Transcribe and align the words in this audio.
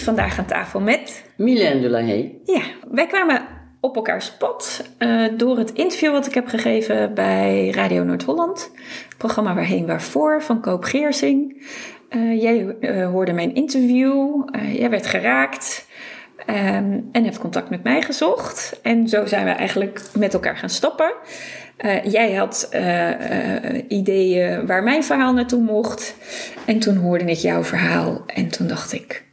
zit 0.00 0.08
vandaag 0.08 0.38
aan 0.38 0.46
tafel 0.46 0.80
met... 0.80 1.24
Mylène 1.36 1.80
Delahaye. 1.80 2.40
Ja, 2.44 2.62
wij 2.90 3.06
kwamen 3.06 3.42
op 3.80 3.96
elkaars 3.96 4.32
pad 4.32 4.84
uh, 4.98 5.24
door 5.36 5.58
het 5.58 5.72
interview 5.72 6.12
wat 6.12 6.26
ik 6.26 6.34
heb 6.34 6.46
gegeven 6.46 7.14
bij 7.14 7.70
Radio 7.70 8.04
Noord-Holland. 8.04 8.70
Het 9.08 9.16
programma 9.18 9.54
Waarheen 9.54 9.86
Waarvoor 9.86 10.42
van 10.42 10.60
Koop 10.60 10.84
Geersing. 10.84 11.66
Uh, 12.10 12.42
jij 12.42 12.76
uh, 12.80 13.06
hoorde 13.06 13.32
mijn 13.32 13.54
interview, 13.54 14.44
jij 14.72 14.90
werd 14.90 15.06
geraakt 15.06 15.86
um, 16.46 17.08
en 17.12 17.24
hebt 17.24 17.38
contact 17.38 17.70
met 17.70 17.82
mij 17.82 18.02
gezocht. 18.02 18.80
En 18.82 19.08
zo 19.08 19.26
zijn 19.26 19.44
we 19.44 19.50
eigenlijk 19.50 20.02
met 20.14 20.34
elkaar 20.34 20.56
gaan 20.56 20.68
stappen. 20.68 21.12
jij 22.04 22.34
had 22.34 22.70
ideeën 23.88 24.66
waar 24.66 24.82
mijn 24.82 25.04
verhaal 25.04 25.32
naartoe 25.32 25.60
mocht. 25.62 26.14
En 26.66 26.78
toen 26.78 26.96
hoorde 26.96 27.24
ik 27.24 27.36
jouw 27.36 27.64
verhaal 27.64 28.22
en 28.26 28.48
toen 28.48 28.66
dacht 28.66 28.92
ik 28.92 29.28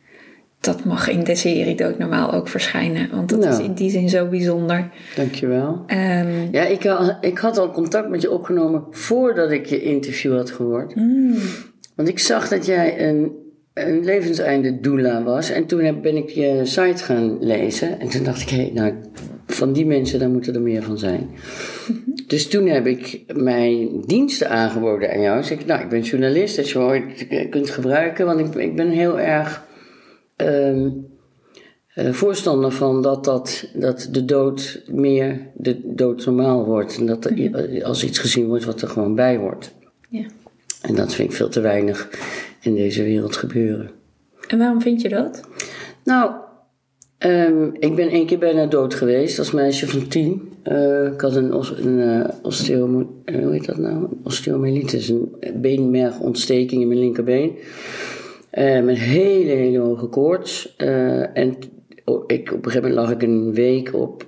dat 0.60 0.86
mag 0.86 1.10
in 1.10 1.24
de 1.24 1.36
serie 1.36 1.76
Dood 1.76 1.98
Normaal 1.98 2.34
ook 2.34 2.48
verschijnen. 2.48 3.10
Want 3.12 3.30
dat 3.30 3.46
is 3.46 3.60
in 3.60 3.74
die 3.74 3.90
zin 3.90 4.10
zo 4.10 4.28
bijzonder. 4.28 4.90
Dankjewel. 5.16 5.84
Um, 5.88 6.48
ja, 6.52 6.66
ik, 6.66 6.84
had, 6.84 7.18
ik 7.22 7.38
had 7.38 7.58
al 7.58 7.72
contact 7.72 8.10
met 8.10 8.22
je 8.22 8.32
opgenomen 8.32 8.84
voordat 8.92 9.52
ik 9.52 9.66
je 9.66 9.82
interview 9.82 10.36
had 10.36 10.52
gehoord. 10.52 10.96
Mm. 10.96 11.36
Want 11.96 12.10
ik 12.10 12.20
zag 12.20 12.48
dat 12.48 12.66
jij 12.66 13.10
een, 13.10 13.32
een 13.74 14.04
levenseinde 14.04 14.80
doula 14.80 15.24
was. 15.24 15.50
En 15.50 15.66
toen 15.66 16.02
ben 16.02 16.16
ik 16.16 16.30
je 16.30 16.62
site 16.64 17.04
gaan 17.04 17.38
lezen. 17.40 18.00
En 18.00 18.10
toen 18.10 18.24
dacht 18.24 18.42
ik, 18.42 18.50
hé, 18.50 18.62
hey, 18.62 18.72
nou, 18.74 18.94
van 19.48 19.74
die 19.74 19.86
mensen, 19.86 20.20
daar 20.20 20.30
moeten 20.30 20.54
er 20.54 20.62
meer 20.62 20.84
van 20.84 20.98
zijn. 20.98 21.30
Dus 22.28 22.48
toen 22.48 22.68
heb 22.68 22.88
ik 22.88 23.24
mijn 23.34 24.02
diensten 24.06 24.50
aangeboden 24.50 25.12
aan 25.12 25.22
jou. 25.22 25.38
Dus 25.38 25.52
ik, 25.52 25.66
nou, 25.66 25.82
ik 25.82 25.90
ben 25.90 26.02
journalist, 26.02 26.58
als 26.58 26.72
je 26.72 26.80
ooit 26.80 27.28
kunt 27.50 27.70
gebruiken. 27.70 28.26
Want 28.26 28.40
ik, 28.40 28.56
ik 28.56 28.76
ben 28.76 28.90
heel 28.90 29.20
erg 29.20 29.67
um, 30.38 31.08
voorstander 31.96 32.72
van 32.72 33.02
dat, 33.02 33.24
dat, 33.24 33.70
dat 33.74 34.08
de 34.12 34.26
dood 34.26 34.84
meer 34.92 35.40
de 35.56 35.82
dood 35.84 36.26
normaal 36.26 36.66
wordt. 36.66 36.98
En 36.98 37.06
dat 37.06 37.26
er 37.26 37.34
mhm. 37.34 37.82
als 37.84 38.04
iets 38.04 38.20
gezien 38.20 38.48
wordt 38.48 38.66
wat 38.66 38.82
er 38.82 38.88
gewoon 38.88 39.16
bij 39.16 39.39
wordt. 39.39 39.73
Ja. 40.10 40.26
En 40.82 40.95
dat 40.95 41.14
vind 41.14 41.30
ik 41.30 41.36
veel 41.36 41.50
te 41.50 41.60
weinig 41.60 42.10
in 42.61 42.76
deze 42.76 43.04
wereld 43.04 43.36
gebeuren. 43.36 43.89
En 44.48 44.58
waarom 44.58 44.82
vind 44.82 45.02
je 45.02 45.10
dat? 45.10 45.42
Nou, 46.04 46.32
um, 47.26 47.76
ik 47.80 47.95
ben 47.95 48.10
één 48.10 48.26
keer 48.26 48.38
bijna 48.38 48.66
dood 48.66 48.94
geweest 48.94 49.40
als 49.40 49.52
meisje 49.52 49.88
van 49.88 50.08
tien. 50.08 50.52
Uh, 50.64 51.06
ik 51.06 51.22
had 51.22 51.36
een, 51.36 51.54
een 51.54 51.98
uh, 51.98 52.26
osteo, 52.42 52.88
hoe 53.26 53.52
heet 53.52 53.66
dat 53.66 53.78
nou? 53.78 54.08
osteomyelitis, 54.23 55.10
een 55.10 55.32
beenmergontsteking 55.56 56.82
in 56.82 56.88
mijn 56.88 57.00
linkerbeen. 57.00 57.58
Uh, 58.58 58.84
met 58.84 58.98
hele, 58.98 59.52
hele 59.52 59.78
hoge 59.78 60.08
koorts. 60.08 60.76
Uh, 60.78 61.38
en 61.38 61.58
ik, 62.28 62.52
op 62.52 62.66
een 62.66 62.72
gegeven 62.72 62.90
moment 62.90 62.94
lag 62.94 63.12
ik 63.12 63.22
een 63.22 63.54
week 63.54 63.94
op 63.94 64.26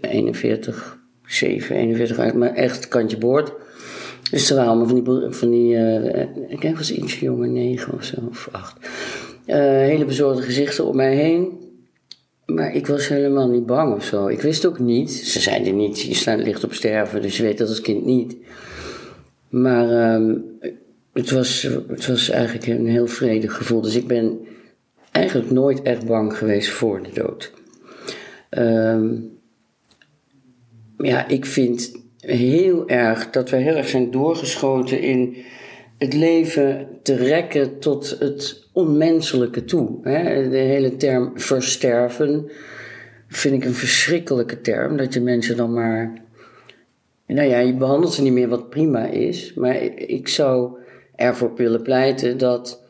41, 0.00 0.98
7, 1.26 1.76
41 1.76 2.18
uit, 2.18 2.34
maar 2.34 2.54
echt 2.54 2.88
kantje 2.88 3.18
boord. 3.18 3.52
Dus 4.30 4.50
er 4.50 4.56
waren 4.56 4.70
allemaal 4.70 4.88
van 4.88 5.20
die, 5.20 5.32
van 5.32 5.50
die 5.50 5.74
uh, 5.74 6.20
ik 6.48 6.76
was 6.76 6.92
iets 6.92 7.20
jonger, 7.20 7.48
9 7.48 7.92
of 7.92 8.04
zo, 8.04 8.16
of 8.28 8.48
8. 8.52 8.76
hele 9.46 10.04
bezorgde 10.04 10.42
gezichten 10.42 10.86
om 10.86 10.96
mij 10.96 11.14
heen. 11.14 11.62
Maar 12.46 12.74
ik 12.74 12.86
was 12.86 13.08
helemaal 13.08 13.48
niet 13.48 13.66
bang 13.66 13.94
of 13.94 14.04
zo. 14.04 14.26
Ik 14.26 14.40
wist 14.40 14.66
ook 14.66 14.78
niet. 14.78 15.12
Ze 15.12 15.40
zeiden 15.40 15.76
niet, 15.76 16.00
je 16.00 16.14
staat 16.14 16.38
licht 16.38 16.64
op 16.64 16.72
sterven, 16.72 17.22
dus 17.22 17.36
je 17.36 17.42
weet 17.42 17.58
dat 17.58 17.68
als 17.68 17.80
kind 17.80 18.04
niet. 18.04 18.36
Maar 19.48 20.14
um, 20.14 20.44
het 21.14 21.30
was, 21.30 21.62
het 21.88 22.06
was 22.06 22.30
eigenlijk 22.30 22.66
een 22.66 22.86
heel 22.86 23.06
vredig 23.06 23.56
gevoel. 23.56 23.80
Dus 23.80 23.96
ik 23.96 24.06
ben 24.06 24.38
eigenlijk 25.10 25.50
nooit 25.50 25.82
echt 25.82 26.06
bang 26.06 26.36
geweest 26.36 26.70
voor 26.70 27.02
de 27.02 27.10
dood. 27.12 27.52
Um, 28.50 29.38
ja, 30.98 31.28
ik 31.28 31.46
vind 31.46 32.02
heel 32.18 32.88
erg 32.88 33.30
dat 33.30 33.50
we 33.50 33.56
heel 33.56 33.76
erg 33.76 33.88
zijn 33.88 34.10
doorgeschoten 34.10 35.00
in 35.00 35.36
het 35.98 36.14
leven 36.14 36.88
te 37.02 37.14
rekken 37.14 37.78
tot 37.78 38.16
het 38.18 38.68
onmenselijke 38.72 39.64
toe. 39.64 40.00
De 40.50 40.56
hele 40.56 40.96
term 40.96 41.32
versterven 41.34 42.50
vind 43.28 43.54
ik 43.54 43.64
een 43.64 43.74
verschrikkelijke 43.74 44.60
term. 44.60 44.96
Dat 44.96 45.14
je 45.14 45.20
mensen 45.20 45.56
dan 45.56 45.72
maar. 45.72 46.22
Nou 47.26 47.48
ja, 47.48 47.58
je 47.58 47.74
behandelt 47.74 48.12
ze 48.12 48.22
niet 48.22 48.32
meer 48.32 48.48
wat 48.48 48.70
prima 48.70 49.06
is. 49.06 49.54
Maar 49.54 49.82
ik 49.96 50.28
zou 50.28 50.82
ervoor 51.16 51.52
willen 51.56 51.82
pleiten 51.82 52.38
dat, 52.38 52.82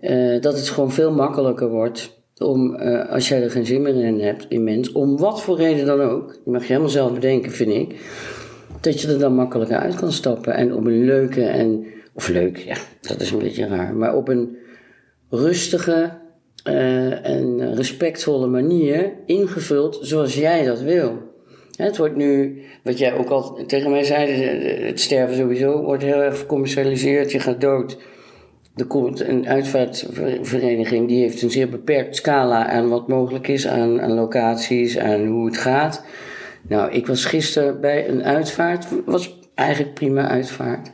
uh, 0.00 0.40
dat 0.40 0.56
het 0.56 0.68
gewoon 0.68 0.92
veel 0.92 1.12
makkelijker 1.12 1.68
wordt 1.68 2.14
om, 2.38 2.74
uh, 2.74 3.10
als 3.10 3.28
jij 3.28 3.42
er 3.42 3.50
geen 3.50 3.66
zin 3.66 3.82
meer 3.82 4.04
in 4.04 4.20
hebt, 4.20 4.46
in 4.48 4.64
mens, 4.64 4.92
om 4.92 5.16
wat 5.16 5.42
voor 5.42 5.56
reden 5.56 5.86
dan 5.86 6.00
ook, 6.00 6.32
die 6.32 6.52
mag 6.52 6.60
je 6.60 6.66
helemaal 6.66 6.88
zelf 6.88 7.12
bedenken, 7.12 7.52
vind 7.52 7.72
ik, 7.72 8.00
dat 8.80 9.00
je 9.00 9.08
er 9.08 9.18
dan 9.18 9.34
makkelijker 9.34 9.76
uit 9.76 9.94
kan 9.94 10.12
stappen 10.12 10.54
en 10.54 10.74
op 10.74 10.86
een 10.86 11.04
leuke 11.04 11.44
en, 11.44 11.86
of 12.14 12.28
leuk, 12.28 12.56
ja, 12.56 12.76
dat 13.00 13.20
is 13.20 13.30
een 13.30 13.38
beetje 13.38 13.66
raar, 13.66 13.94
maar 13.94 14.14
op 14.14 14.28
een 14.28 14.56
rustige 15.30 16.12
uh, 16.68 17.26
en 17.26 17.74
respectvolle 17.74 18.46
manier 18.46 19.12
ingevuld 19.26 19.98
zoals 20.00 20.34
jij 20.34 20.64
dat 20.64 20.80
wil. 20.80 21.34
Het 21.76 21.96
wordt 21.96 22.16
nu, 22.16 22.62
wat 22.82 22.98
jij 22.98 23.14
ook 23.14 23.28
al 23.28 23.58
tegen 23.66 23.90
mij 23.90 24.04
zei, 24.04 24.30
het 24.86 25.00
sterven 25.00 25.36
sowieso 25.36 25.82
wordt 25.82 26.02
heel 26.02 26.22
erg 26.22 26.38
gecommercialiseerd. 26.38 27.32
Je 27.32 27.40
gaat 27.40 27.60
dood. 27.60 27.98
Er 28.76 28.86
komt 28.86 29.20
een 29.20 29.48
uitvaartvereniging 29.48 31.08
die 31.08 31.20
heeft 31.20 31.42
een 31.42 31.50
zeer 31.50 31.68
beperkt 31.68 32.16
scala 32.16 32.66
aan 32.66 32.88
wat 32.88 33.08
mogelijk 33.08 33.48
is, 33.48 33.66
aan, 33.66 34.14
locaties, 34.14 34.98
aan 34.98 35.26
hoe 35.26 35.46
het 35.46 35.56
gaat. 35.56 36.04
Nou, 36.68 36.92
ik 36.92 37.06
was 37.06 37.24
gisteren 37.24 37.80
bij 37.80 38.08
een 38.08 38.24
uitvaart, 38.24 38.86
was 39.04 39.38
eigenlijk 39.54 39.94
prima 39.94 40.28
uitvaart. 40.28 40.90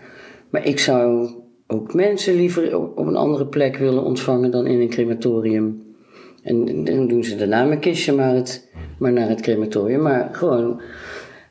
Maar 0.50 0.66
ik 0.66 0.78
zou 0.78 1.30
ook 1.66 1.94
mensen 1.94 2.34
liever 2.34 2.78
op 2.78 3.06
een 3.06 3.16
andere 3.16 3.46
plek 3.46 3.76
willen 3.76 4.04
ontvangen 4.04 4.50
dan 4.50 4.66
in 4.66 4.80
een 4.80 4.88
crematorium. 4.88 5.91
En 6.42 6.84
dan 6.84 7.08
doen 7.08 7.24
ze 7.24 7.36
daarna 7.36 7.64
mijn 7.64 7.80
kistje 7.80 8.12
maar, 8.12 8.34
het, 8.34 8.68
maar 8.98 9.12
naar 9.12 9.28
het 9.28 9.40
crematorium. 9.40 10.02
Maar 10.02 10.28
gewoon. 10.32 10.80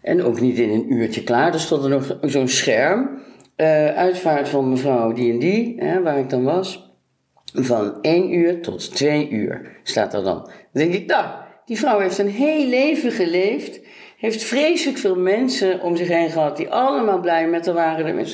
En 0.02 0.24
ook 0.24 0.40
niet 0.40 0.60
in 0.60 0.70
een 0.70 0.94
uurtje 0.94 1.24
klaar. 1.24 1.54
Er 1.54 1.60
stond 1.60 1.84
er 1.84 1.90
nog 1.90 2.18
zo'n 2.22 2.48
scherm. 2.48 3.10
Uh, 3.58 3.88
uitvaart 3.88 4.50
van 4.50 4.70
mevrouw 4.70 5.14
die 5.14 5.32
en 5.32 5.40
die, 5.40 5.76
hè, 5.78 6.02
waar 6.02 6.20
ik 6.20 6.30
dan 6.30 6.44
was. 6.44 6.94
Van 7.54 8.02
1 8.02 8.34
uur 8.34 8.62
tot 8.62 8.96
2 8.96 9.30
uur 9.30 9.80
staat 9.84 10.14
er 10.14 10.24
dan. 10.24 10.40
Dan 10.44 10.52
denk 10.72 10.94
ik, 10.94 11.06
nou, 11.06 11.26
die 11.66 11.78
vrouw 11.78 12.00
heeft 12.00 12.18
een 12.18 12.30
heel 12.30 12.68
leven 12.68 13.12
geleefd. 13.12 13.80
Heeft 14.18 14.44
vreselijk 14.44 14.98
veel 14.98 15.16
mensen 15.16 15.82
om 15.82 15.96
zich 15.96 16.08
heen 16.08 16.30
gehad 16.30 16.58
die 16.58 16.70
allemaal 16.70 17.20
blij 17.20 17.48
met 17.48 17.66
haar 17.66 17.76
waren. 17.76 18.28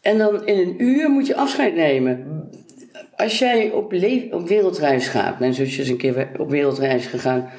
En 0.00 0.18
dan 0.18 0.46
in 0.46 0.58
een 0.58 0.82
uur 0.82 1.10
moet 1.10 1.26
je 1.26 1.36
afscheid 1.36 1.74
nemen 1.74 2.48
als 3.22 3.38
jij 3.38 3.70
op, 3.70 3.94
op 4.30 4.48
wereldreis 4.48 5.08
gaat, 5.08 5.38
mijn 5.38 5.54
zusje 5.54 5.82
is 5.82 5.88
een 5.88 5.96
keer 5.96 6.28
op 6.38 6.50
wereldreis 6.50 7.06
gegaan. 7.06 7.50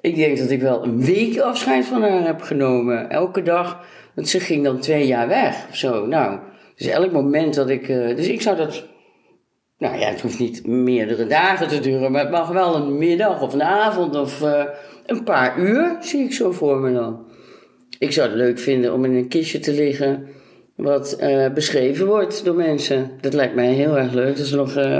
Ik 0.00 0.16
denk 0.16 0.38
dat 0.38 0.50
ik 0.50 0.60
wel 0.60 0.84
een 0.84 1.04
week 1.04 1.38
afscheid 1.38 1.84
van 1.84 2.02
haar 2.02 2.26
heb 2.26 2.40
genomen. 2.40 3.10
Elke 3.10 3.42
dag. 3.42 3.84
Want 4.14 4.28
ze 4.28 4.40
ging 4.40 4.64
dan 4.64 4.80
twee 4.80 5.06
jaar 5.06 5.28
weg 5.28 5.66
of 5.68 5.76
zo. 5.76 6.06
Nou, 6.06 6.38
dus 6.76 6.86
elk 6.86 7.12
moment 7.12 7.54
dat 7.54 7.68
ik. 7.68 7.88
Uh, 7.88 8.16
dus 8.16 8.28
ik 8.28 8.40
zou 8.40 8.56
dat. 8.56 8.86
Nou 9.78 9.98
ja, 9.98 10.08
het 10.08 10.20
hoeft 10.20 10.38
niet 10.38 10.66
meerdere 10.66 11.26
dagen 11.26 11.68
te 11.68 11.80
duren, 11.80 12.12
maar 12.12 12.20
het 12.20 12.30
mag 12.30 12.48
wel 12.48 12.74
een 12.74 12.98
middag 12.98 13.42
of 13.42 13.52
een 13.52 13.62
avond 13.62 14.16
of 14.16 14.40
uh, 14.40 14.64
een 15.06 15.24
paar 15.24 15.58
uur, 15.58 15.96
zie 16.00 16.24
ik 16.24 16.32
zo 16.32 16.52
voor 16.52 16.78
me 16.78 16.92
dan. 16.92 17.24
ik 17.98 18.12
zou 18.12 18.28
het 18.28 18.36
leuk 18.36 18.58
vinden 18.58 18.92
om 18.92 19.04
in 19.04 19.14
een 19.14 19.28
kistje 19.28 19.58
te 19.58 19.72
liggen 19.72 20.28
wat 20.82 21.12
eh, 21.12 21.52
beschreven 21.52 22.06
wordt 22.06 22.44
door 22.44 22.54
mensen. 22.54 23.10
Dat 23.20 23.32
lijkt 23.32 23.54
mij 23.54 23.72
heel 23.72 23.98
erg 23.98 24.12
leuk. 24.12 24.36
Dat 24.36 24.46
ze 24.46 24.56
nog, 24.56 24.76
eh, 24.76 24.98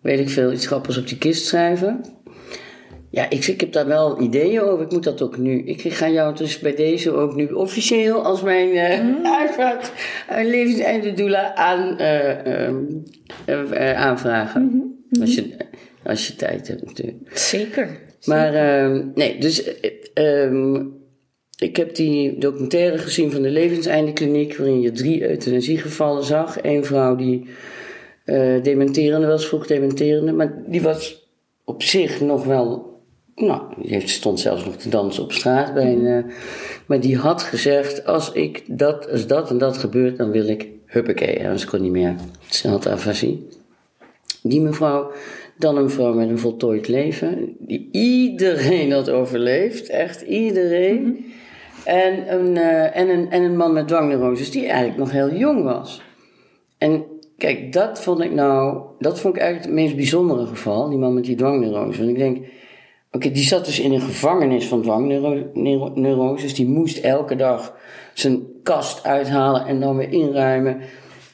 weet 0.00 0.18
ik 0.18 0.30
veel, 0.30 0.52
iets 0.52 0.66
grappigs 0.66 0.98
op 0.98 1.08
die 1.08 1.18
kist 1.18 1.46
schrijven. 1.46 2.00
Ja, 3.10 3.30
ik, 3.30 3.46
ik 3.46 3.60
heb 3.60 3.72
daar 3.72 3.86
wel 3.86 4.20
ideeën 4.20 4.60
over. 4.60 4.84
Ik 4.84 4.92
moet 4.92 5.04
dat 5.04 5.22
ook 5.22 5.38
nu. 5.38 5.62
Ik 5.64 5.92
ga 5.92 6.08
jou 6.08 6.36
dus 6.36 6.58
bij 6.58 6.74
deze 6.74 7.12
ook 7.12 7.34
nu 7.34 7.46
officieel 7.46 8.24
als 8.24 8.42
mijn 8.42 8.68
uh, 8.68 9.00
mm. 9.00 9.26
uitvaart, 9.40 9.92
uh, 10.30 10.44
levenseinde 10.44 11.12
doula 11.12 11.54
aan, 11.54 11.96
uh, 13.46 13.92
aanvragen. 13.96 14.62
Mm 14.62 14.70
-hmm. 14.70 15.20
Als, 15.20 15.34
je, 15.34 15.56
als 16.04 16.26
je 16.26 16.36
tijd 16.36 16.68
hebt 16.68 16.84
natuurlijk. 16.84 17.38
Zeker. 17.38 17.98
Maar 18.24 18.54
ehm, 18.54 19.04
nee, 19.14 19.38
dus 19.38 19.70
um, 20.14 21.03
ik 21.58 21.76
heb 21.76 21.94
die 21.94 22.38
documentaire 22.38 22.98
gezien 22.98 23.30
van 23.30 23.42
de 23.42 23.50
levenseindekliniek, 23.50 24.56
waarin 24.56 24.80
je 24.80 24.92
drie 24.92 25.28
euthanasiegevallen 25.28 26.24
zag. 26.24 26.56
Eén 26.62 26.84
vrouw 26.84 27.16
die 27.16 27.46
dementerende 28.62 29.26
was, 29.26 29.46
vroeg 29.46 29.66
dementerende, 29.66 30.32
maar 30.32 30.62
die 30.66 30.82
was 30.82 31.28
op 31.64 31.82
zich 31.82 32.20
nog 32.20 32.44
wel 32.44 32.92
nou, 33.34 33.62
die 33.82 34.08
stond 34.08 34.40
zelfs 34.40 34.64
nog 34.64 34.76
te 34.76 34.88
dansen 34.88 35.22
op 35.22 35.32
straat 35.32 35.74
bij 35.74 35.92
een, 35.92 36.24
maar 36.86 37.00
die 37.00 37.16
had 37.16 37.42
gezegd: 37.42 38.06
als 38.06 38.32
ik 38.32 38.62
dat, 38.66 39.10
als 39.10 39.26
dat 39.26 39.50
en 39.50 39.58
dat 39.58 39.76
gebeurt, 39.76 40.16
dan 40.16 40.30
wil 40.30 40.48
ik 40.48 40.68
huppakee. 40.86 41.44
Anders 41.44 41.64
kon 41.64 41.82
niet 41.82 41.92
meer. 41.92 42.14
Ze 42.48 42.68
had. 42.68 43.14
Die 44.42 44.60
mevrouw, 44.60 45.12
dan 45.58 45.76
een 45.76 45.90
vrouw 45.90 46.14
met 46.14 46.28
een 46.28 46.38
voltooid 46.38 46.88
leven, 46.88 47.56
die 47.58 47.88
iedereen 47.92 48.92
had 48.92 49.10
overleefd, 49.10 49.88
echt 49.88 50.20
iedereen. 50.22 51.32
En, 51.84 52.34
een, 52.34 52.56
uh, 52.56 52.96
en, 52.96 53.08
een, 53.08 53.30
en 53.30 53.42
een 53.42 53.56
man 53.56 53.72
met 53.72 53.88
dwangneuroses 53.88 54.50
die 54.50 54.66
eigenlijk 54.66 54.98
nog 54.98 55.10
heel 55.10 55.32
jong 55.32 55.62
was. 55.64 56.02
En 56.78 57.04
kijk, 57.38 57.72
dat 57.72 58.02
vond 58.02 58.20
ik 58.20 58.32
nou, 58.32 58.80
dat 58.98 59.20
vond 59.20 59.34
ik 59.36 59.40
eigenlijk 59.40 59.70
het 59.70 59.80
meest 59.80 59.96
bijzondere 59.96 60.46
geval, 60.46 60.88
die 60.88 60.98
man 60.98 61.14
met 61.14 61.24
die 61.24 61.36
dwangneuroses. 61.36 61.98
Want 61.98 62.10
ik 62.10 62.18
denk, 62.18 62.46
Oké, 63.14 63.30
die 63.30 63.44
zat 63.44 63.64
dus 63.64 63.80
in 63.80 63.92
een 63.92 64.00
gevangenis 64.00 64.66
van 64.66 64.82
dwangneuroses. 64.82 66.54
Die 66.54 66.66
moest 66.66 66.98
elke 66.98 67.36
dag 67.36 67.74
zijn 68.14 68.42
kast 68.62 69.04
uithalen 69.04 69.66
en 69.66 69.80
dan 69.80 69.96
weer 69.96 70.12
inruimen. 70.12 70.80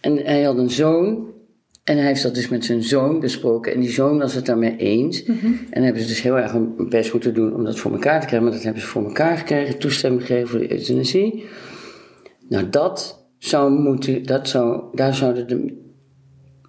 En 0.00 0.16
hij 0.16 0.42
had 0.42 0.58
een 0.58 0.70
zoon. 0.70 1.29
En 1.90 1.96
hij 1.96 2.06
heeft 2.06 2.22
dat 2.22 2.34
dus 2.34 2.48
met 2.48 2.64
zijn 2.64 2.82
zoon 2.82 3.20
besproken. 3.20 3.74
En 3.74 3.80
die 3.80 3.90
zoon 3.90 4.18
was 4.18 4.34
het 4.34 4.46
daarmee 4.46 4.76
eens. 4.76 5.24
Mm 5.24 5.66
En 5.70 5.82
hebben 5.82 6.02
ze 6.02 6.08
dus 6.08 6.22
heel 6.22 6.38
erg 6.38 6.52
een 6.52 6.88
best 6.88 7.12
moeten 7.12 7.34
doen 7.34 7.54
om 7.54 7.64
dat 7.64 7.78
voor 7.78 7.92
elkaar 7.92 8.20
te 8.20 8.26
krijgen. 8.26 8.42
Maar 8.42 8.56
dat 8.56 8.64
hebben 8.64 8.82
ze 8.82 8.88
voor 8.88 9.04
elkaar 9.04 9.36
gekregen. 9.36 9.78
Toestemming 9.78 10.22
gekregen 10.22 10.48
voor 10.48 10.58
de 10.58 10.72
euthanasie. 10.72 11.44
Nou, 12.48 12.68
dat 12.68 13.26
zou 13.38 13.72
moeten... 13.72 14.22
Dat 14.22 14.48
zou, 14.48 14.82
daar 14.96 15.14
zouden 15.14 15.48
de, 15.48 15.82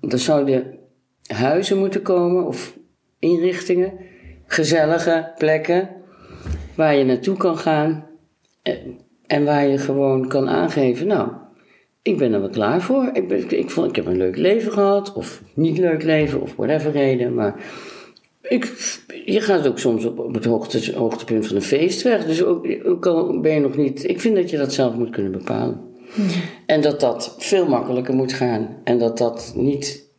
daar 0.01 0.19
zouden 0.19 0.77
huizen 1.25 1.77
moeten 1.77 2.01
komen. 2.01 2.47
Of 2.47 2.77
inrichtingen 3.19 3.93
gezellige 4.45 5.31
plekken 5.37 5.89
waar 6.75 6.95
je 6.95 7.05
naartoe 7.05 7.37
kan 7.37 7.57
gaan 7.57 8.05
eh, 8.61 8.73
en 9.27 9.45
waar 9.45 9.67
je 9.67 9.77
gewoon 9.77 10.27
kan 10.27 10.49
aangeven, 10.49 11.07
nou, 11.07 11.31
ik 12.01 12.17
ben 12.17 12.33
er 12.33 12.39
wel 12.39 12.49
klaar 12.49 12.81
voor. 12.81 13.09
Ik, 13.13 13.27
ben, 13.27 13.59
ik, 13.59 13.69
vond, 13.69 13.89
ik 13.89 13.95
heb 13.95 14.05
een 14.05 14.17
leuk 14.17 14.37
leven 14.37 14.71
gehad, 14.71 15.13
of 15.13 15.41
niet 15.53 15.77
leuk 15.77 16.03
leven, 16.03 16.41
of 16.41 16.55
whatever 16.55 16.91
reden, 16.91 17.33
maar 17.33 17.63
ik, 18.41 18.65
je 19.25 19.41
gaat 19.41 19.67
ook 19.67 19.79
soms 19.79 20.05
op, 20.05 20.19
op 20.19 20.33
het 20.33 20.45
hoogte, 20.45 20.97
hoogtepunt 20.97 21.47
van 21.47 21.55
een 21.55 21.61
feest 21.61 22.01
weg, 22.01 22.25
dus 22.25 22.43
ook, 22.43 22.67
ook 22.83 23.05
al 23.05 23.39
ben 23.39 23.53
je 23.53 23.59
nog 23.59 23.77
niet, 23.77 24.09
ik 24.09 24.19
vind 24.19 24.35
dat 24.35 24.49
je 24.49 24.57
dat 24.57 24.73
zelf 24.73 24.95
moet 24.95 25.09
kunnen 25.09 25.31
bepalen. 25.31 25.89
En 26.65 26.81
dat 26.81 26.99
dat 26.99 27.35
veel 27.37 27.67
makkelijker 27.67 28.13
moet 28.13 28.33
gaan 28.33 28.77
en 28.83 28.97
dat 28.97 29.17
dat 29.17 29.53
niet 29.55 30.09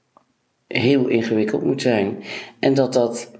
heel 0.66 1.08
ingewikkeld 1.08 1.64
moet 1.64 1.82
zijn 1.82 2.18
en 2.58 2.74
dat 2.74 2.92
dat 2.92 3.30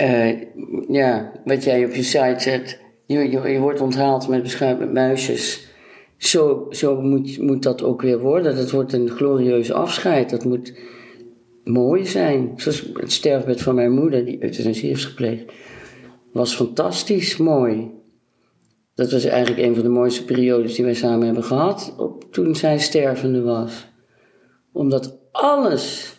uh, 0.00 0.40
ja, 0.88 1.32
wat 1.44 1.64
jij 1.64 1.84
op 1.84 1.94
je 1.94 2.02
site 2.02 2.34
zet, 2.38 2.80
je, 3.06 3.30
je, 3.30 3.48
je 3.48 3.58
wordt 3.58 3.80
onthaald 3.80 4.28
met 4.28 4.42
beschuit 4.42 4.78
met 4.78 4.92
muisjes. 4.92 5.66
Zo, 6.22 6.66
zo 6.70 7.00
moet, 7.00 7.38
moet 7.38 7.62
dat 7.62 7.82
ook 7.82 8.02
weer 8.02 8.18
worden. 8.18 8.56
Dat 8.56 8.70
wordt 8.70 8.92
een 8.92 9.10
glorieuze 9.10 9.74
afscheid. 9.74 10.30
Dat 10.30 10.44
moet 10.44 10.74
mooi 11.64 12.06
zijn. 12.06 12.52
Zoals 12.56 12.90
het 12.94 13.12
sterfbed 13.12 13.62
van 13.62 13.74
mijn 13.74 13.92
moeder, 13.92 14.24
die 14.24 14.42
euthanasie 14.42 14.88
heeft 14.88 15.04
gepleegd. 15.04 15.52
Was 16.32 16.54
fantastisch 16.54 17.36
mooi. 17.36 17.90
Dat 18.94 19.12
was 19.12 19.24
eigenlijk 19.24 19.66
een 19.66 19.74
van 19.74 19.82
de 19.82 19.88
mooiste 19.88 20.24
periodes 20.24 20.74
die 20.74 20.84
wij 20.84 20.94
samen 20.94 21.24
hebben 21.24 21.44
gehad. 21.44 21.94
Op, 21.98 22.32
toen 22.32 22.56
zij 22.56 22.78
stervende 22.78 23.42
was. 23.42 23.86
Omdat 24.72 25.18
alles 25.32 26.16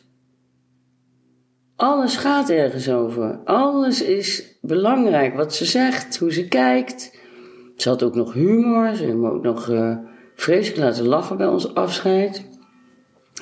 alles 1.75 2.15
gaat 2.15 2.49
ergens 2.49 2.89
over. 2.89 3.39
Alles 3.43 4.03
is 4.03 4.57
belangrijk. 4.61 5.35
Wat 5.35 5.55
ze 5.55 5.65
zegt, 5.65 6.17
hoe 6.17 6.33
ze 6.33 6.47
kijkt. 6.47 7.21
Ze 7.75 7.89
had 7.89 8.03
ook 8.03 8.15
nog 8.15 8.33
humor. 8.33 8.95
Ze 8.95 9.03
heeft 9.03 9.15
me 9.15 9.31
ook 9.31 9.43
nog 9.43 9.67
uh, 9.67 9.97
vreselijk 10.35 10.79
laten 10.79 11.07
lachen 11.07 11.37
bij 11.37 11.47
ons 11.47 11.75
afscheid. 11.75 12.45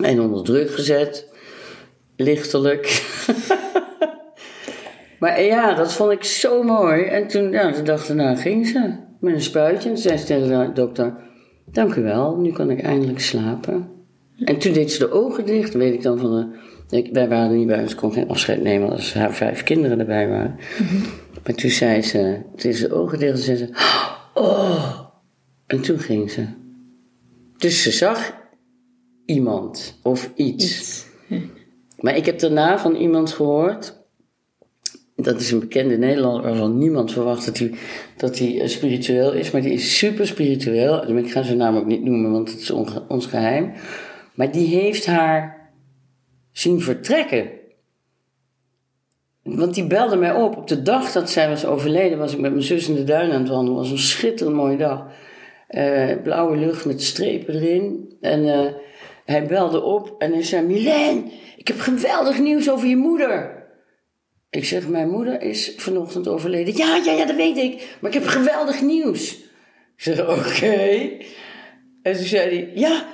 En 0.02 0.22
onder 0.22 0.44
druk 0.44 0.72
gezet. 0.72 1.30
Lichtelijk. 2.16 3.14
maar 5.20 5.42
ja, 5.42 5.74
dat 5.74 5.94
vond 5.94 6.12
ik 6.12 6.24
zo 6.24 6.64
mooi. 6.64 7.04
En 7.04 7.28
toen, 7.28 7.52
ja, 7.52 7.72
de 7.72 7.82
dag 7.82 8.06
daarna 8.06 8.36
ging 8.36 8.68
ze 8.68 8.96
met 9.20 9.34
een 9.34 9.42
spuitje. 9.42 9.90
En 9.90 9.96
toen 9.96 10.04
zei 10.04 10.18
ze 10.18 10.26
tegen 10.26 10.48
de 10.48 10.74
dokter: 10.74 11.16
Dank 11.66 11.96
u 11.96 12.04
wel, 12.04 12.38
nu 12.38 12.52
kan 12.52 12.70
ik 12.70 12.82
eindelijk 12.82 13.20
slapen. 13.20 13.90
En 14.38 14.58
toen 14.58 14.74
deed 14.74 14.92
ze 14.92 15.00
de 15.00 15.12
ogen 15.12 15.46
dicht, 15.46 15.74
weet 15.74 15.94
ik 15.94 16.02
dan 16.02 16.18
van 16.18 16.32
de 16.32 16.60
ik, 16.92 17.10
wij 17.14 17.28
waren 17.28 17.52
er 17.52 17.58
niet 17.58 17.68
bij, 17.68 17.82
dus 17.82 17.92
ik 17.92 17.98
kon 17.98 18.14
geen 18.14 18.30
afscheid 18.30 18.62
nemen 18.62 18.90
als 18.90 19.14
haar 19.14 19.34
vijf 19.34 19.64
kinderen 19.64 20.00
erbij 20.00 20.28
waren. 20.28 20.56
Mhm. 20.80 20.96
Maar 21.44 21.56
toen 21.56 21.70
zei 21.70 22.02
ze, 22.02 22.38
toen 22.56 22.74
ze 22.74 22.94
ogen 22.94 23.20
dicht 23.20 23.32
en 23.32 23.38
zei 23.38 23.58
ze, 23.58 23.70
oh. 24.34 25.00
En 25.68 25.82
toen 25.82 26.00
ging 26.00 26.32
ze. 26.32 26.48
Dus 27.58 27.84
ze 27.84 27.92
zag 27.92 28.34
iemand 29.26 30.00
of 30.04 30.32
iets. 30.36 31.06
Maar 32.02 32.16
ik 32.16 32.26
heb 32.26 32.40
daarna 32.40 32.80
van 32.80 32.96
iemand 32.96 33.32
gehoord, 33.32 34.02
dat 35.16 35.40
is 35.40 35.52
een 35.52 35.60
bekende 35.60 35.98
Nederlander 35.98 36.42
waarvan 36.44 36.78
niemand 36.78 37.12
verwacht 37.12 37.46
dat 37.46 37.58
hij, 37.58 37.74
dat 38.18 38.40
hij 38.40 38.62
eh, 38.62 38.68
spiritueel 38.68 39.34
is, 39.34 39.52
maar 39.52 39.62
die 39.62 39.74
is 39.74 39.98
super 39.98 40.28
spiritueel. 40.28 41.18
Ik 41.18 41.32
ga 41.32 41.44
zijn 41.44 41.58
naam 41.58 41.76
ook 41.76 41.86
niet 41.86 42.04
noemen, 42.04 42.32
want 42.32 42.52
het 42.52 42.60
is 42.60 42.72
ons 43.08 43.26
geheim. 43.26 43.74
Maar 44.34 44.52
die 44.52 44.68
heeft 44.68 45.06
haar 45.06 45.70
zien 46.52 46.82
vertrekken. 46.82 47.50
Want 49.44 49.74
die 49.74 49.88
belde 49.88 50.16
mij 50.16 50.34
op. 50.34 50.58
Op 50.58 50.68
de 50.68 50.82
dag 50.82 51.12
dat 51.12 51.30
zij 51.30 51.50
was 51.50 51.66
overleden, 51.66 52.18
was 52.18 52.34
ik 52.34 52.40
met 52.40 52.52
mijn 52.52 52.64
zus 52.64 52.88
in 52.88 52.96
de 52.96 53.04
duin 53.04 53.32
aan 53.32 53.40
het 53.40 53.50
wandelen. 53.50 53.80
Het 53.80 53.90
was 53.90 54.00
een 54.00 54.08
schitterend 54.08 54.56
mooie 54.56 54.78
dag. 54.78 55.06
Uh, 55.70 56.12
blauwe 56.24 56.58
lucht 56.58 56.86
met 56.86 57.04
strepen 57.04 57.56
erin. 57.56 58.16
En 58.22 58.46
uh, 58.46 58.68
hij 59.26 59.46
belde 59.46 59.82
op 59.82 60.16
en 60.18 60.32
hij 60.32 60.44
zei: 60.44 60.66
Milen, 60.66 61.32
ik 61.58 61.68
heb 61.68 61.80
geweldig 61.80 62.40
nieuws 62.40 62.70
over 62.70 62.88
je 62.88 62.98
moeder. 62.98 63.66
Ik 64.50 64.66
zeg: 64.66 64.88
Mijn 64.88 65.10
moeder 65.10 65.42
is 65.42 65.74
vanochtend 65.78 66.28
overleden. 66.28 66.78
Ja, 66.78 66.96
ja, 66.96 67.12
ja, 67.12 67.26
dat 67.26 67.36
weet 67.36 67.58
ik. 67.58 67.98
Maar 68.00 68.12
ik 68.16 68.22
heb 68.22 68.28
geweldig 68.28 68.82
nieuws. 68.82 69.32
Ik 69.96 70.04
zeg: 70.04 70.22
Oké. 70.22 71.10
En 72.02 72.16
toen 72.16 72.26
zei 72.26 72.50
hij: 72.50 72.72
Ja, 72.76 73.06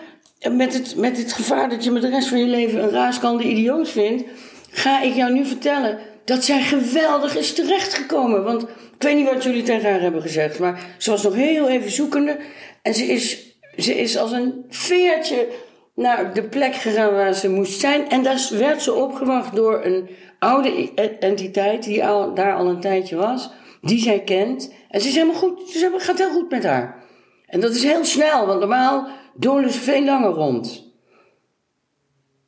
met 0.51 0.74
het, 0.74 0.96
met 0.96 1.17
het 1.17 1.34
gevaar 1.34 1.69
dat 1.69 1.84
je 1.84 1.91
me 1.91 2.00
de 2.00 2.10
rest 2.10 2.27
van 2.27 2.39
je 2.39 2.46
leven 2.46 2.84
een 2.84 2.89
raaskande 2.89 3.43
idioot 3.43 3.89
vindt, 3.89 4.24
ga 4.69 5.01
ik 5.01 5.13
jou 5.13 5.34
nu 5.34 5.46
vertellen 5.46 6.00
dat 6.27 6.43
zij 6.43 6.62
geweldig 6.62 7.36
is 7.36 7.53
terechtgekomen. 7.53 8.43
Want 8.43 8.62
ik 8.63 9.01
weet 9.03 9.15
niet 9.15 9.29
wat 9.29 9.43
jullie 9.43 9.63
tegen 9.63 9.91
haar 9.91 10.01
hebben 10.01 10.22
gezegd, 10.22 10.60
maar 10.60 10.96
ze 10.98 11.10
was 11.10 11.24
nog 11.24 11.34
heel 11.34 11.69
even 11.69 11.91
zoekende. 11.91 12.38
En 12.81 12.93
ze 12.93 13.05
is, 13.05 13.55
ze 13.77 13.96
is 14.00 14.17
als 14.17 14.31
een 14.31 14.65
veertje 14.69 15.48
naar 15.96 16.34
de 16.34 16.43
plek 16.43 16.75
gegaan 16.75 17.13
waar 17.13 17.34
ze 17.34 17.50
moest 17.50 17.79
zijn. 17.79 18.10
En 18.10 18.24
daar 18.24 18.50
werd 18.51 18.81
ze 18.81 18.93
opgewacht 18.93 19.55
door 19.55 19.86
een 19.86 20.10
oude 20.39 20.93
entiteit 21.19 21.84
die 21.84 22.05
al, 22.05 22.34
daar 22.34 22.55
al 22.55 22.67
een 22.67 22.81
tijdje 22.81 23.15
was, 23.15 23.50
die 23.81 24.00
zij 24.00 24.19
kent. 24.19 24.74
En 24.89 25.01
ze 25.01 25.07
is 25.07 25.15
helemaal 25.15 25.36
goed, 25.36 25.69
ze 25.69 25.93
gaat 25.98 26.17
heel 26.17 26.31
goed 26.31 26.50
met 26.50 26.63
haar. 26.63 27.03
En 27.46 27.60
dat 27.60 27.75
is 27.75 27.84
heel 27.84 28.05
snel, 28.05 28.46
want 28.46 28.60
normaal 28.60 29.07
dolen 29.36 29.72
ze 29.72 29.79
veel 29.79 30.03
langer 30.03 30.31
rond. 30.31 30.91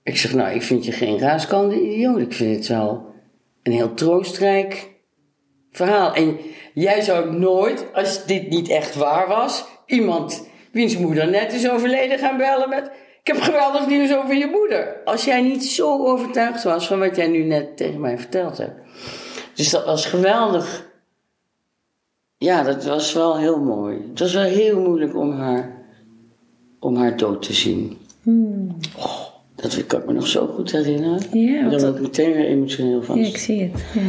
Ik 0.03 0.17
zeg, 0.17 0.33
nou, 0.33 0.53
ik 0.53 0.61
vind 0.61 0.85
je 0.85 0.91
geen 0.91 1.19
raaskande 1.19 1.81
idioot. 1.81 2.19
Ik 2.19 2.33
vind 2.33 2.55
het 2.55 2.67
wel 2.67 3.08
een 3.63 3.71
heel 3.71 3.93
troostrijk 3.93 4.89
verhaal. 5.71 6.13
En 6.13 6.37
jij 6.73 7.01
zou 7.01 7.33
nooit, 7.33 7.85
als 7.93 8.25
dit 8.25 8.49
niet 8.49 8.69
echt 8.69 8.95
waar 8.95 9.27
was, 9.27 9.65
iemand 9.85 10.47
wiens 10.71 10.97
moeder 10.97 11.29
net 11.29 11.53
is 11.53 11.69
overleden 11.69 12.19
gaan 12.19 12.37
bellen 12.37 12.69
met... 12.69 12.91
Ik 13.23 13.35
heb 13.35 13.43
geweldig 13.43 13.87
nieuws 13.87 14.15
over 14.15 14.35
je 14.35 14.47
moeder. 14.47 15.01
Als 15.05 15.25
jij 15.25 15.41
niet 15.41 15.65
zo 15.65 16.05
overtuigd 16.05 16.63
was 16.63 16.87
van 16.87 16.99
wat 16.99 17.15
jij 17.15 17.27
nu 17.27 17.43
net 17.43 17.77
tegen 17.77 17.99
mij 17.99 18.17
verteld 18.17 18.57
hebt. 18.57 18.79
Dus 19.55 19.69
dat 19.69 19.85
was 19.85 20.05
geweldig 20.05 20.89
ja, 22.39 22.63
dat 22.63 22.85
was 22.85 23.13
wel 23.13 23.37
heel 23.37 23.59
mooi. 23.59 23.97
Het 24.09 24.19
was 24.19 24.33
wel 24.33 24.43
heel 24.43 24.79
moeilijk 24.79 25.15
om 25.15 25.31
haar, 25.31 25.85
om 26.79 26.95
haar 26.95 27.17
dood 27.17 27.41
te 27.41 27.53
zien. 27.53 27.97
Oh, 28.97 29.25
dat 29.61 29.85
kan 29.85 29.99
ik 29.99 30.05
me 30.05 30.13
nog 30.13 30.27
zo 30.27 30.47
goed 30.47 30.71
herinneren. 30.71 31.39
Ja, 31.39 31.69
Daar 31.69 31.79
word 31.79 31.95
ik 31.95 32.01
meteen 32.01 32.33
weer 32.33 32.45
emotioneel 32.45 33.03
van. 33.03 33.19
Ja, 33.19 33.27
ik 33.27 33.37
zie 33.37 33.61
het. 33.61 33.83
Ja. 33.93 34.01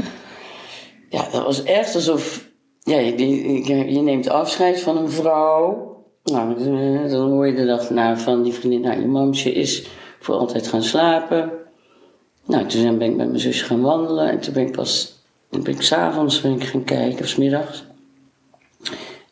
Ja, 1.11 1.29
dat 1.33 1.45
was 1.45 1.63
echt 1.63 1.95
alsof... 1.95 2.49
Ja, 2.81 2.99
je, 2.99 3.19
je, 3.65 3.93
je 3.93 4.01
neemt 4.01 4.29
afscheid 4.29 4.81
van 4.81 4.97
een 4.97 5.11
vrouw. 5.11 5.89
Nou, 6.25 6.57
eh, 6.57 7.11
dan 7.11 7.31
hoor 7.31 7.47
je 7.47 7.55
de 7.55 7.67
dag 7.67 7.91
na 7.91 8.17
van 8.17 8.43
die 8.43 8.53
vriendin... 8.53 8.81
Nou, 8.81 9.01
je 9.01 9.07
mamsje 9.07 9.53
is 9.53 9.87
voor 10.21 10.35
altijd 10.35 10.67
gaan 10.67 10.83
slapen. 10.83 11.51
Nou, 12.47 12.67
toen 12.67 12.99
ben 12.99 13.11
ik 13.11 13.17
met 13.17 13.29
mijn 13.29 13.41
zusje 13.41 13.65
gaan 13.65 13.81
wandelen. 13.81 14.31
En 14.31 14.41
toen 14.41 14.55
ben 14.55 14.67
ik 14.67 14.73
pas... 14.73 15.19
Toen 15.51 15.63
ben 15.63 15.75
ik 15.75 15.83
s'avonds 15.83 16.39
gaan 16.39 16.85
kijken, 16.85 17.21
of 17.21 17.29
's 17.29 17.37
middags. 17.37 17.85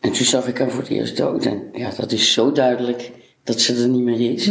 En 0.01 0.13
toen 0.13 0.27
zag 0.27 0.47
ik 0.47 0.59
haar 0.59 0.71
voor 0.71 0.81
het 0.81 0.91
eerst 0.91 1.17
dood. 1.17 1.45
En 1.45 1.63
ja, 1.73 1.91
dat 1.97 2.13
is 2.13 2.33
zo 2.33 2.53
duidelijk 2.53 3.13
dat 3.45 3.61
ze 3.61 3.83
er 3.83 3.89
niet 3.89 4.03
meer 4.03 4.33
is. 4.33 4.51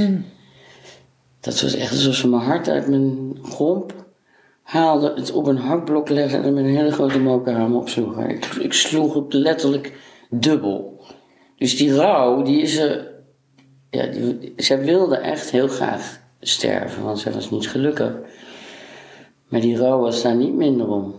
Dat 1.48 1.62
was 1.62 1.76
echt 1.76 1.92
alsof 1.92 2.14
ze 2.16 2.30
mijn 2.30 2.42
hart 2.42 2.70
uit 2.70 2.88
mijn 2.88 3.38
gromp 3.44 3.94
haalde, 4.62 5.14
het 5.16 5.32
op 5.32 5.48
een 5.48 5.58
hakblok 5.58 6.10
legde 6.10 6.38
en 6.38 6.54
met 6.54 6.64
een 6.64 6.76
hele 6.76 6.92
grote 6.92 7.20
mokerhaam 7.20 7.76
opsloeg. 7.76 8.20
Ik, 8.20 8.46
ik 8.46 8.74
sloeg 8.74 9.14
het 9.14 9.34
letterlijk 9.34 9.94
dubbel. 10.30 11.02
Dus 11.58 11.78
die 11.78 11.96
rouw, 11.96 12.42
die 12.42 12.62
is 12.62 12.78
er... 12.78 13.08
Ja, 13.90 14.06
die, 14.06 14.54
zij 14.56 14.80
wilde 14.84 15.18
echt 15.18 15.52
heel 15.52 15.68
graag 15.68 16.20
sterven, 16.40 17.04
want 17.04 17.20
zij 17.20 17.32
was 17.32 17.52
niet 17.52 17.70
gelukkig. 17.70 18.12
Maar 19.48 19.62
die 19.62 19.78
rouw 19.78 20.00
was 20.00 20.22
daar 20.22 20.36
niet 20.36 20.54
minder 20.54 20.88
om. 20.88 21.16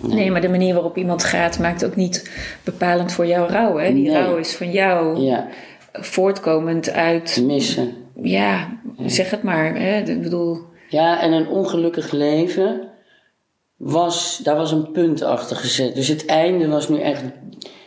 Nee, 0.00 0.30
maar 0.30 0.40
de 0.40 0.48
manier 0.48 0.74
waarop 0.74 0.96
iemand 0.96 1.24
gaat 1.24 1.58
maakt 1.58 1.84
ook 1.84 1.96
niet 1.96 2.30
bepalend 2.64 3.12
voor 3.12 3.26
jouw 3.26 3.46
rouw. 3.46 3.76
Hè? 3.76 3.92
Die 3.92 4.10
Nee. 4.10 4.22
rouw 4.22 4.36
is 4.36 4.54
van 4.54 4.70
jou 4.70 5.20
Ja, 5.20 5.48
voortkomend 5.92 6.90
uit, 6.90 7.42
missen. 7.46 8.03
Ja, 8.22 8.78
zeg 9.06 9.30
het 9.30 9.42
maar. 9.42 9.76
Hè? 9.76 9.98
Ik 9.98 10.22
bedoel, 10.22 10.58
Ja, 10.88 11.20
en 11.20 11.32
een 11.32 11.48
ongelukkig 11.48 12.10
leven 12.10 12.88
was, 13.76 14.40
daar 14.42 14.56
was 14.56 14.72
een 14.72 14.90
punt 14.90 15.22
achter 15.22 15.56
gezet. 15.56 15.94
Dus 15.94 16.08
het 16.08 16.26
einde 16.26 16.68
was 16.68 16.88
nu 16.88 17.00
echt, 17.00 17.22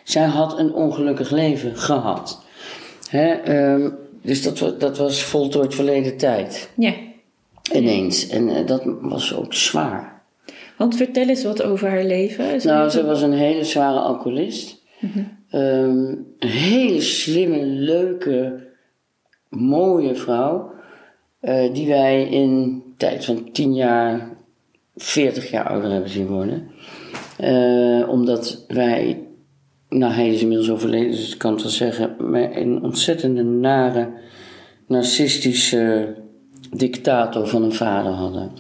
zij 0.03 0.25
had 0.25 0.60
een 0.60 0.74
ongelukkig 0.74 1.31
leven 1.31 1.77
gehad. 1.77 2.46
Hè, 3.10 3.27
ehm, 3.27 3.89
dus 4.22 4.43
dat, 4.43 4.79
dat 4.79 4.98
was 4.98 5.24
voltooid 5.24 5.75
verleden 5.75 6.17
tijd, 6.17 6.69
ja. 6.75 6.93
ineens. 7.74 8.27
En 8.27 8.50
eh, 8.50 8.65
dat 8.65 8.81
was 9.01 9.36
ook 9.36 9.53
zwaar. 9.53 10.22
Want 10.77 10.96
vertel 10.96 11.27
eens 11.27 11.43
wat 11.43 11.63
over 11.63 11.89
haar 11.89 12.03
leven. 12.03 12.60
Nou, 12.63 12.89
ze 12.89 13.05
was 13.05 13.22
een 13.22 13.34
hele 13.34 13.63
zware 13.63 14.00
alcoholist. 14.00 14.84
Ehm, 15.50 16.15
een 16.39 16.50
hele 16.50 17.01
slimme, 17.01 17.65
leuke, 17.65 18.67
mooie 19.50 20.16
vrouw. 20.16 20.75
eh, 21.39 21.74
die 21.74 21.88
wij 21.88 22.24
in 22.24 22.50
een 22.50 22.84
tijd 22.98 23.25
van 23.25 23.51
10 23.51 23.75
jaar, 23.75 24.30
40 24.96 25.51
jaar 25.51 25.68
ouder 25.68 25.92
hebben 25.92 26.10
zien 26.10 26.27
worden. 26.27 26.68
Eh, 27.38 28.10
omdat 28.10 28.66
wij, 28.68 29.24
nou 29.89 30.13
hij 30.13 30.30
is 30.30 30.42
inmiddels 30.42 30.72
overleden, 30.72 31.12
dus 31.12 31.34
ik 31.34 31.38
kan 31.38 31.54
het 31.54 31.62
wel 31.62 31.72
zeggen, 31.72 32.16
maar 32.32 32.56
een 32.56 32.84
ontzettende 32.84 33.44
nare, 33.44 34.10
narcistische 34.88 36.16
dictator 36.75 37.48
van 37.48 37.63
een 37.63 37.74
vader 37.74 38.12
hadden. 38.12 38.51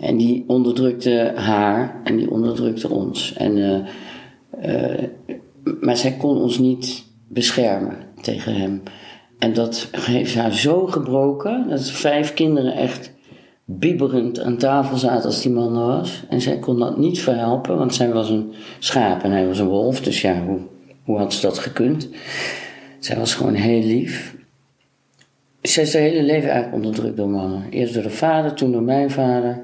En 0.00 0.16
die 0.16 0.44
onderdrukte 0.46 1.32
haar 1.34 2.00
en 2.04 2.16
die 2.16 2.30
onderdrukte 2.30 2.88
ons. 2.90 3.32
En, 3.32 3.84
eh, 4.60 5.04
maar 5.80 5.96
zij 5.96 6.12
kon 6.12 6.36
ons 6.40 6.58
niet 6.58 7.04
beschermen 7.28 7.96
tegen 8.20 8.54
hem. 8.54 8.82
En 9.40 9.52
dat 9.52 9.88
heeft 9.90 10.34
haar 10.34 10.52
zo 10.52 10.86
gebroken 10.86 11.68
dat 11.68 11.90
vijf 11.90 12.34
kinderen 12.34 12.72
echt 12.72 13.12
bibberend 13.64 14.40
aan 14.40 14.56
tafel 14.56 14.96
zaten 14.96 15.24
als 15.24 15.42
die 15.42 15.52
man 15.52 15.76
er 15.76 15.86
was. 15.86 16.24
En 16.28 16.40
zij 16.40 16.58
kon 16.58 16.78
dat 16.78 16.98
niet 16.98 17.20
verhelpen, 17.20 17.78
want 17.78 17.94
zij 17.94 18.12
was 18.12 18.30
een 18.30 18.52
schaap 18.78 19.22
en 19.22 19.30
hij 19.30 19.46
was 19.46 19.58
een 19.58 19.68
wolf. 19.68 20.00
Dus 20.00 20.20
ja, 20.20 20.42
hoe, 20.42 20.58
hoe 21.04 21.18
had 21.18 21.32
ze 21.32 21.40
dat 21.40 21.58
gekund? 21.58 22.08
Zij 22.98 23.16
was 23.16 23.34
gewoon 23.34 23.54
heel 23.54 23.82
lief. 23.82 24.36
Zij 25.62 25.82
is 25.82 25.92
haar 25.92 26.02
hele 26.02 26.22
leven 26.22 26.50
eigenlijk 26.50 26.84
onderdrukt 26.84 27.16
door 27.16 27.28
mannen. 27.28 27.62
Eerst 27.70 27.94
door 27.94 28.02
de 28.02 28.10
vader, 28.10 28.54
toen 28.54 28.72
door 28.72 28.82
mijn 28.82 29.10
vader. 29.10 29.62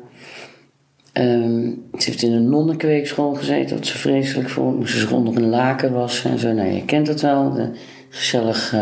Ehm, 1.12 1.70
ze 1.98 2.10
heeft 2.10 2.22
in 2.22 2.32
een 2.32 2.48
nonnenkweekschool 2.48 3.34
gezeten, 3.34 3.76
wat 3.76 3.86
ze 3.86 3.98
vreselijk 3.98 4.48
vond. 4.48 4.78
Moest 4.78 4.92
ze 4.92 4.98
zich 4.98 5.12
onder 5.12 5.36
een 5.36 5.48
laken 5.48 5.92
wassen 5.92 6.30
en 6.30 6.38
zo. 6.38 6.52
Nou, 6.52 6.70
je 6.70 6.84
kent 6.84 7.08
het 7.08 7.20
wel, 7.20 7.52
de 7.52 7.70
gezellig 8.08 8.74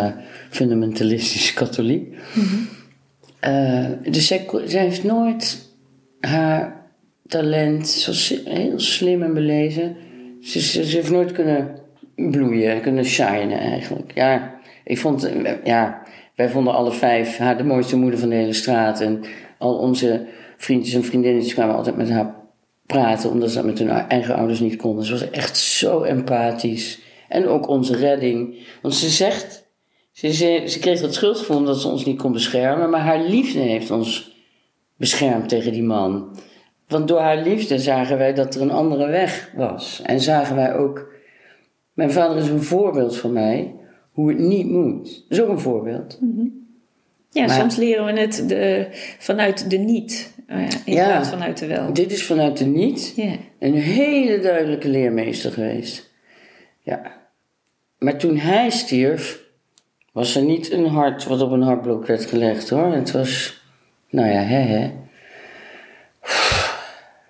fundamentalistische 0.54 1.54
katholiek. 1.54 2.14
Eh, 3.40 3.87
dus 4.11 4.26
zij, 4.26 4.46
heeft 4.66 5.04
nooit 5.04 5.68
haar 6.20 6.87
talent, 7.26 8.04
was 8.06 8.40
heel 8.44 8.80
slim 8.80 9.23
en 9.23 9.34
belezen. 9.34 9.96
Ze, 10.42 10.61
ze, 10.61 10.84
ze 10.84 10.96
heeft 10.96 11.11
nooit 11.11 11.32
kunnen 11.32 11.78
bloeien, 12.16 12.80
kunnen 12.80 13.04
shinen 13.04 13.58
eigenlijk. 13.58 14.12
Ja, 14.14 14.54
ik 14.84 14.99
vond, 14.99 15.25
eh, 15.25 15.52
ja, 15.64 16.02
wij 16.34 16.49
vonden 16.49 16.75
alle 16.75 16.92
vijf 16.92 17.37
haar 17.37 17.56
de 17.56 17.64
mooiste 17.64 17.96
moeder 17.96 18.18
van 18.18 18.28
de 18.28 18.34
hele 18.34 18.52
straat. 18.52 19.00
En 19.00 19.20
al 19.58 19.78
onze 19.78 20.26
vriendjes 20.56 20.94
en 20.94 21.04
vriendinnetjes 21.04 21.54
kwamen 21.54 21.76
altijd 21.76 21.96
met 21.96 22.11
haar 22.11 22.34
praten, 22.87 23.30
omdat 23.30 23.50
ze 23.50 23.56
dat 23.56 23.64
met 23.64 23.78
hun 23.78 23.88
eigen 23.88 24.37
ouders 24.37 24.61
niet 24.61 24.76
konden. 24.76 25.04
Ze 25.04 25.12
was 25.12 25.30
echt 25.30 25.56
zo 25.58 26.02
empathisch. 26.02 27.02
En 27.28 27.46
ook 27.46 27.68
onze 27.68 27.96
redding. 27.96 28.54
Want 28.82 28.94
ze 28.94 29.08
zegt, 29.08 29.63
ze, 30.14 30.33
ze, 30.33 30.62
ze 30.66 30.78
kreeg 30.78 31.00
dat 31.00 31.14
schuldgevoel 31.14 31.56
omdat 31.56 31.80
ze 31.80 31.88
ons 31.88 32.04
niet 32.04 32.18
kon 32.18 32.33
beschermen, 32.33 32.90
maar 32.90 33.00
haar 33.00 33.21
liefde 33.23 33.59
heeft 33.59 33.90
ons 33.90 34.37
beschermd 34.97 35.49
tegen 35.49 35.73
die 35.73 35.83
man. 35.83 36.37
Want 36.88 37.09
door 37.09 37.21
haar 37.21 37.42
liefde 37.42 37.78
zagen 37.78 38.18
wij 38.18 38.35
dat 38.35 38.54
er 38.54 38.61
een 38.62 38.71
andere 38.71 39.06
weg 39.06 39.50
was. 39.56 40.00
En 40.04 40.21
zagen 40.21 40.56
wij 40.56 40.75
ook. 40.76 41.12
Mijn 41.92 42.12
vader 42.12 42.37
is 42.37 42.49
een 42.49 42.62
voorbeeld 42.62 43.16
voor 43.16 43.30
mij 43.30 43.75
hoe 44.12 44.28
het 44.28 44.38
niet 44.38 44.66
moet. 44.66 45.04
Dat 45.28 45.38
is 45.38 45.44
ook 45.44 45.49
een 45.50 45.59
voorbeeld. 45.61 46.18
ja, 47.30 47.47
maar- 47.47 47.61
soms 47.61 47.76
leren 47.76 48.04
we 48.14 48.21
het 48.21 48.44
de, 48.49 48.87
vanuit 49.18 49.71
de 49.71 49.76
niet, 49.76 50.35
eh, 50.47 50.59
in 50.85 50.92
Ja. 50.94 51.06
plaats 51.06 51.28
vanuit 51.28 51.59
de 51.59 51.66
wel. 51.66 51.92
Dit 51.92 52.12
is 52.12 52.25
vanuit 52.25 52.56
de 52.59 52.64
niet 52.66 53.12
Ja. 53.16 53.33
een 53.59 53.75
hele 53.75 54.38
duidelijke 54.38 54.88
leermeester 54.88 55.52
geweest. 55.52 56.12
Ja. 56.83 57.12
Maar 57.99 58.16
toen 58.18 58.37
hij 58.37 58.71
stierf, 58.71 59.43
was 60.14 60.37
er 60.37 60.42
niet 60.42 60.73
een 60.73 60.87
hart 60.87 61.25
wat 61.25 61.40
op 61.40 61.50
een 61.50 61.62
hartblok 61.62 62.06
werd 62.06 62.26
gelegd 62.26 62.71
hoor. 62.71 62.92
Het 62.92 63.11
was, 63.11 63.62
nou 64.11 64.28
ja, 64.28 64.40
hè 64.40 64.59
hè. 64.59 64.90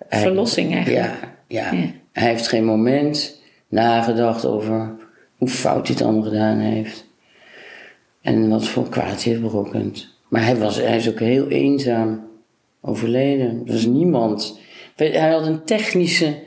Verlossing 0.09 0.73
eigenlijk. 0.73 1.05
Ja, 1.05 1.17
ja. 1.47 1.77
Ja. 1.77 1.91
Hij 2.11 2.29
heeft 2.29 2.47
geen 2.47 2.65
moment 2.65 3.41
nagedacht 3.67 4.45
over 4.45 4.95
hoe 5.37 5.47
fout 5.47 5.87
hij 5.87 5.95
het 5.95 6.05
allemaal 6.05 6.23
gedaan 6.23 6.57
heeft. 6.57 7.05
En 8.21 8.49
wat 8.49 8.67
voor 8.67 8.89
kwaad 8.89 9.23
hij 9.23 9.33
heeft 9.33 9.41
berokkend. 9.41 10.17
Maar 10.27 10.43
hij, 10.43 10.55
was, 10.55 10.75
hij 10.75 10.95
is 10.95 11.09
ook 11.09 11.19
heel 11.19 11.47
eenzaam 11.47 12.27
overleden. 12.81 13.61
Er 13.65 13.73
was 13.73 13.85
niemand. 13.85 14.59
Hij 14.95 15.31
had 15.31 15.45
een 15.45 15.63
technische 15.63 16.39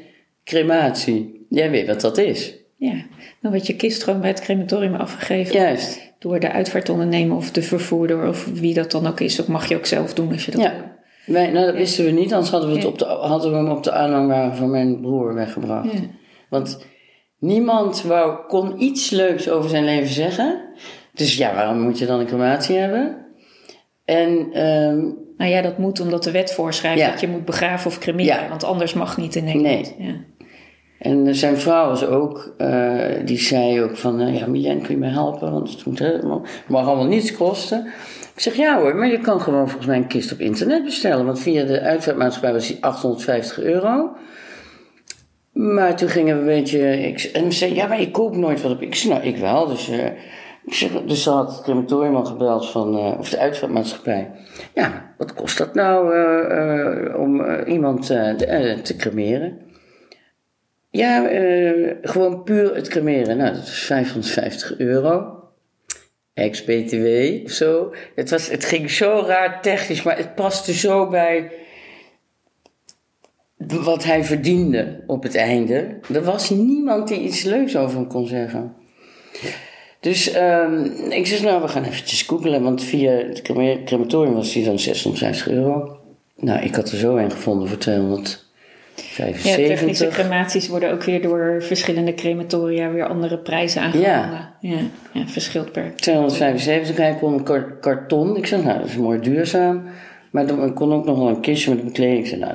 crematie. 0.44 1.46
Jij 1.48 1.70
weet 1.70 1.86
wat 1.86 2.00
dat 2.00 2.18
is. 2.18 2.54
Ja, 2.76 3.06
dan 3.40 3.52
werd 3.52 3.66
je 3.66 3.76
kist 3.76 4.02
gewoon 4.02 4.20
bij 4.20 4.30
het 4.30 4.40
crematorium 4.40 4.94
afgegeven. 4.94 5.54
Juist. 5.54 6.07
Door 6.18 6.40
de 6.40 6.52
uitvaartondernemer 6.52 7.36
of 7.36 7.50
de 7.50 7.62
vervoerder 7.62 8.28
of 8.28 8.46
wie 8.52 8.74
dat 8.74 8.90
dan 8.90 9.06
ook 9.06 9.20
is. 9.20 9.36
Dat 9.36 9.48
mag 9.48 9.68
je 9.68 9.76
ook 9.76 9.86
zelf 9.86 10.14
doen 10.14 10.32
als 10.32 10.44
je 10.44 10.50
dat 10.50 10.60
Ja. 10.60 10.70
wil. 10.72 10.82
Wij, 11.34 11.50
nou, 11.50 11.66
dat 11.66 11.74
wisten 11.74 12.04
we 12.04 12.10
niet, 12.10 12.32
anders 12.32 12.50
hadden 12.50 12.68
we, 12.68 12.74
het 12.74 12.84
Ja. 12.84 12.88
op 12.90 12.98
de, 12.98 13.04
hadden 13.04 13.50
we 13.50 13.56
hem 13.56 13.68
op 13.70 13.82
de 13.82 13.92
aanhangwagen 13.92 14.56
van 14.56 14.70
mijn 14.70 15.00
broer 15.00 15.34
weggebracht. 15.34 15.92
Ja. 15.92 15.98
Want 16.50 16.84
niemand 17.38 18.02
wou, 18.02 18.46
kon 18.46 18.82
iets 18.82 19.10
leuks 19.10 19.50
over 19.50 19.70
zijn 19.70 19.84
leven 19.84 20.08
zeggen. 20.12 20.60
Dus 21.14 21.36
ja, 21.36 21.54
waarom 21.54 21.80
moet 21.80 21.98
je 21.98 22.06
dan 22.06 22.20
een 22.20 22.26
crematie 22.26 22.76
hebben? 22.76 23.26
En 24.04 24.48
ehm, 24.52 24.98
Nou 25.36 25.50
ja, 25.50 25.62
dat 25.62 25.78
moet 25.78 26.00
omdat 26.00 26.24
de 26.24 26.30
wet 26.30 26.52
voorschrijft 26.52 27.04
dat 27.10 27.20
je 27.20 27.28
moet 27.28 27.44
begraven 27.44 27.90
of 27.90 27.98
cremeren. 27.98 28.48
Want 28.48 28.64
anders 28.64 28.94
mag 28.94 29.16
niet 29.16 29.34
in 29.34 29.44
Nederland. 29.44 29.94
Ja. 29.98 30.14
En 30.98 31.34
zijn 31.34 31.56
vrouw 31.56 31.88
was 31.88 32.06
ook, 32.06 32.54
eh, 32.56 33.06
die 33.24 33.38
zei 33.38 33.82
ook 33.82 33.96
van, 33.96 34.20
eh, 34.20 34.38
ja 34.38 34.46
Milen, 34.46 34.82
kun 34.82 34.94
je 34.94 35.00
me 35.00 35.06
helpen? 35.08 35.52
Want 35.52 35.70
het 35.70 35.84
moet 35.84 36.02
mag 36.68 36.86
allemaal 36.86 37.06
niets 37.06 37.36
kosten. 37.36 37.86
Ik 38.34 38.40
zeg, 38.44 38.54
ja 38.56 38.80
hoor, 38.80 38.96
maar 38.96 39.08
je 39.08 39.18
kan 39.18 39.40
gewoon 39.40 39.66
volgens 39.66 39.86
mij 39.86 39.96
een 39.96 40.06
kist 40.06 40.32
op 40.32 40.38
internet 40.38 40.84
bestellen. 40.84 41.24
Want 41.26 41.40
via 41.40 41.64
de 41.64 41.80
uitvaartmaatschappij 41.80 42.52
was 42.52 42.66
die 42.66 42.78
850 42.80 43.60
euro. 43.60 44.10
Maar 45.52 45.96
toen 45.96 46.08
gingen 46.08 46.34
we 46.34 46.40
een 46.40 46.46
beetje, 46.46 47.00
ik, 47.00 47.22
en 47.32 47.52
ze 47.52 47.58
zei, 47.58 47.74
ja 47.74 47.86
maar 47.86 48.00
ik 48.00 48.12
koop 48.12 48.36
nooit 48.36 48.62
wat 48.62 48.72
op. 48.72 48.82
Ik 48.82 48.94
zei, 48.94 49.14
nou 49.14 49.26
ik 49.26 49.36
wel, 49.36 49.66
dus... 49.66 49.88
eh, 49.88 50.06
dus 51.06 51.22
ze 51.22 51.30
had 51.30 51.50
het 51.50 51.62
crematorium 51.62 52.14
al 52.16 52.24
gebeld 52.24 52.70
van, 52.70 52.98
eh, 52.98 53.18
of 53.18 53.28
de 53.30 53.38
uitvaartmaatschappij. 53.38 54.30
Ja, 54.74 55.12
wat 55.16 55.34
kost 55.34 55.58
dat 55.58 55.74
nou 55.74 56.14
eh, 56.14 57.10
eh, 57.10 57.20
om 57.20 57.40
eh, 57.40 57.72
iemand 57.72 58.10
eh, 58.10 58.70
eh, 58.72 58.78
te 58.78 58.96
cremeren? 58.96 59.58
Ja, 60.90 61.28
eh, 61.28 61.94
gewoon 62.02 62.42
puur 62.42 62.74
het 62.74 62.88
cremeren. 62.88 63.36
Nou, 63.36 63.54
dat 63.54 63.62
is 63.62 63.82
550 63.82 64.78
euro. 64.78 65.42
Ex-BTW 66.34 67.48
zo. 67.48 67.94
Het, 68.14 68.30
was, 68.30 68.48
het 68.48 68.64
ging 68.64 68.90
zo 68.90 69.24
raar 69.26 69.62
technisch, 69.62 70.02
maar 70.02 70.16
het 70.16 70.34
paste 70.34 70.72
zo 70.72 71.08
bij 71.08 71.52
wat 73.58 74.04
hij 74.04 74.24
verdiende 74.24 75.02
op 75.06 75.22
het 75.22 75.34
einde. 75.34 75.98
Er 76.12 76.24
was 76.24 76.50
niemand 76.50 77.08
die 77.08 77.20
iets 77.20 77.42
leuks 77.42 77.76
over 77.76 77.98
hem 77.98 78.08
kon 78.08 78.26
zeggen. 78.26 78.74
Dus 80.00 80.36
um, 80.36 80.84
ik 81.10 81.26
zeg, 81.26 81.42
nou, 81.42 81.62
we 81.62 81.68
gaan 81.68 81.84
eventjes 81.84 82.22
googelen, 82.22 82.62
want 82.62 82.82
via 82.82 83.12
het 83.12 83.42
crematorium 83.84 84.34
was 84.34 84.54
hij 84.54 84.64
dan 84.64 84.78
650 84.78 85.48
euro. 85.48 85.98
Nou, 86.36 86.60
ik 86.60 86.74
had 86.74 86.90
er 86.90 86.98
zo 86.98 87.16
een 87.16 87.30
gevonden 87.30 87.68
voor 87.68 87.78
200. 87.78 88.47
Ja, 89.16 89.54
technische 89.56 90.08
crematies 90.08 90.68
worden 90.68 90.92
ook 90.92 91.02
weer 91.02 91.22
door 91.22 91.62
verschillende 91.62 92.14
crematoria 92.14 92.90
weer 92.90 93.08
andere 93.08 93.38
prijzen 93.38 93.82
aangeboden. 93.82 94.10
Ja. 94.10 94.54
ja. 94.60 94.78
Ja, 95.12 95.26
verschilt 95.26 95.72
per. 95.72 95.92
275, 95.96 96.96
hij 96.96 97.14
kon 97.14 97.32
een 97.32 97.78
karton. 97.80 98.36
Ik 98.36 98.46
zei, 98.46 98.62
nou, 98.62 98.78
dat 98.78 98.88
is 98.88 98.96
mooi 98.96 99.20
duurzaam. 99.20 99.82
Maar 100.30 100.46
dan 100.46 100.74
kon 100.74 100.92
ook 100.92 101.04
nog 101.04 101.18
wel 101.18 101.28
een 101.28 101.40
kistje 101.40 101.74
met 101.74 101.92
kleding. 101.92 102.18
Ik 102.18 102.26
zei, 102.26 102.40
nou, 102.40 102.54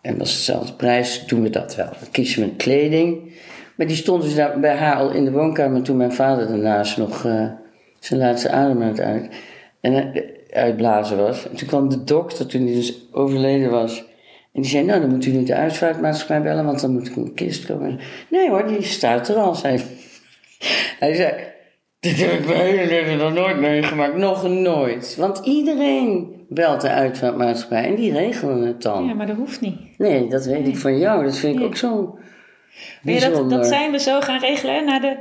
en 0.00 0.18
dat 0.18 0.26
is 0.26 0.36
dezelfde 0.36 0.72
prijs, 0.72 1.26
doen 1.26 1.42
we 1.42 1.50
dat 1.50 1.76
wel. 1.76 1.86
Een 1.86 2.10
kistje 2.10 2.40
met 2.40 2.56
kleding. 2.56 3.32
Maar 3.76 3.86
die 3.86 3.96
stond 3.96 4.22
dus 4.22 4.34
daar 4.34 4.60
bij 4.60 4.76
haar 4.76 4.96
al 4.96 5.10
in 5.10 5.24
de 5.24 5.30
woonkamer 5.30 5.82
toen 5.82 5.96
mijn 5.96 6.12
vader 6.12 6.48
daarnaast 6.48 6.96
nog 6.96 7.24
uh, 7.24 7.46
zijn 8.00 8.20
laatste 8.20 8.50
adem 8.50 8.82
aan 8.82 8.88
het 8.88 9.00
uit, 9.00 9.28
en, 9.80 9.92
uh, 9.92 10.22
uitblazen 10.50 11.16
was. 11.16 11.48
En 11.48 11.56
toen 11.56 11.68
kwam 11.68 11.88
de 11.88 12.04
dokter, 12.04 12.46
toen 12.46 12.64
hij 12.64 12.74
dus 12.74 12.94
overleden 13.12 13.70
was. 13.70 14.04
En 14.54 14.62
die 14.62 14.70
zei, 14.70 14.84
nou 14.84 15.00
dan 15.00 15.10
moet 15.10 15.26
u 15.26 15.30
nu 15.30 15.44
de 15.44 15.54
uitvaartmaatschappij 15.54 16.42
bellen, 16.42 16.64
want 16.64 16.80
dan 16.80 16.92
moet 16.92 17.06
ik 17.06 17.16
een 17.16 17.34
kist 17.34 17.66
komen. 17.66 18.00
Nee 18.30 18.50
hoor, 18.50 18.66
die 18.66 18.82
staat 18.82 19.28
er 19.28 19.36
al, 19.36 19.54
zei 19.54 19.80
hij. 20.98 21.14
zei, 21.16 21.34
dit 22.00 22.20
heb 22.20 22.32
ik 22.32 22.46
mijn 22.46 22.60
hele 22.60 22.86
leven 22.86 23.16
nog 23.16 23.32
nooit 23.32 23.60
meegemaakt. 23.60 24.16
Nog 24.16 24.48
nooit. 24.48 25.16
Want 25.16 25.40
iedereen 25.44 26.34
belt 26.48 26.80
de 26.80 26.88
uitvaartmaatschappij 26.88 27.84
en 27.84 27.94
die 27.94 28.12
regelen 28.12 28.66
het 28.66 28.82
dan. 28.82 29.06
Ja, 29.06 29.14
maar 29.14 29.26
dat 29.26 29.36
hoeft 29.36 29.60
niet. 29.60 29.98
Nee, 29.98 30.28
dat 30.28 30.44
weet 30.44 30.68
ik 30.68 30.76
van 30.76 30.98
jou. 30.98 31.24
Dat 31.24 31.38
vind 31.38 31.58
ik 31.58 31.64
ook 31.64 31.76
zo 31.76 32.18
dat, 33.02 33.50
dat 33.50 33.66
zijn 33.66 33.90
we 33.90 33.98
zo 33.98 34.20
gaan 34.20 34.40
regelen. 34.40 34.84
Na 34.84 34.98
de, 34.98 35.16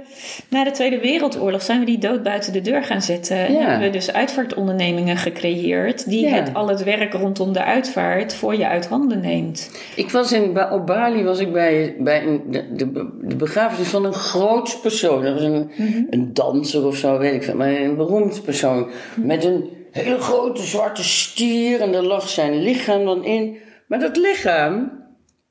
na 0.50 0.63
de 0.63 0.72
Tweede 0.72 1.00
Wereldoorlog 1.00 1.62
zijn 1.62 1.79
we 1.79 1.86
die 1.86 1.98
dood 1.98 2.24
buiten 2.24 2.53
de 2.53 2.62
deur 2.62 2.83
gaan 2.83 3.01
zetten. 3.01 3.38
En 3.38 3.55
hebben 3.55 3.79
we 3.79 3.89
dus 3.89 4.12
uitvaartondernemingen 4.12 5.17
gecreëerd... 5.17 6.10
die 6.10 6.27
het, 6.27 6.53
al 6.53 6.67
het 6.67 6.83
werk 6.83 7.13
rondom 7.13 7.53
de 7.53 7.63
uitvaart 7.63 8.36
voor 8.36 8.55
je 8.55 8.67
uit 8.67 8.88
handen 8.88 9.19
neemt. 9.19 9.72
Ik 9.95 10.12
was 10.12 10.31
in, 10.31 10.72
op 10.72 10.86
Bali 10.86 11.24
was 11.24 11.39
ik 11.39 11.53
bij, 11.53 11.95
bij 12.00 12.24
een, 12.24 12.41
de, 12.48 12.74
de, 12.75 12.91
de 13.22 13.36
begrafenis 13.36 13.88
van 13.88 14.05
een 14.05 14.13
groot 14.13 14.81
persoon. 14.81 15.24
Dat 15.24 15.33
was 15.33 15.43
een, 15.43 15.72
mhm. 15.77 16.03
een 16.10 16.33
danser 16.33 16.86
of 16.86 16.95
zo, 16.95 17.17
weet 17.17 17.33
ik 17.33 17.43
veel. 17.43 17.55
Maar 17.55 17.72
een 17.72 17.95
beroemd 17.95 18.43
persoon. 18.43 18.89
Met 19.15 19.43
een 19.43 19.69
hele 19.91 20.19
grote 20.19 20.62
zwarte 20.62 21.03
stier. 21.03 21.81
En 21.81 21.91
daar 21.91 22.03
lag 22.03 22.29
zijn 22.29 22.62
lichaam 22.62 23.05
dan 23.05 23.24
in. 23.24 23.57
Maar 23.88 24.00
dat 24.00 24.17
lichaam... 24.17 25.01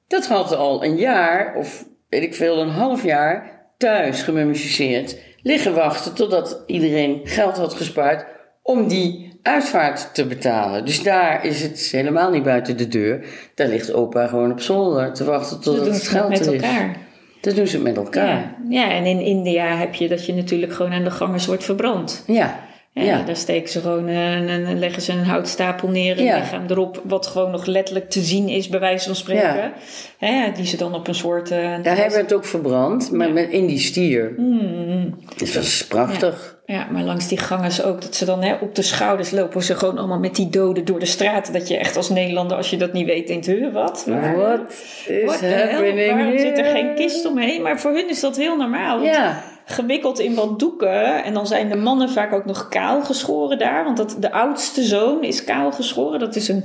Dat 0.06 0.26
had 0.26 0.56
al 0.56 0.84
een 0.84 0.96
jaar 0.96 1.54
of 1.56 1.84
weet 2.12 2.22
ik 2.22 2.34
veel, 2.34 2.60
een 2.60 2.68
half 2.68 3.04
jaar 3.04 3.60
thuis 3.76 4.22
gemummificeerd. 4.22 5.16
Liggen 5.42 5.74
wachten 5.74 6.14
totdat 6.14 6.62
iedereen 6.66 7.20
geld 7.24 7.56
had 7.56 7.74
gespaard 7.74 8.26
om 8.62 8.88
die 8.88 9.38
uitvaart 9.42 10.14
te 10.14 10.26
betalen. 10.26 10.84
Dus 10.84 11.02
daar 11.02 11.44
is 11.44 11.62
het 11.62 11.88
helemaal 11.90 12.30
niet 12.30 12.42
buiten 12.42 12.76
de 12.76 12.88
deur. 12.88 13.24
Daar 13.54 13.68
ligt 13.68 13.92
opa 13.92 14.26
gewoon 14.26 14.52
op 14.52 14.60
zolder 14.60 15.12
te 15.12 15.24
wachten 15.24 15.60
totdat 15.60 15.86
het 15.86 16.08
geld 16.08 16.46
er 16.46 16.54
is. 16.54 16.62
elkaar. 16.62 16.96
Dat 17.40 17.56
doen 17.56 17.66
ze 17.66 17.78
met 17.78 17.96
elkaar. 17.96 18.26
Ja. 18.28 18.56
ja, 18.68 18.90
en 18.90 19.04
in 19.06 19.20
India 19.20 19.76
heb 19.76 19.94
je 19.94 20.08
dat 20.08 20.26
je 20.26 20.34
natuurlijk 20.34 20.72
gewoon 20.72 20.92
aan 20.92 21.04
de 21.04 21.10
gangers 21.10 21.46
wordt 21.46 21.64
verbrand. 21.64 22.24
Ja. 22.26 22.60
Ja, 22.94 23.22
Daar 23.22 23.36
steken 23.36 23.70
ze 23.70 23.80
gewoon 23.80 24.08
een, 24.08 24.48
een, 24.48 24.78
leggen 24.78 25.02
ze 25.02 25.12
een 25.12 25.24
houtstapel 25.24 25.88
neer 25.88 26.18
en 26.18 26.24
ja. 26.24 26.38
lichaam 26.38 26.64
erop, 26.68 27.02
wat 27.04 27.26
gewoon 27.26 27.50
nog 27.50 27.66
letterlijk 27.66 28.10
te 28.10 28.20
zien 28.20 28.48
is, 28.48 28.68
bij 28.68 28.80
wijze 28.80 29.06
van 29.06 29.14
spreken. 29.14 29.72
Ja. 30.18 30.48
die 30.48 30.66
ze 30.66 30.76
dan 30.76 30.94
op 30.94 31.08
een 31.08 31.14
soort. 31.14 31.50
Uh, 31.50 31.58
Daar 31.58 31.96
hebben 31.96 32.16
we 32.16 32.22
het 32.22 32.34
ook 32.34 32.44
verbrand, 32.44 33.10
maar 33.10 33.32
met, 33.32 33.50
in 33.50 33.66
die 33.66 33.78
stier. 33.78 34.34
Mm. 34.36 35.18
Dus 35.36 35.52
dat 35.52 35.62
is 35.62 35.86
prachtig. 35.86 36.60
Ja. 36.66 36.86
maar 36.90 37.02
langs 37.02 37.28
die 37.28 37.38
gangen 37.38 37.84
ook, 37.84 38.02
dat 38.02 38.14
ze 38.14 38.24
dan 38.24 38.42
hè, 38.42 38.54
op 38.54 38.74
de 38.74 38.82
schouders 38.82 39.30
lopen 39.30 39.62
ze 39.62 39.74
gewoon 39.74 39.98
allemaal 39.98 40.18
met 40.18 40.36
die 40.36 40.48
doden 40.48 40.84
door 40.84 40.98
de 40.98 41.06
straat. 41.06 41.52
Dat 41.52 41.68
je 41.68 41.76
echt 41.76 41.96
als 41.96 42.08
Nederlander, 42.08 42.56
als 42.56 42.70
je 42.70 42.76
dat 42.76 42.92
niet 42.92 43.06
weet, 43.06 43.26
denkt: 43.26 43.46
huh, 43.46 43.72
wat? 43.72 44.04
Wat 44.06 45.42
is 45.42 45.50
happening 45.50 46.12
Waarom 46.12 46.38
zit 46.38 46.58
er 46.58 46.64
geen 46.64 46.94
kist 46.94 47.26
omheen? 47.26 47.62
Maar 47.62 47.80
voor 47.80 47.92
hun 47.92 48.08
is 48.08 48.20
dat 48.20 48.36
heel 48.36 48.56
normaal. 48.56 49.02
Ja 49.02 49.51
gewikkeld 49.64 50.18
in 50.18 50.34
wat 50.34 50.58
doeken. 50.58 51.24
En 51.24 51.34
dan 51.34 51.46
zijn 51.46 51.68
de 51.68 51.76
mannen 51.76 52.10
vaak 52.10 52.32
ook 52.32 52.44
nog 52.44 52.68
kaal 52.68 53.02
geschoren 53.02 53.58
daar. 53.58 53.84
Want 53.84 53.96
dat, 53.96 54.16
de 54.18 54.32
oudste 54.32 54.82
zoon 54.82 55.24
is 55.24 55.44
kaal 55.44 55.72
geschoren. 55.72 56.18
Dat 56.18 56.36
is 56.36 56.48
een 56.48 56.64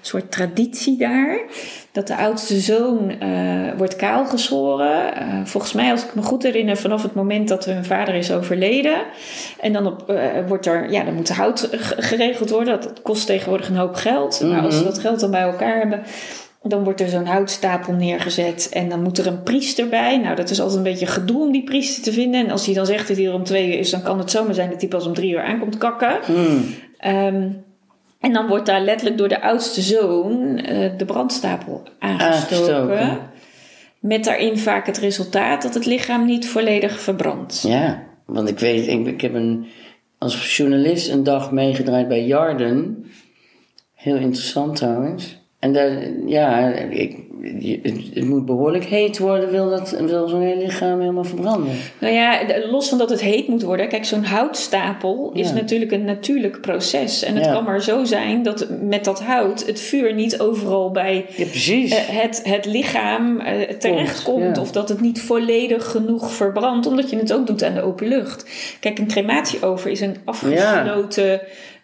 soort 0.00 0.30
traditie 0.30 0.96
daar. 0.96 1.40
Dat 1.92 2.06
de 2.06 2.16
oudste 2.16 2.60
zoon 2.60 3.12
uh, 3.22 3.72
wordt 3.76 3.96
kaal 3.96 4.26
geschoren. 4.26 5.22
Uh, 5.22 5.40
volgens 5.44 5.72
mij, 5.72 5.90
als 5.90 6.04
ik 6.04 6.14
me 6.14 6.22
goed 6.22 6.42
herinner, 6.42 6.76
vanaf 6.76 7.02
het 7.02 7.14
moment 7.14 7.48
dat 7.48 7.64
hun 7.64 7.84
vader 7.84 8.14
is 8.14 8.32
overleden. 8.32 9.02
En 9.60 9.72
dan 9.72 9.86
op, 9.86 10.10
uh, 10.10 10.18
wordt 10.46 10.66
er, 10.66 10.90
ja, 10.90 11.04
dan 11.04 11.14
moet 11.14 11.28
hout 11.28 11.68
geregeld 11.96 12.50
worden. 12.50 12.80
Dat 12.80 13.02
kost 13.02 13.26
tegenwoordig 13.26 13.68
een 13.68 13.76
hoop 13.76 13.94
geld. 13.94 14.40
Maar 14.40 14.60
als 14.60 14.74
ze 14.74 14.80
mhm. 14.80 14.90
dat 14.90 14.98
geld 14.98 15.20
dan 15.20 15.30
bij 15.30 15.42
elkaar 15.42 15.78
hebben 15.78 16.02
dan 16.68 16.84
wordt 16.84 17.00
er 17.00 17.08
zo'n 17.08 17.26
houtstapel 17.26 17.92
neergezet 17.92 18.68
en 18.72 18.88
dan 18.88 19.02
moet 19.02 19.18
er 19.18 19.26
een 19.26 19.42
priester 19.42 19.88
bij. 19.88 20.18
Nou, 20.18 20.36
dat 20.36 20.50
is 20.50 20.60
altijd 20.60 20.78
een 20.78 20.90
beetje 20.92 21.06
gedoe 21.06 21.42
om 21.42 21.52
die 21.52 21.64
priester 21.64 22.02
te 22.02 22.12
vinden. 22.12 22.44
En 22.44 22.50
als 22.50 22.66
hij 22.66 22.74
dan 22.74 22.86
zegt 22.86 23.08
dat 23.08 23.16
hij 23.16 23.26
er 23.26 23.34
om 23.34 23.44
twee 23.44 23.68
uur 23.68 23.78
is, 23.78 23.90
dan 23.90 24.02
kan 24.02 24.18
het 24.18 24.30
zomaar 24.30 24.54
zijn 24.54 24.70
dat 24.70 24.80
hij 24.80 24.88
pas 24.88 25.06
om 25.06 25.14
drie 25.14 25.32
uur 25.32 25.42
aankomt 25.42 25.78
kakken. 25.78 26.18
Hmm. 26.24 26.64
Ehm, 26.98 27.48
en 28.20 28.32
dan 28.32 28.46
wordt 28.46 28.66
daar 28.66 28.80
letterlijk 28.80 29.18
door 29.18 29.28
de 29.28 29.42
oudste 29.42 29.80
zoon 29.80 30.58
uh, 30.58 30.90
de 30.96 31.04
brandstapel 31.04 31.82
aangestoken. 31.98 33.18
Met 34.00 34.24
daarin 34.24 34.58
vaak 34.58 34.86
het 34.86 34.98
resultaat 34.98 35.62
dat 35.62 35.74
het 35.74 35.86
lichaam 35.86 36.24
niet 36.24 36.48
volledig 36.48 37.00
verbrandt. 37.00 37.62
Ja, 37.62 38.02
want 38.26 38.48
ik 38.48 38.58
weet, 38.58 38.86
ik, 38.86 39.06
ik 39.06 39.20
heb 39.20 39.34
een, 39.34 39.66
als 40.18 40.56
journalist 40.56 41.08
een 41.08 41.22
dag 41.22 41.52
meegedraaid 41.52 42.08
bij 42.08 42.24
Jarden. 42.24 43.04
Heel 43.94 44.16
interessant 44.16 44.76
trouwens. 44.76 45.37
En 45.58 46.22
ja, 46.26 46.68
ik, 46.90 47.16
het, 47.82 48.24
moet 48.24 48.46
behoorlijk 48.46 48.84
heet 48.84 49.18
worden, 49.18 49.50
wil, 49.50 49.70
dat, 49.70 49.90
wil 49.90 50.28
zo'n 50.28 50.40
hele 50.40 50.62
lichaam 50.62 51.00
helemaal 51.00 51.24
verbranden. 51.24 51.72
Nou 52.00 52.14
ja, 52.14 52.40
los 52.70 52.88
van 52.88 52.98
dat 52.98 53.10
het 53.10 53.20
heet 53.20 53.48
moet 53.48 53.62
worden. 53.62 53.88
Kijk, 53.88 54.04
zo'n 54.04 54.24
houtstapel 54.24 55.30
is 55.34 55.52
natuurlijk 55.52 55.92
een 55.92 56.04
natuurlijk 56.04 56.60
proces. 56.60 57.22
En 57.22 57.36
het 57.36 57.46
kan 57.46 57.64
maar 57.64 57.82
zo 57.82 58.04
zijn 58.04 58.42
dat 58.42 58.66
met 58.82 59.04
dat 59.04 59.22
hout 59.22 59.66
het 59.66 59.80
vuur 59.80 60.14
niet 60.14 60.40
overal 60.40 60.90
bij 60.90 61.26
ja. 61.36 61.46
Uh, 61.72 61.92
het, 61.94 62.40
het 62.44 62.66
lichaam 62.66 63.40
uh, 63.40 63.60
terechtkomt. 63.78 64.58
Of 64.58 64.72
dat 64.72 64.88
het 64.88 65.00
niet 65.00 65.20
volledig 65.20 65.90
genoeg 65.90 66.32
verbrandt, 66.32 66.86
omdat 66.86 67.10
je 67.10 67.16
het 67.16 67.32
ook 67.32 67.46
doet 67.46 67.64
aan 67.64 67.74
de 67.74 67.82
open 67.82 68.08
lucht. 68.08 68.50
Kijk, 68.80 68.98
een 68.98 69.08
crematieover 69.08 69.90
is 69.90 70.00
een 70.00 70.16
afgesloten 70.24 71.40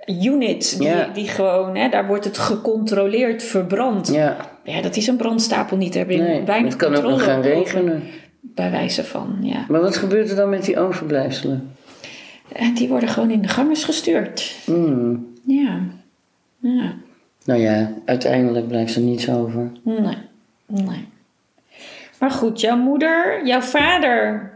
unit 0.06 0.78
die, 0.78 1.12
die 1.12 1.28
gewoon, 1.28 1.76
hè, 1.76 1.88
daar 1.88 2.06
wordt 2.06 2.24
het 2.24 2.38
gecontroleerd 2.38 3.42
verbrand. 3.42 4.08
Ja. 4.08 4.36
Ja, 4.64 4.82
dat 4.82 4.96
is 4.96 5.06
een 5.06 5.16
brandstapel 5.16 5.76
niet. 5.76 5.92
Daar 5.92 6.02
heb 6.02 6.10
je 6.10 6.22
nee, 6.22 6.42
weinig 6.42 6.72
het 6.72 6.82
kan 6.82 6.94
ook 6.94 7.02
nog 7.02 7.24
gaan 7.24 7.40
regenen. 7.40 8.02
Bij 8.40 8.70
wijze 8.70 9.04
van, 9.04 9.38
ja. 9.40 9.64
Maar 9.68 9.80
wat 9.80 9.96
gebeurt 9.96 10.30
er 10.30 10.36
dan 10.36 10.48
met 10.48 10.64
die 10.64 10.78
overblijfselen? 10.78 11.72
En 12.52 12.74
die 12.74 12.88
worden 12.88 13.08
gewoon 13.08 13.30
in 13.30 13.42
de 13.42 13.48
gangers 13.48 13.84
gestuurd. 13.84 14.54
Mm. 14.66 15.32
Ja. 15.46 15.80
ja. 16.58 16.94
Nou 17.44 17.60
ja, 17.60 17.92
uiteindelijk 18.04 18.68
blijft 18.68 18.94
er 18.94 19.02
niets 19.02 19.28
over. 19.30 19.70
Nee, 19.82 20.16
nee. 20.66 21.08
Maar 22.18 22.30
goed, 22.30 22.60
jouw 22.60 22.76
moeder, 22.76 23.46
jouw 23.46 23.60
vader 23.60 24.52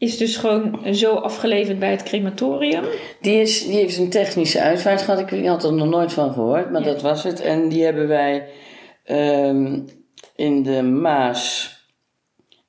is 0.00 0.16
dus 0.16 0.36
gewoon 0.36 0.94
zo 0.94 1.14
afgeleverd 1.14 1.78
bij 1.78 1.90
het 1.90 2.02
crematorium. 2.02 2.84
Die, 3.20 3.40
is, 3.40 3.66
die 3.66 3.76
heeft 3.76 3.98
een 3.98 4.10
technische 4.10 4.60
uitvaart 4.60 5.02
gehad. 5.02 5.32
Ik 5.32 5.46
had 5.46 5.64
er 5.64 5.72
nog 5.72 5.88
nooit 5.88 6.12
van 6.12 6.32
gehoord, 6.32 6.70
maar 6.70 6.82
dat 6.82 7.02
was 7.02 7.22
het. 7.22 7.40
En 7.40 7.68
die 7.68 7.84
hebben 7.84 8.08
wij 8.08 8.48
ehm, 9.04 9.78
in 10.36 10.62
de 10.62 10.82
Maas. 10.82 11.74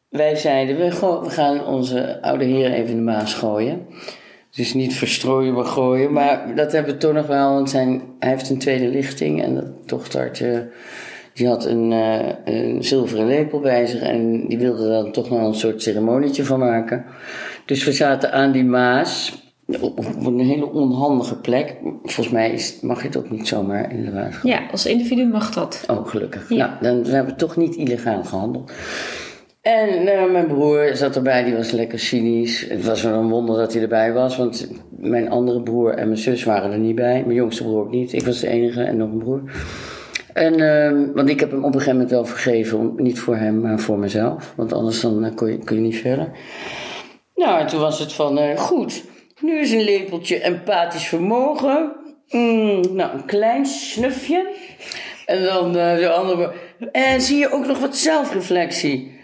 Wij 0.09 0.35
zeiden, 0.35 0.77
we, 0.77 0.89
we 1.23 1.29
gaan 1.29 1.65
onze 1.65 2.21
oude 2.21 2.45
heer 2.45 2.71
even 2.71 2.89
in 2.89 2.95
de 2.95 3.01
Maas 3.01 3.33
gooien. 3.33 3.87
Dus 4.55 4.73
niet 4.73 4.95
verstrooien, 4.95 5.53
maar 5.53 5.65
gooien. 5.65 6.13
Maar 6.13 6.55
dat 6.55 6.71
hebben 6.71 6.93
we 6.93 6.99
toch 6.99 7.13
nog 7.13 7.27
wel. 7.27 7.53
Want 7.53 7.69
zijn, 7.69 8.01
hij 8.19 8.29
heeft 8.29 8.49
een 8.49 8.59
tweede 8.59 8.87
lichting 8.87 9.43
en 9.43 9.55
dat 9.55 9.89
dochtertje 9.89 10.71
die 11.33 11.47
had 11.47 11.65
een, 11.65 11.91
uh, 11.91 12.27
een 12.45 12.83
zilveren 12.83 13.27
lepel 13.27 13.59
bij 13.59 13.85
zich 13.85 14.01
en 14.01 14.47
die 14.47 14.57
wilde 14.57 14.87
dan 14.87 15.11
toch 15.11 15.29
nog 15.29 15.41
een 15.41 15.55
soort 15.55 15.81
ceremonietje 15.81 16.43
van 16.43 16.59
maken. 16.59 17.05
Dus 17.65 17.83
we 17.83 17.91
zaten 17.91 18.31
aan 18.31 18.51
die 18.51 18.65
Maas, 18.65 19.41
op, 19.79 20.25
een 20.25 20.39
hele 20.39 20.71
onhandige 20.71 21.35
plek. 21.35 21.75
Volgens 22.03 22.29
mij 22.29 22.51
is, 22.51 22.79
mag 22.81 23.01
je 23.01 23.07
het 23.07 23.17
ook 23.17 23.29
niet 23.29 23.47
zomaar 23.47 23.91
in 23.91 24.05
de 24.05 24.11
water 24.11 24.39
Ja, 24.43 24.61
als 24.71 24.85
individu 24.85 25.25
mag 25.25 25.53
dat. 25.53 25.83
Oh, 25.87 26.07
gelukkig. 26.07 26.49
Ja. 26.49 26.77
Nou, 26.81 27.03
dan 27.03 27.13
hebben 27.13 27.33
we 27.33 27.39
toch 27.39 27.57
niet 27.57 27.75
illegaal 27.75 28.23
gehandeld. 28.23 28.71
En 29.61 30.03
nou, 30.03 30.31
mijn 30.31 30.47
broer 30.47 30.89
zat 30.93 31.15
erbij, 31.15 31.43
die 31.43 31.55
was 31.55 31.71
lekker 31.71 31.99
cynisch. 31.99 32.65
Het 32.69 32.85
was 32.85 33.01
wel 33.01 33.19
een 33.19 33.29
wonder 33.29 33.57
dat 33.57 33.73
hij 33.73 33.81
erbij 33.81 34.13
was, 34.13 34.37
want 34.37 34.67
mijn 34.89 35.29
andere 35.29 35.61
broer 35.61 35.93
en 35.93 36.07
mijn 36.07 36.19
zus 36.19 36.43
waren 36.43 36.71
er 36.71 36.77
niet 36.77 36.95
bij. 36.95 37.23
Mijn 37.25 37.35
jongste 37.35 37.63
broer 37.63 37.79
ook 37.79 37.91
niet. 37.91 38.13
Ik 38.13 38.25
was 38.25 38.39
de 38.39 38.47
enige 38.47 38.83
en 38.83 38.97
nog 38.97 39.11
een 39.11 39.17
broer. 39.17 39.41
En, 40.33 40.59
ehm, 40.59 41.11
want 41.13 41.29
ik 41.29 41.39
heb 41.39 41.51
hem 41.51 41.59
op 41.59 41.65
een 41.65 41.79
gegeven 41.79 41.93
moment 41.93 42.11
wel 42.11 42.25
vergeven, 42.25 42.93
niet 42.95 43.19
voor 43.19 43.35
hem, 43.35 43.59
maar 43.59 43.79
voor 43.79 43.99
mezelf. 43.99 44.53
Want 44.55 44.73
anders 44.73 45.01
dan 45.01 45.25
eh, 45.25 45.35
kun, 45.35 45.47
je, 45.47 45.75
je 45.75 45.81
niet 45.81 45.97
verder. 45.97 46.31
Nou, 47.35 47.59
en 47.59 47.67
toen 47.67 47.79
was 47.79 47.99
het 47.99 48.13
van, 48.13 48.37
eh, 48.37 48.57
goed, 48.57 49.03
nu 49.39 49.59
is 49.59 49.71
een 49.71 49.83
lepeltje 49.83 50.39
empathisch 50.39 51.07
vermogen. 51.07 51.95
Mm, 52.29 52.95
nou, 52.95 53.13
een 53.13 53.25
klein 53.25 53.65
snufje. 53.65 54.55
En 55.25 55.43
dan 55.43 55.67
uh, 55.67 55.97
de 55.97 56.09
andere. 56.09 56.53
En 56.91 57.21
zie 57.21 57.37
je 57.37 57.51
ook 57.51 57.65
nog 57.65 57.79
wat 57.79 57.97
zelfreflectie. 57.97 59.19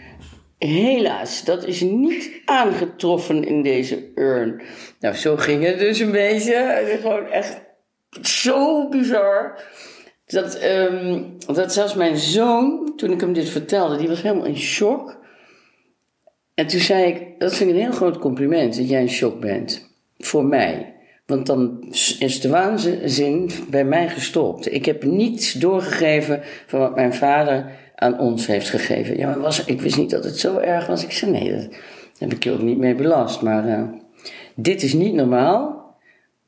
Helaas, 0.57 1.43
dat 1.43 1.65
is 1.65 1.81
niet 1.81 2.41
aangetroffen 2.45 3.43
in 3.43 3.61
deze 3.61 4.11
urn. 4.15 4.61
Nou, 4.99 5.15
zo 5.15 5.35
ging 5.35 5.63
het 5.63 5.79
dus 5.79 5.99
een 5.99 6.11
beetje. 6.11 6.97
Gewoon 7.01 7.27
echt 7.27 7.61
zo 8.21 8.89
bizar. 8.89 9.59
Dat, 10.27 10.63
um, 10.63 11.35
dat 11.53 11.73
zelfs 11.73 11.93
mijn 11.93 12.17
zoon, 12.17 12.93
toen 12.95 13.11
ik 13.11 13.21
hem 13.21 13.33
dit 13.33 13.49
vertelde, 13.49 13.97
die 13.97 14.07
was 14.07 14.21
helemaal 14.21 14.45
in 14.45 14.57
shock. 14.57 15.17
En 16.53 16.67
toen 16.67 16.79
zei 16.79 17.03
ik, 17.03 17.39
dat 17.39 17.55
vind 17.55 17.69
ik 17.69 17.75
een 17.75 17.81
heel 17.81 17.91
groot 17.91 18.17
compliment, 18.17 18.77
dat 18.77 18.89
jij 18.89 19.01
in 19.01 19.09
shock 19.09 19.39
bent. 19.39 19.89
Voor 20.17 20.45
mij. 20.45 20.93
Want 21.25 21.45
dan 21.45 21.85
is 22.19 22.41
de 22.41 22.49
waanzin 22.49 23.49
bij 23.69 23.85
mij 23.85 24.09
gestopt. 24.09 24.73
Ik 24.73 24.85
heb 24.85 25.03
niets 25.03 25.53
doorgegeven 25.53 26.41
van 26.67 26.79
wat 26.79 26.95
mijn 26.95 27.13
vader 27.13 27.71
aan 27.95 28.19
ons 28.19 28.47
heeft 28.47 28.69
gegeven. 28.69 29.17
Ja, 29.17 29.27
maar 29.27 29.39
was, 29.39 29.65
ik 29.65 29.81
wist 29.81 29.97
niet 29.97 30.09
dat 30.09 30.23
het 30.23 30.39
zo 30.39 30.57
erg 30.57 30.87
was. 30.87 31.03
Ik 31.03 31.11
zei, 31.11 31.31
nee, 31.31 31.51
dat 31.51 31.67
heb 32.17 32.33
ik 32.33 32.43
je 32.43 32.51
ook 32.51 32.61
niet 32.61 32.77
mee 32.77 32.95
belast. 32.95 33.41
Maar 33.41 33.67
uh, 33.67 33.83
dit 34.55 34.83
is 34.83 34.93
niet 34.93 35.13
normaal. 35.13 35.86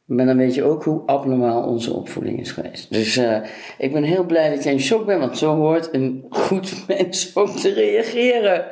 Maar 0.09 0.25
dan 0.25 0.37
weet 0.37 0.55
je 0.55 0.63
ook 0.63 0.83
hoe 0.83 1.01
abnormaal 1.05 1.63
onze 1.63 1.93
opvoeding 1.93 2.39
is 2.39 2.51
geweest. 2.51 2.93
Dus 2.93 3.17
uh, 3.17 3.37
ik 3.77 3.93
ben 3.93 4.03
heel 4.03 4.25
blij 4.25 4.49
dat 4.49 4.63
jij 4.63 4.73
in 4.73 4.79
shock 4.79 5.05
bent, 5.05 5.19
want 5.19 5.37
zo 5.37 5.55
hoort 5.55 5.89
een 5.91 6.25
goed 6.29 6.73
mens 6.87 7.35
ook 7.35 7.49
te 7.49 7.73
reageren. 7.73 8.65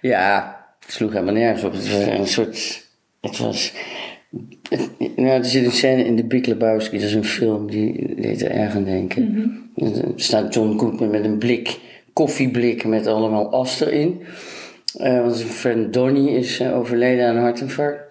Ja, 0.00 0.58
het 0.80 0.92
sloeg 0.92 1.12
helemaal 1.12 1.34
nergens 1.34 1.64
op. 1.64 1.72
Het 1.72 1.92
was 1.92 2.06
een 2.06 2.26
soort. 2.26 2.86
Het 3.20 3.38
was. 3.38 3.72
nou, 5.16 5.28
er 5.28 5.44
zit 5.44 5.64
een 5.64 5.72
scène 5.72 6.04
in 6.04 6.16
de 6.16 6.24
Big 6.24 6.46
Lebowski, 6.46 6.98
dat 6.98 7.06
is 7.06 7.14
een 7.14 7.24
film 7.24 7.70
die 7.70 8.14
deed 8.14 8.42
er 8.42 8.50
erg 8.50 8.74
aan 8.74 8.84
denken. 8.84 9.22
Mm 9.22 9.34
-hmm. 9.74 9.92
Er 9.94 10.12
staat 10.16 10.54
John 10.54 10.78
Goodman 10.78 11.10
met 11.10 11.24
een 11.24 11.38
blik, 11.38 11.78
koffieblik 12.12 12.84
met 12.84 13.06
allemaal 13.06 13.50
as 13.50 13.80
erin. 13.80 14.22
Uh, 15.00 15.20
want 15.20 15.36
zijn 15.36 15.48
friend 15.48 15.92
Donnie 15.92 16.30
is 16.30 16.60
uh, 16.60 16.76
overleden 16.76 17.26
aan 17.26 17.36
een 17.36 17.42
hartinfarct. 17.42 18.07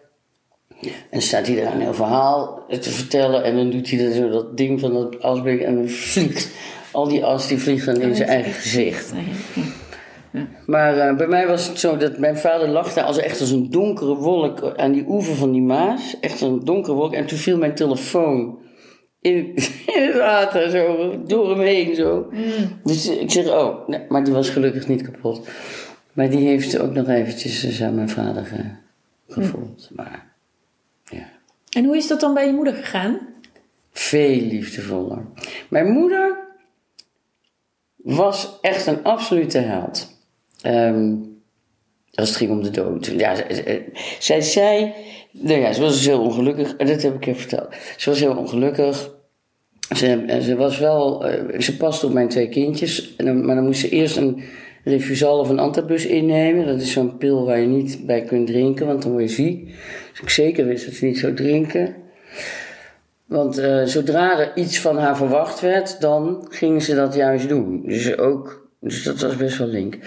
En 1.09 1.21
staat 1.21 1.47
hij 1.47 1.55
daar 1.55 1.73
een 1.73 1.81
heel 1.81 1.93
verhaal 1.93 2.65
te 2.79 2.89
vertellen 2.89 3.43
en 3.43 3.55
dan 3.55 3.69
doet 3.69 3.89
hij 3.89 4.03
dan 4.03 4.11
zo 4.11 4.29
dat 4.29 4.57
ding 4.57 4.79
van 4.79 4.93
dat 4.93 5.21
asblik 5.21 5.61
en 5.61 5.75
dan 5.75 5.87
vliegt 5.87 6.49
al 6.91 7.07
die 7.07 7.25
as 7.25 7.47
die 7.47 7.57
vliegt 7.57 7.85
dan 7.85 8.01
in 8.01 8.15
zijn 8.15 8.29
eigen 8.29 8.51
gezicht. 8.51 9.13
Maar 10.65 10.97
uh, 10.97 11.17
bij 11.17 11.27
mij 11.27 11.47
was 11.47 11.67
het 11.67 11.79
zo 11.79 11.97
dat 11.97 12.17
mijn 12.17 12.37
vader 12.37 12.67
lag 12.67 12.93
daar 12.93 13.03
als 13.03 13.17
echt 13.17 13.39
als 13.39 13.51
een 13.51 13.71
donkere 13.71 14.15
wolk 14.15 14.73
aan 14.75 14.91
die 14.91 15.05
oever 15.07 15.35
van 15.35 15.51
die 15.51 15.61
Maas. 15.61 16.19
Echt 16.21 16.41
een 16.41 16.65
donkere 16.65 16.95
wolk. 16.95 17.13
En 17.13 17.25
toen 17.25 17.37
viel 17.37 17.57
mijn 17.57 17.75
telefoon 17.75 18.59
in, 19.21 19.55
in 19.95 20.07
het 20.07 20.17
water, 20.17 20.69
zo 20.69 21.15
door 21.25 21.49
hem 21.49 21.59
heen. 21.59 21.95
Zo. 21.95 22.27
Mm. 22.31 22.79
Dus 22.83 23.09
ik 23.09 23.31
zeg, 23.31 23.47
oh, 23.47 23.87
nee, 23.87 23.99
maar 24.09 24.23
die 24.23 24.33
was 24.33 24.49
gelukkig 24.49 24.87
niet 24.87 25.01
kapot. 25.01 25.47
Maar 26.13 26.29
die 26.29 26.47
heeft 26.47 26.79
ook 26.79 26.93
nog 26.93 27.07
eventjes 27.07 27.81
aan 27.81 27.95
mijn 27.95 28.09
vader 28.09 28.45
ge, 28.45 28.63
gevoeld. 29.27 29.87
Mm. 29.89 29.95
Maar. 29.95 30.26
En 31.77 31.85
hoe 31.85 31.97
is 31.97 32.07
dat 32.07 32.19
dan 32.19 32.33
bij 32.33 32.45
je 32.45 32.53
moeder 32.53 32.73
gegaan? 32.73 33.19
Veel 33.91 34.41
liefdevoller. 34.41 35.25
Mijn 35.69 35.91
moeder 35.91 36.37
was 37.95 38.57
echt 38.61 38.87
een 38.87 39.03
absolute 39.03 39.57
held. 39.57 40.11
Um, 40.65 41.41
als 42.13 42.27
het 42.27 42.37
ging 42.37 42.51
om 42.51 42.63
de 42.63 42.69
dood. 42.69 43.05
Ja, 43.05 43.35
zij 44.19 44.41
zei. 44.41 44.93
Nou 45.31 45.59
ja, 45.59 45.73
ze 45.73 45.81
was 45.81 45.93
dus 45.93 46.05
heel 46.05 46.21
ongelukkig. 46.21 46.75
Dat 46.75 47.01
heb 47.01 47.15
ik 47.15 47.25
je 47.25 47.35
verteld. 47.35 47.75
Ze 47.97 48.09
was 48.09 48.19
heel 48.19 48.35
ongelukkig. 48.35 49.11
Ze, 49.95 50.39
ze 50.41 50.55
was 50.55 50.79
wel. 50.79 51.25
Ze 51.59 51.77
paste 51.77 52.05
op 52.05 52.13
mijn 52.13 52.29
twee 52.29 52.49
kindjes. 52.49 53.15
Maar 53.17 53.55
dan 53.55 53.65
moest 53.65 53.79
ze 53.79 53.89
eerst 53.89 54.17
een 54.17 54.43
refusal 54.83 55.39
of 55.39 55.49
een 55.49 55.59
antabus 55.59 56.05
innemen. 56.05 56.65
Dat 56.65 56.81
is 56.81 56.91
zo'n 56.91 57.17
pil 57.17 57.45
waar 57.45 57.59
je 57.59 57.67
niet 57.67 58.05
bij 58.05 58.21
kunt 58.21 58.47
drinken, 58.47 58.87
want 58.87 59.01
dan 59.01 59.11
word 59.11 59.23
je 59.23 59.29
ziek. 59.29 59.75
Ik 60.21 60.29
zeker 60.29 60.65
wist 60.65 60.85
dat 60.85 60.93
ze 60.93 61.05
niet 61.05 61.17
zou 61.17 61.33
drinken. 61.33 61.95
Want 63.25 63.59
uh, 63.59 63.83
zodra 63.83 64.39
er 64.39 64.51
iets 64.55 64.79
van 64.79 64.97
haar 64.97 65.17
verwacht 65.17 65.59
werd, 65.59 66.01
dan 66.01 66.47
gingen 66.49 66.81
ze 66.81 66.95
dat 66.95 67.15
juist 67.15 67.49
doen. 67.49 67.83
Dus 67.85 68.17
ook 68.17 68.67
dus 68.79 69.03
dat 69.03 69.21
was 69.21 69.35
best 69.35 69.57
wel 69.57 69.67
link. 69.67 69.97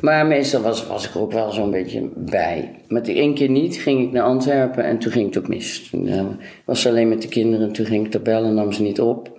Maar 0.00 0.26
meestal 0.26 0.62
was, 0.62 0.86
was 0.86 1.08
ik 1.08 1.14
er 1.14 1.20
ook 1.20 1.32
wel 1.32 1.52
zo'n 1.52 1.70
beetje 1.70 2.10
bij. 2.14 2.80
Met 2.88 3.08
één 3.08 3.34
keer 3.34 3.50
niet 3.50 3.76
ging 3.76 4.02
ik 4.02 4.12
naar 4.12 4.22
Antwerpen 4.22 4.84
en 4.84 4.98
toen 4.98 5.12
ging 5.12 5.26
het 5.26 5.38
ook 5.38 5.48
mis. 5.48 5.88
Toen 5.90 6.06
uh, 6.06 6.26
was 6.64 6.80
ze 6.80 6.88
alleen 6.88 7.08
met 7.08 7.22
de 7.22 7.28
kinderen, 7.28 7.72
toen 7.72 7.86
ging 7.86 8.04
ik 8.04 8.10
te 8.10 8.20
bellen, 8.20 8.54
nam 8.54 8.72
ze 8.72 8.82
niet 8.82 9.00
op. 9.00 9.38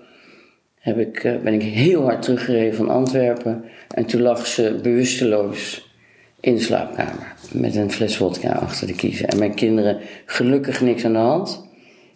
Heb 0.76 0.98
ik, 0.98 1.24
uh, 1.24 1.38
ben 1.38 1.54
ik 1.54 1.64
heel 1.64 2.04
hard 2.04 2.22
teruggereden 2.22 2.76
van 2.76 2.90
Antwerpen. 2.90 3.64
En 3.88 4.06
toen 4.06 4.22
lag 4.22 4.48
ze 4.48 4.80
bewusteloos 4.82 5.85
in 6.46 6.56
de 6.56 6.62
slaapkamer. 6.62 7.34
Met 7.52 7.76
een 7.76 7.92
fles 7.92 8.18
vodka 8.18 8.52
achter 8.52 8.88
de 8.88 8.96
kiezen. 8.96 9.28
En 9.28 9.40
mijn 9.40 9.54
kinderen, 9.54 10.00
gelukkig 10.26 10.82
niks 10.82 11.06
aan 11.06 11.14
de 11.14 11.18
hand. 11.18 11.68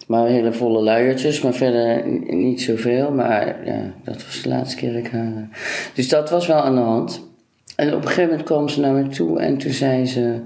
Maar 0.08 0.28
hele 0.28 0.54
volle 0.54 0.82
luiertjes, 0.82 1.42
maar 1.42 1.54
verder 1.54 2.08
niet 2.28 2.62
zoveel. 2.62 3.12
Maar 3.12 3.65
ja, 3.65 3.94
dat 4.04 4.26
was 4.26 4.42
de 4.42 4.50
laatste 4.50 4.76
keer 4.76 4.96
ik 4.96 5.08
haar. 5.08 5.50
Dus 5.94 6.10
dat 6.10 6.30
was 6.30 6.48
wel 6.48 6.62
aan 6.62 6.76
de 6.76 6.82
hand. 6.82 7.28
En 7.76 7.88
op 7.94 8.02
een 8.02 8.08
gegeven 8.08 8.30
moment 8.30 8.44
kwam 8.44 8.70
ze 8.70 8.80
naar 8.80 8.94
me 8.94 9.08
toe 9.08 9.39
en 9.39 9.58
toen 9.58 9.72
zei 9.72 10.06
ze: 10.06 10.39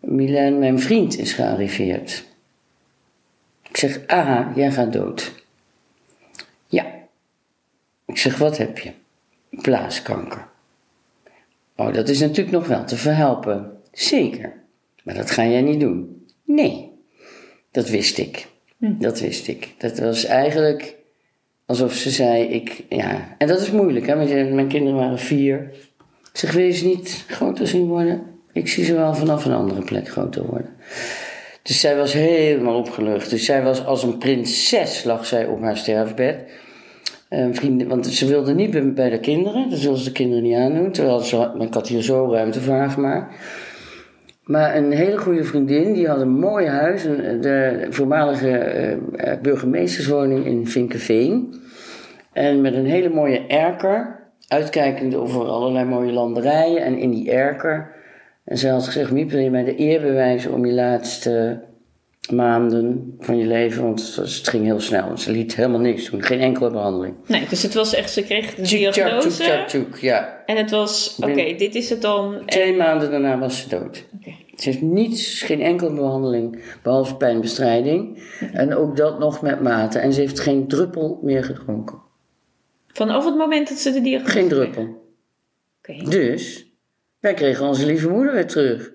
Milan, 0.00 0.58
mijn 0.58 0.80
vriend 0.80 1.18
is 1.18 1.32
gearriveerd. 1.32 2.24
Ik 3.68 3.76
zeg: 3.76 4.00
Aha, 4.06 4.52
jij 4.54 4.72
gaat 4.72 4.92
dood. 4.92 5.32
Ja. 6.66 6.86
Ik 8.06 8.18
zeg: 8.18 8.38
Wat 8.38 8.58
heb 8.58 8.78
je? 8.78 8.90
Blaaskanker. 9.50 10.54
Oh, 11.76 11.92
dat 11.92 12.08
is 12.08 12.20
natuurlijk 12.20 12.56
nog 12.56 12.66
wel 12.66 12.84
te 12.84 12.96
verhelpen. 12.96 13.70
Zeker. 13.92 14.52
Maar 15.02 15.14
dat 15.14 15.30
ga 15.30 15.46
jij 15.46 15.60
niet 15.60 15.80
doen. 15.80 16.26
Nee, 16.44 16.92
dat 17.70 17.88
wist 17.88 18.18
ik. 18.18 18.46
Hm. 18.78 18.98
Dat 18.98 19.20
wist 19.20 19.48
ik. 19.48 19.74
Dat 19.78 19.98
was 19.98 20.24
eigenlijk 20.24 20.96
alsof 21.66 21.92
ze 21.92 22.10
zei, 22.10 22.44
ik, 22.44 22.84
ja. 22.88 23.34
En 23.38 23.48
dat 23.48 23.60
is 23.60 23.70
moeilijk, 23.70 24.06
hè, 24.06 24.16
want 24.16 24.52
mijn 24.52 24.68
kinderen 24.68 24.98
waren 24.98 25.18
vier. 25.18 25.74
Zeg, 26.32 26.52
wil 26.52 26.64
je 26.64 26.72
ze 26.72 26.86
niet 26.86 27.24
groter 27.26 27.66
zien 27.66 27.86
worden? 27.86 28.22
Ik 28.52 28.68
zie 28.68 28.84
ze 28.84 28.94
wel 28.94 29.14
vanaf 29.14 29.44
een 29.44 29.52
andere 29.52 29.84
plek 29.84 30.08
groter 30.08 30.46
worden. 30.46 30.76
Dus 31.62 31.80
zij 31.80 31.96
was 31.96 32.12
helemaal 32.12 32.78
opgelucht. 32.78 33.30
Dus 33.30 33.44
zij 33.44 33.62
was 33.62 33.84
als 33.84 34.02
een 34.02 34.18
prinses, 34.18 35.04
lag 35.04 35.26
zij 35.26 35.46
op 35.46 35.60
haar 35.60 35.76
sterfbed. 35.76 36.50
Vrienden, 37.30 37.88
want 37.88 38.06
ze 38.06 38.26
wilde 38.26 38.54
niet 38.54 38.94
bij 38.94 39.10
de 39.10 39.20
kinderen, 39.20 39.70
dat 39.70 39.80
wilde 39.80 39.98
ze 39.98 40.04
de 40.04 40.12
kinderen 40.12 40.42
niet 40.42 40.56
aandoen. 40.56 40.90
Terwijl 40.90 41.18
ze, 41.18 41.50
ik 41.58 41.74
had 41.74 41.88
hier 41.88 42.02
zo 42.02 42.32
ruimte 42.32 42.60
voor 42.60 42.90
gemaakt. 42.90 43.34
Maar 44.44 44.76
een 44.76 44.92
hele 44.92 45.18
goede 45.18 45.44
vriendin, 45.44 45.92
die 45.92 46.08
had 46.08 46.20
een 46.20 46.38
mooi 46.38 46.66
huis, 46.66 47.04
een, 47.04 47.40
de 47.40 47.86
voormalige 47.90 48.98
uh, 49.16 49.32
burgemeesterswoning 49.42 50.46
in 50.46 50.66
Vinkenveen. 50.66 51.54
En 52.32 52.60
met 52.60 52.74
een 52.74 52.86
hele 52.86 53.08
mooie 53.08 53.46
erker, 53.46 54.18
uitkijkend 54.48 55.14
over 55.14 55.44
allerlei 55.44 55.84
mooie 55.84 56.12
landerijen. 56.12 56.82
En 56.82 56.98
in 56.98 57.10
die 57.10 57.30
erker, 57.30 57.94
en 58.44 58.58
ze 58.58 58.68
had 58.68 58.84
gezegd, 58.84 59.10
Miep, 59.10 59.30
wil 59.30 59.40
je 59.40 59.50
mij 59.50 59.64
de 59.64 59.80
eer 59.80 60.00
bewijzen 60.00 60.52
om 60.52 60.66
je 60.66 60.72
laatste 60.72 61.60
maanden 62.30 63.16
van 63.18 63.38
je 63.38 63.46
leven, 63.46 63.82
want 63.82 64.16
het, 64.16 64.48
ging 64.48 64.64
heel 64.64 64.80
snel. 64.80 65.18
Ze 65.18 65.30
liet 65.30 65.56
helemaal 65.56 65.80
niks 65.80 66.10
doen, 66.10 66.22
geen 66.22 66.40
enkele 66.40 66.70
behandeling. 66.70 67.14
Nee, 67.26 67.46
dus 67.48 67.62
het 67.62 67.74
was 67.74 67.94
echt, 67.94 68.10
ze 68.10 68.22
kreeg 68.22 68.54
de 68.54 68.62
diagnose. 68.62 69.42
Tjoek, 69.42 69.66
tjoek, 69.66 69.96
ja. 69.96 70.42
En 70.46 70.56
het 70.56 70.70
was, 70.70 71.16
oké, 71.20 71.54
dit 71.56 71.74
is 71.74 71.90
het 71.90 72.02
dan. 72.02 72.42
Twee 72.46 72.72
en... 72.72 72.76
maanden 72.76 73.10
daarna 73.10 73.38
was 73.38 73.60
ze 73.60 73.68
dood. 73.68 74.04
Okay. 74.20 74.36
Ze 74.56 74.68
heeft 74.68 74.82
niets, 74.82 75.42
geen 75.42 75.60
enkele 75.60 75.92
behandeling, 75.92 76.62
behalve 76.82 77.16
pijnbestrijding. 77.16 78.22
En 78.52 78.74
ook 78.74 78.96
dat 78.96 79.18
nog 79.18 79.42
met 79.42 79.60
mate. 79.60 79.98
En 79.98 80.12
ze 80.12 80.20
heeft 80.20 80.40
geen 80.40 80.68
druppel 80.68 81.20
meer 81.22 81.44
gedronken. 81.44 81.98
Vanaf 82.86 83.24
het 83.24 83.36
moment 83.36 83.68
dat 83.68 83.78
ze 83.78 83.92
de 83.92 84.00
diagnose 84.00 84.32
Geen 84.32 84.48
druppel. 84.48 85.04
Dus, 86.08 86.66
wij 87.20 87.34
kregen 87.34 87.66
onze 87.66 87.86
lieve 87.86 88.08
moeder 88.08 88.32
weer 88.32 88.46
terug. 88.46 88.90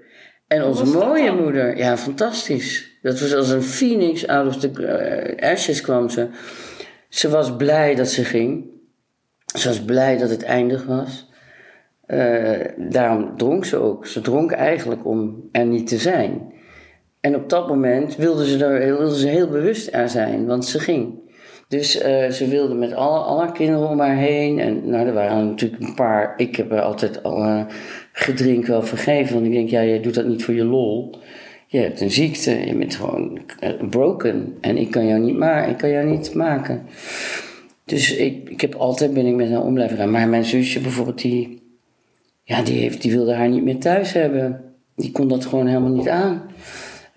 En 0.51 0.63
onze 0.63 0.85
mooie 0.85 1.31
moeder, 1.31 1.77
ja, 1.77 1.97
fantastisch. 1.97 2.99
Dat 3.01 3.19
was 3.19 3.33
als 3.33 3.49
een 3.49 3.61
phoenix 3.61 4.27
out 4.27 4.47
of 4.47 4.57
the 4.57 4.71
uh, 5.39 5.51
ashes 5.51 5.81
kwam 5.81 6.09
ze. 6.09 6.27
Ze 7.09 7.29
was 7.29 7.55
blij 7.55 7.95
dat 7.95 8.09
ze 8.09 8.23
ging. 8.23 8.65
Ze 9.57 9.67
was 9.67 9.81
blij 9.81 10.17
dat 10.17 10.29
het 10.29 10.43
eindig 10.43 10.85
was. 10.85 11.29
Eh, 12.05 12.59
daarom 12.77 13.37
dronk 13.37 13.65
ze 13.65 13.77
ook. 13.77 14.05
Ze 14.05 14.21
dronk 14.21 14.51
eigenlijk 14.51 15.05
om 15.05 15.49
er 15.51 15.65
niet 15.65 15.87
te 15.87 15.97
zijn. 15.97 16.53
En 17.19 17.35
op 17.35 17.49
dat 17.49 17.67
moment 17.67 18.15
wilde 18.15 18.45
ze 18.45 18.65
er 18.65 18.97
wilde 18.97 19.17
ze 19.17 19.27
heel 19.27 19.49
bewust 19.49 19.93
er 19.93 20.09
zijn, 20.09 20.45
want 20.45 20.65
ze 20.65 20.79
ging. 20.79 21.19
Dus 21.67 21.97
eh, 21.97 22.29
ze 22.29 22.47
wilde 22.47 22.73
met 22.73 22.93
alle, 22.93 23.19
alle 23.19 23.51
kinderen 23.51 23.89
om 23.89 23.99
haar 23.99 24.15
heen. 24.15 24.59
En 24.59 24.89
nou, 24.89 25.07
er 25.07 25.13
waren 25.13 25.47
natuurlijk 25.47 25.83
een 25.83 25.95
paar. 25.95 26.33
Ik 26.37 26.55
heb 26.55 26.71
er 26.71 26.81
altijd 26.81 27.23
al 27.23 27.65
gedrink 28.11 28.65
wel 28.65 28.83
vergeven. 28.83 29.33
Want 29.33 29.45
ik 29.45 29.51
denk, 29.51 29.69
ja, 29.69 29.83
jij 29.83 30.01
doet 30.01 30.15
dat 30.15 30.25
niet 30.25 30.43
voor 30.43 30.53
je 30.53 30.63
lol. 30.63 31.15
Je 31.67 31.77
hebt 31.77 32.01
een 32.01 32.11
ziekte, 32.11 32.65
je 32.65 32.75
bent 32.75 32.95
gewoon 32.95 33.39
broken. 33.89 34.57
En 34.61 34.77
ik 34.77 34.91
kan 34.91 35.07
jou 35.07 35.19
niet, 35.19 35.37
maar, 35.37 35.69
ik 35.69 35.77
kan 35.77 35.89
jou 35.89 36.05
niet 36.05 36.33
maken. 36.33 36.85
Dus 37.85 38.15
ik, 38.15 38.49
ik 38.49 38.61
heb 38.61 38.75
altijd 38.75 39.13
ben 39.13 39.25
ik 39.25 39.35
met 39.35 39.49
haar 39.49 39.63
om 39.63 39.73
blijven. 39.73 40.11
Maar 40.11 40.27
mijn 40.27 40.45
zusje 40.45 40.79
bijvoorbeeld, 40.79 41.21
die, 41.21 41.61
ja, 42.43 42.61
die, 42.61 42.79
heeft, 42.79 43.01
die 43.01 43.11
wilde 43.11 43.33
haar 43.33 43.49
niet 43.49 43.63
meer 43.63 43.77
thuis 43.77 44.13
hebben. 44.13 44.73
Die 44.95 45.11
kon 45.11 45.27
dat 45.27 45.45
gewoon 45.45 45.67
helemaal 45.67 45.91
niet 45.91 46.09
aan. 46.09 46.41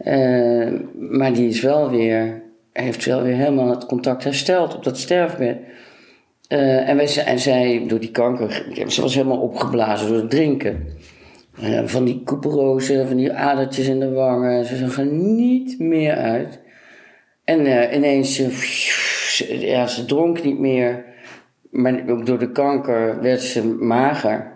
Uh, 0.06 0.72
maar 1.10 1.32
die 1.32 1.48
is 1.48 1.60
wel 1.60 1.90
weer, 1.90 2.42
heeft 2.72 3.04
wel 3.04 3.22
weer 3.22 3.34
helemaal 3.34 3.70
het 3.70 3.86
contact 3.86 4.24
hersteld 4.24 4.76
op 4.76 4.84
dat 4.84 4.98
sterfbed. 4.98 5.56
Uh, 6.54 6.88
en, 6.88 6.96
wij, 6.96 7.24
en 7.24 7.38
zij, 7.38 7.84
door 7.86 8.00
die 8.00 8.10
kanker, 8.10 8.66
ze 8.86 9.00
was 9.00 9.14
helemaal 9.14 9.40
opgeblazen 9.40 10.08
door 10.08 10.16
het 10.16 10.30
drinken. 10.30 10.86
Uh, 11.62 11.80
van 11.84 12.04
die 12.04 12.22
koeperozen, 12.22 13.06
van 13.06 13.16
die 13.16 13.32
adertjes 13.32 13.86
in 13.86 14.00
de 14.00 14.10
wangen. 14.10 14.64
Ze 14.64 14.76
zag 14.76 14.98
er 14.98 15.06
niet 15.06 15.78
meer 15.78 16.14
uit. 16.14 16.60
En 17.44 17.60
ineens, 17.94 18.36
ja, 19.48 19.86
ze 19.86 20.04
dronk 20.04 20.42
niet 20.42 20.58
meer. 20.58 21.04
Maar 21.70 22.02
ook 22.08 22.26
door 22.26 22.38
de 22.38 22.52
kanker 22.52 23.20
werd 23.20 23.42
ze 23.42 23.66
mager. 23.66 24.53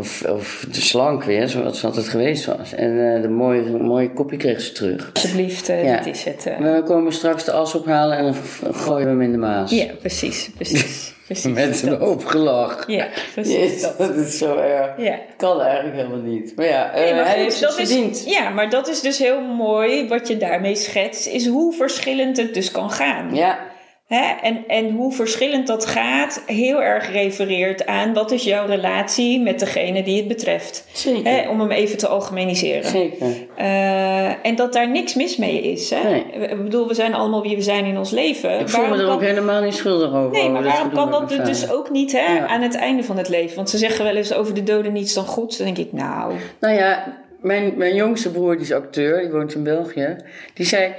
Of, 0.00 0.24
of 0.24 0.66
de 0.70 0.80
slank 0.80 1.24
weer, 1.24 1.48
zoals 1.48 1.80
ze 1.80 1.86
altijd 1.86 2.08
geweest 2.08 2.44
was. 2.44 2.72
En 2.72 2.90
uh, 2.90 3.22
de 3.22 3.28
mooie, 3.28 3.78
mooie 3.78 4.12
kopje 4.12 4.36
kreeg 4.36 4.60
ze 4.60 4.72
terug. 4.72 5.10
Alsjeblieft, 5.12 5.68
uh, 5.70 5.84
ja. 5.84 5.96
dit 5.96 6.14
is 6.14 6.24
het. 6.24 6.46
Uh... 6.46 6.58
We 6.58 6.82
komen 6.82 7.12
straks 7.12 7.44
de 7.44 7.52
as 7.52 7.74
ophalen 7.74 8.18
en 8.18 8.24
dan 8.24 8.34
gooien 8.74 9.04
we 9.04 9.10
hem 9.10 9.22
in 9.22 9.32
de 9.32 9.38
maas. 9.38 9.70
Ja, 9.70 9.86
precies, 10.00 10.50
precies. 10.56 11.12
precies 11.26 11.52
Met 11.52 11.82
een 11.82 11.98
hoop 11.98 12.24
gelach. 12.24 12.86
Ja, 12.86 13.08
precies. 13.32 13.82
Dat. 13.82 13.98
dat. 14.08 14.14
is 14.14 14.38
zo 14.38 14.56
erg. 14.56 14.90
Ja. 14.96 15.18
Kan 15.36 15.60
eigenlijk 15.60 15.96
helemaal 15.96 16.18
niet. 16.18 16.56
Maar 16.56 16.66
ja, 16.66 16.90
nee, 16.94 17.14
maar 17.14 17.26
hij 17.26 17.38
heeft 17.38 17.60
het. 17.60 17.90
Is, 17.90 18.24
ja, 18.24 18.48
maar 18.48 18.70
dat 18.70 18.88
is 18.88 19.00
dus 19.00 19.18
heel 19.18 19.40
mooi 19.40 20.08
wat 20.08 20.28
je 20.28 20.36
daarmee 20.36 20.74
schetst. 20.74 21.26
Is 21.26 21.46
hoe 21.46 21.72
verschillend 21.72 22.36
het 22.36 22.54
dus 22.54 22.70
kan 22.70 22.90
gaan. 22.90 23.34
Ja. 23.34 23.72
Hè? 24.06 24.32
En, 24.42 24.64
en 24.66 24.90
hoe 24.90 25.12
verschillend 25.12 25.66
dat 25.66 25.86
gaat, 25.86 26.42
heel 26.46 26.82
erg 26.82 27.12
refereert 27.12 27.86
aan 27.86 28.12
wat 28.12 28.30
is 28.30 28.44
jouw 28.44 28.66
relatie 28.66 29.40
met 29.40 29.58
degene 29.58 30.02
die 30.02 30.16
het 30.16 30.28
betreft. 30.28 30.86
Zeker. 30.92 31.32
Hè? 31.32 31.48
Om 31.48 31.60
hem 31.60 31.70
even 31.70 31.98
te 31.98 32.06
algemeniseren. 32.06 32.90
Zeker. 32.90 33.26
Uh, 33.58 34.46
en 34.46 34.54
dat 34.56 34.72
daar 34.72 34.90
niks 34.90 35.14
mis 35.14 35.36
mee 35.36 35.62
is. 35.62 35.90
Hè? 35.90 36.08
Nee. 36.10 36.24
Ik 36.50 36.62
bedoel, 36.62 36.88
we 36.88 36.94
zijn 36.94 37.14
allemaal 37.14 37.42
wie 37.42 37.56
we 37.56 37.62
zijn 37.62 37.84
in 37.84 37.98
ons 37.98 38.10
leven. 38.10 38.60
Ik 38.60 38.68
voel 38.68 38.86
me 38.88 38.96
er 38.96 39.08
ook 39.08 39.20
helemaal 39.20 39.62
niet 39.62 39.74
schuldig 39.74 40.12
over. 40.14 40.30
Nee, 40.30 40.50
maar 40.50 40.62
waarom 40.62 40.92
kan 40.92 41.10
dat 41.10 41.28
dus 41.28 41.70
ook 41.70 41.90
niet 41.90 42.12
hè, 42.12 42.34
Ja. 42.34 42.46
aan 42.46 42.62
het 42.62 42.74
einde 42.74 43.04
van 43.04 43.16
het 43.16 43.28
leven? 43.28 43.56
Want 43.56 43.70
ze 43.70 43.78
zeggen 43.78 44.04
wel 44.04 44.16
eens 44.16 44.32
over 44.34 44.54
de 44.54 44.62
doden 44.62 44.92
niets 44.92 45.14
dan 45.14 45.26
goeds. 45.26 45.56
Dan 45.56 45.66
denk 45.66 45.78
ik, 45.78 45.92
nou, 45.92 46.32
Nou 46.60 46.74
ja, 46.74 47.18
mijn, 47.40 47.72
mijn 47.76 47.94
jongste 47.94 48.30
broer, 48.30 48.52
die 48.52 48.64
is 48.64 48.72
acteur, 48.72 49.20
die 49.20 49.30
woont 49.30 49.54
in 49.54 49.62
België. 49.62 50.16
Die 50.54 50.66
zei, 50.66 50.92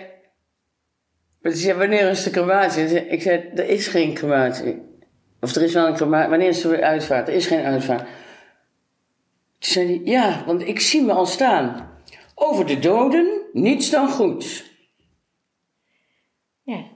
zei 1.53 1.77
wanneer 1.77 2.09
is 2.09 2.23
de 2.23 2.29
crematie? 2.29 3.07
Ik 3.07 3.21
zei, 3.21 3.43
er 3.55 3.69
is 3.69 3.87
geen 3.87 4.13
crematie. 4.13 4.81
Of 5.41 5.55
er 5.55 5.61
is 5.61 5.73
wel 5.73 5.87
een 5.87 5.95
crematie. 5.95 6.29
Wanneer 6.29 6.47
is 6.47 6.63
er 6.63 6.69
weer 6.69 6.83
uitvaart? 6.83 7.27
Er 7.27 7.33
is 7.33 7.47
geen 7.47 7.63
uitvaart. 7.63 8.01
Toen 9.59 9.73
zei 9.73 9.87
hij, 9.87 10.01
ja, 10.03 10.43
want 10.45 10.67
ik 10.67 10.79
zie 10.79 11.03
me 11.03 11.11
al 11.13 11.25
staan. 11.25 11.89
Over 12.35 12.65
de 12.65 12.79
doden, 12.79 13.27
niets 13.53 13.89
dan 13.89 14.09
goeds. 14.09 14.63
ja. 16.63 16.93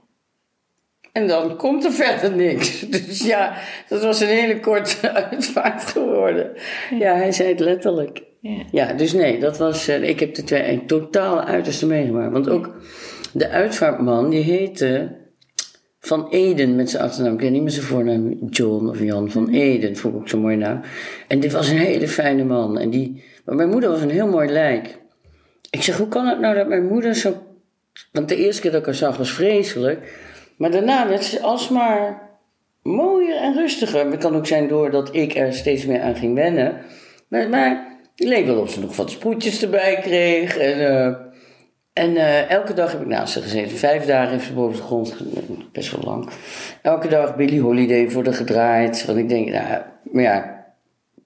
En 1.12 1.28
dan 1.28 1.58
komt 1.58 1.86
er 1.86 1.92
verder 1.92 2.36
niks. 2.36 2.80
Dus 2.90 3.24
ja, 3.26 3.58
dat 3.90 4.04
was 4.04 4.20
een 4.20 4.28
hele 4.28 4.60
korte 4.60 5.12
uitvaart 5.30 5.84
geworden. 5.86 6.52
Ja, 7.00 7.16
hij 7.16 7.32
zei 7.32 7.50
het 7.50 7.60
letterlijk. 7.60 8.24
ja. 8.42 8.64
Ja, 8.72 8.94
dus 8.94 9.14
nee, 9.14 9.40
dat 9.40 9.58
was. 9.58 9.88
eh, 9.88 10.04
ik 10.10 10.20
heb 10.20 10.36
de 10.36 10.44
twee 10.44 10.72
een 10.72 10.88
totaal 10.88 11.42
uiterste 11.44 11.86
meegemaakt. 11.86 12.32
Want 12.32 12.50
ook 12.50 12.76
de 13.34 13.50
uitvaartman, 13.50 14.30
die 14.30 14.44
heette 14.44 15.18
Van 16.00 16.30
Eden 16.30 16.76
met 16.76 16.89
zijn 16.89 17.04
achternaam. 17.04 17.34
Ik 17.34 17.39
weet 17.39 17.52
niet 17.52 17.62
meer 17.62 17.72
zijn 17.72 17.86
voornaam, 17.86 18.38
John 18.50 18.88
of 18.88 19.00
Jan 19.00 19.32
van 19.32 19.50
Eden, 19.50 19.98
vond 19.98 20.13
ik 20.13 20.20
ook 20.20 20.30
zo'n 20.30 20.42
mooie 20.42 20.58
naam. 20.58 20.82
En 21.28 21.39
dit 21.39 21.52
was 21.52 21.70
een 21.70 21.78
hele 21.78 22.08
fijne 22.08 22.44
man. 22.44 22.78
En 22.78 22.89
die, 22.89 23.24
maar 23.46 23.56
mijn 23.56 23.70
moeder 23.70 23.89
was 23.89 24.02
een 24.02 24.10
heel 24.10 24.28
mooi 24.28 24.50
lijk. 24.50 24.98
Ik 25.70 25.84
zeg, 25.84 25.98
hoe 25.98 26.08
kan 26.08 26.28
het 26.28 26.39
nou 26.39 26.56
dat 26.56 26.68
mijn 26.68 26.88
moeder 26.88 27.15
zo. 27.15 27.34
Want 28.12 28.30
de 28.30 28.36
eerste 28.36 28.62
keer 28.62 28.72
dat 28.72 28.80
ik 28.80 28.86
haar 28.86 28.96
zag 28.96 29.18
was 29.18 29.32
vreselijk. 29.32 30.28
Maar 30.58 30.72
daarna 30.72 31.08
werd 31.08 31.24
ze 31.24 31.42
alsmaar 31.42 32.30
mooier 32.84 33.38
en 33.38 33.54
rustiger. 33.54 34.12
Het 34.12 34.20
kan 34.20 34.36
ook 34.36 34.48
zijn 34.48 34.68
doordat 34.68 35.15
ik 35.15 35.36
er 35.36 35.54
steeds 35.54 35.86
meer 35.86 36.02
aan 36.02 36.15
ging 36.15 36.36
wennen. 36.36 36.78
Maar, 37.28 37.50
maar 37.50 37.98
leek 38.15 38.46
wel 38.46 38.60
of 38.60 38.72
ze 38.72 38.80
nog 38.80 38.96
wat 38.96 39.12
sproetjes 39.12 39.62
erbij 39.62 40.00
kreeg. 40.02 40.58
En, 40.58 40.89
eh, 40.89 41.15
en 42.00 42.18
eh, 42.18 42.50
elke 42.52 42.74
dag 42.74 42.92
heb 42.92 43.02
ik 43.02 43.08
naast 43.08 43.34
ze 43.34 43.42
gezeten. 43.42 43.78
Vijf 43.78 44.06
dagen 44.06 44.32
heeft 44.32 44.46
ze 44.46 44.54
boven 44.54 44.76
de 44.78 44.84
grond, 44.84 45.16
best 45.72 45.92
wel 45.92 46.02
lang. 46.04 46.30
Elke 46.82 47.08
dag 47.08 47.36
Billy 47.36 47.60
Holiday 47.60 48.10
voor 48.10 48.24
de 48.24 48.34
gedraaid. 48.34 49.06
Want 49.06 49.18
ik 49.18 49.30
denk, 49.30 49.50
nou, 49.50 49.82
maar 50.12 50.24
ja, 50.24 50.66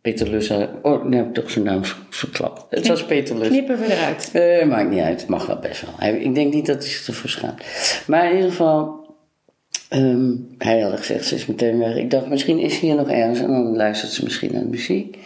Peter 0.01 0.29
Lus. 0.29 0.49
eh, 0.49 0.63
Oh, 0.81 1.05
nee, 1.05 1.19
heb 1.19 1.27
ik 1.27 1.33
toch 1.33 1.51
zijn 1.51 1.65
naam 1.65 1.81
verklapt. 2.09 2.65
Het 2.69 2.87
was 2.87 3.05
Peter 3.05 3.37
Lus. 3.37 3.47
Knippen 3.47 3.79
we 3.79 3.93
eruit. 3.93 4.29
Eh, 4.33 4.67
maakt 4.67 4.89
niet 4.89 5.01
uit, 5.01 5.21
het 5.21 5.29
mag 5.29 5.45
wel 5.45 5.59
best 5.59 5.81
wel. 5.85 6.09
Ik 6.13 6.35
denk 6.35 6.53
niet 6.53 6.65
dat 6.65 6.75
hij 6.83 6.87
zich 6.91 7.07
ervoor 7.07 7.29
schaamt. 7.29 7.63
Maar 8.07 8.29
in 8.29 8.35
ieder 8.35 8.49
geval, 8.49 9.05
ehm, 9.89 10.31
hij 10.57 10.79
had 10.79 10.97
gezegd, 10.97 11.25
ze 11.25 11.35
is 11.35 11.45
meteen 11.45 11.79
weg. 11.79 11.95
Ik 11.95 12.11
dacht, 12.11 12.27
misschien 12.27 12.59
is 12.59 12.73
ze 12.79 12.85
hier 12.85 12.95
nog 12.95 13.09
ergens 13.09 13.39
en 13.39 13.47
dan 13.47 13.75
luistert 13.75 14.11
ze 14.11 14.23
misschien 14.23 14.53
naar 14.53 14.61
de 14.61 14.69
muziek. 14.69 15.17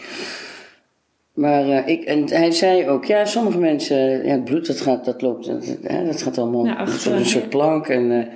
Maar 1.38 1.70
eh, 1.70 1.88
ik, 1.88 2.04
en 2.04 2.30
hij 2.30 2.52
zei 2.52 2.88
ook, 2.88 3.06
ja, 3.06 3.26
sommige 3.26 3.58
mensen, 3.58 4.26
ja, 4.26 4.32
het 4.32 4.44
bloed 4.44 4.68
dat 4.68 4.82
gaat, 4.82 5.06
dat 5.06 5.22
loopt, 5.22 5.46
dat, 5.46 5.78
hè, 5.82 6.06
dat 6.06 6.22
gaat 6.22 6.38
allemaal 6.38 6.68
achteren, 6.68 7.18
een 7.18 7.26
soort 7.26 7.44
ja. 7.44 7.50
plank. 7.50 7.88
En 7.88 8.12
eh, 8.12 8.28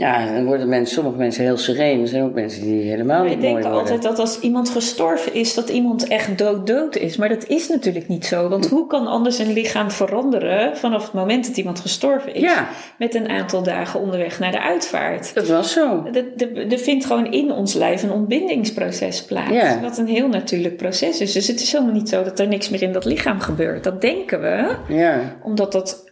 ja, 0.00 0.32
dan 0.32 0.44
worden 0.44 0.68
mensen, 0.68 0.94
sommige 0.94 1.16
mensen 1.16 1.44
heel 1.44 1.56
sereen. 1.56 2.00
Er 2.00 2.08
zijn 2.08 2.24
ook 2.24 2.34
mensen 2.34 2.62
die 2.62 2.82
helemaal 2.82 3.24
niet 3.24 3.38
mooi 3.40 3.52
worden. 3.52 3.70
altijd 3.70 4.02
dat 4.02 4.18
als 4.18 4.40
iemand 4.40 4.68
gestorven 4.70 5.34
is, 5.34 5.54
dat 5.54 5.68
iemand 5.68 6.08
echt 6.08 6.38
dood-dood 6.38 6.96
is. 6.96 7.16
Maar 7.16 7.28
dat 7.28 7.46
is 7.46 7.68
natuurlijk 7.68 8.08
niet 8.08 8.26
zo. 8.26 8.48
Want 8.48 8.68
hoe 8.68 8.86
kan 8.86 9.06
anders 9.06 9.38
een 9.38 9.52
lichaam 9.52 9.90
veranderen 9.90 10.76
vanaf 10.76 11.02
het 11.02 11.12
moment 11.12 11.46
dat 11.46 11.56
iemand 11.56 11.80
gestorven 11.80 12.34
is? 12.34 12.40
Ja. 12.40 12.68
Met 12.98 13.14
een 13.14 13.28
aantal 13.28 13.62
dagen 13.62 14.00
onderweg 14.00 14.38
naar 14.38 14.52
de 14.52 14.62
uitvaart. 14.62 15.34
Dat 15.34 15.48
was 15.48 15.72
zo. 15.72 16.06
Er- 16.12 16.78
vindt 16.78 17.04
gewoon 17.04 17.32
in 17.32 17.52
ons 17.52 17.74
lijf 17.74 18.02
een 18.02 18.12
ontbindingsproces 18.12 19.24
plaats. 19.24 19.50
Ja. 19.52 19.80
Wat 19.80 19.98
een 19.98 20.06
heel 20.06 20.28
natuurlijk 20.28 20.76
proces 20.76 21.20
is. 21.20 21.32
Dus 21.32 21.46
het 21.46 21.60
is 21.60 21.72
helemaal 21.72 21.94
niet 21.94 22.08
zo 22.08 22.22
dat 22.22 22.38
er 22.38 22.48
niks 22.48 22.68
meer 22.68 22.82
in 22.82 22.92
dat 22.92 23.04
lichaam 23.04 23.40
gebeurt. 23.40 23.84
Dat 23.84 24.00
denken 24.00 24.40
we, 24.40 24.74
Ja, 24.88 25.36
omdat 25.42 25.72
dat, 25.72 26.09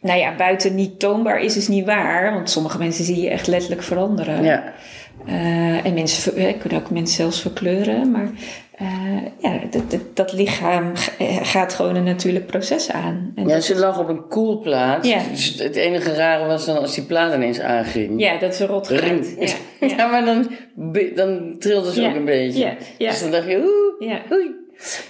nou 0.00 0.18
ja, 0.18 0.34
buiten 0.36 0.74
niet 0.74 0.98
toonbaar 1.00 1.40
is, 1.40 1.56
is 1.56 1.68
niet 1.68 1.84
waar. 1.86 2.32
Want 2.34 2.50
sommige 2.50 2.78
mensen 2.78 3.04
zie 3.04 3.20
je 3.20 3.28
echt 3.30 3.46
letterlijk 3.46 3.82
veranderen. 3.82 4.42
ja. 4.42 4.72
Eh, 5.26 5.84
en 5.86 5.94
mensen 5.94 6.36
eh, 6.36 6.58
kunnen 6.58 6.78
ook 6.78 6.90
mensen 6.90 7.16
zelfs 7.16 7.40
verkleuren. 7.40 8.10
Maar 8.10 8.30
eh, 8.74 8.86
ja, 9.38 9.58
dat, 9.70 9.90
dat, 9.90 10.00
dat 10.16 10.32
lichaam 10.32 10.96
ga- 10.96 11.44
gaat 11.44 11.74
gewoon 11.74 11.94
een 11.96 12.04
natuurlijk 12.04 12.46
proces 12.46 12.90
aan. 12.92 13.32
En 13.34 13.48
Ja, 13.48 13.60
ze 13.60 13.76
lag 13.78 13.98
op 13.98 14.08
een 14.08 14.28
koelplaats. 14.28 15.08
Ja. 15.08 15.20
Dus 15.30 15.54
het 15.58 15.76
enige 15.76 16.14
rare 16.14 16.46
was 16.46 16.66
dan 16.66 16.78
als 16.78 16.94
die 16.94 17.04
plaat 17.04 17.34
ineens 17.34 17.60
aanging. 17.60 18.20
ja, 18.20 18.38
dat 18.38 18.60
een 18.60 18.66
rot 18.66 18.88
Ring. 18.88 19.36
Ja, 19.38 19.46
Ja, 19.80 19.86
ja. 19.96 20.06
maar 20.06 20.24
dan, 20.24 20.50
dan 21.14 21.56
trilde 21.58 21.92
ze 21.92 22.06
ook 22.06 22.14
een 22.14 22.24
beetje. 22.24 22.76
Dus 22.98 23.20
dan 23.20 23.30
dacht 23.30 23.46
je, 23.48 23.56
oeh, 23.56 24.10
Ja. 24.10 24.20
oei. 24.32 24.50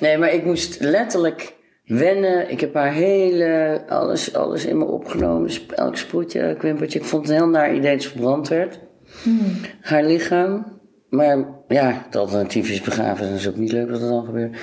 Nee, 0.00 0.18
maar 0.18 0.32
ik 0.32 0.44
moest 0.44 0.76
letterlijk 0.80 1.54
wennen. 1.88 2.50
Ik 2.50 2.60
heb 2.60 2.74
haar 2.74 2.92
hele, 2.92 3.80
alles, 3.88 4.34
alles 4.34 4.64
in 4.64 4.78
me 4.78 4.84
opgenomen. 4.84 5.50
Elk 5.74 5.96
sproetje, 5.96 6.40
elk 6.40 6.62
wimpertje. 6.62 6.98
Ik 6.98 7.04
vond 7.04 7.22
het 7.22 7.30
een 7.30 7.36
heel 7.42 7.48
naar 7.48 7.74
idee 7.74 7.92
dat 7.92 8.02
ze 8.02 8.08
verbrand 8.08 8.48
werd. 8.48 8.78
Hmm. 9.22 9.56
Haar 9.80 10.04
lichaam. 10.04 10.64
Maar 11.08 11.44
ja, 11.68 12.02
het 12.06 12.16
alternatief 12.16 12.70
is 12.70 12.80
begraven. 12.80 13.26
Dat 13.30 13.38
is 13.38 13.48
ook 13.48 13.56
niet 13.56 13.72
leuk 13.72 13.88
dat 13.88 14.00
dat 14.00 14.08
dan 14.08 14.24
gebeurt. 14.24 14.56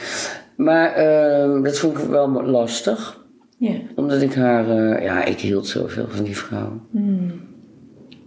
Maar 0.58 0.94
ehm, 0.94 1.64
dat 1.64 1.78
vond 1.78 1.98
ik 1.98 2.06
wel 2.06 2.44
lastig. 2.44 3.24
Ja. 3.58 3.74
Omdat 3.96 4.22
ik 4.22 4.34
haar, 4.34 4.70
eh, 4.70 5.04
ja, 5.04 5.24
ik 5.24 5.40
hield 5.40 5.68
zoveel 5.68 6.06
van 6.10 6.24
die 6.24 6.38
vrouw. 6.38 6.82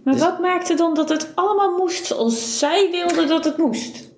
Maar 0.03 0.13
Dus- 0.13 0.23
wat 0.23 0.39
maakte 0.39 0.75
dan 0.75 0.93
dat 0.95 1.09
het 1.09 1.31
allemaal 1.35 1.77
moest 1.77 2.05
zoals 2.05 2.59
zij 2.59 2.89
wilde 2.91 3.25
dat 3.27 3.45
het 3.45 3.57
moest? 3.57 4.09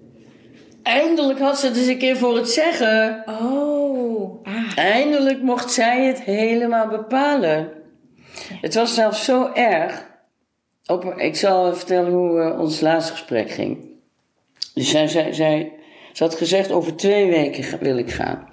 Eindelijk 0.84 1.40
had 1.40 1.60
ze 1.60 1.68
het 1.68 1.78
eens 1.78 1.88
een 1.88 1.98
keer 1.98 2.18
voor 2.18 2.36
het 2.36 2.50
zeggen. 2.50 3.24
Oh, 3.26 3.71
ah. 4.44 4.78
Eindelijk 4.78 5.42
mocht 5.42 5.72
zij 5.72 6.06
het 6.06 6.22
helemaal 6.22 6.88
bepalen. 6.88 7.72
Het 8.62 8.74
was 8.76 8.94
zelfs 8.94 9.26
zo 9.26 9.52
erg. 9.54 10.10
Op, 10.86 11.14
ik 11.18 11.36
zal 11.36 11.76
vertellen 11.76 12.12
hoe 12.12 12.42
eh, 12.42 12.60
ons 12.60 12.82
laatste 12.82 13.12
gesprek 13.12 13.50
ging. 13.52 13.90
Dus 14.74 14.90
zij, 14.90 15.08
zij, 15.08 15.34
zij, 15.34 15.74
Ze 16.14 16.24
had 16.24 16.36
gezegd, 16.36 16.72
over 16.72 16.96
twee 16.96 17.30
weken 17.30 17.80
wil 17.80 17.98
ik 17.98 18.12
gaan. 18.12 18.50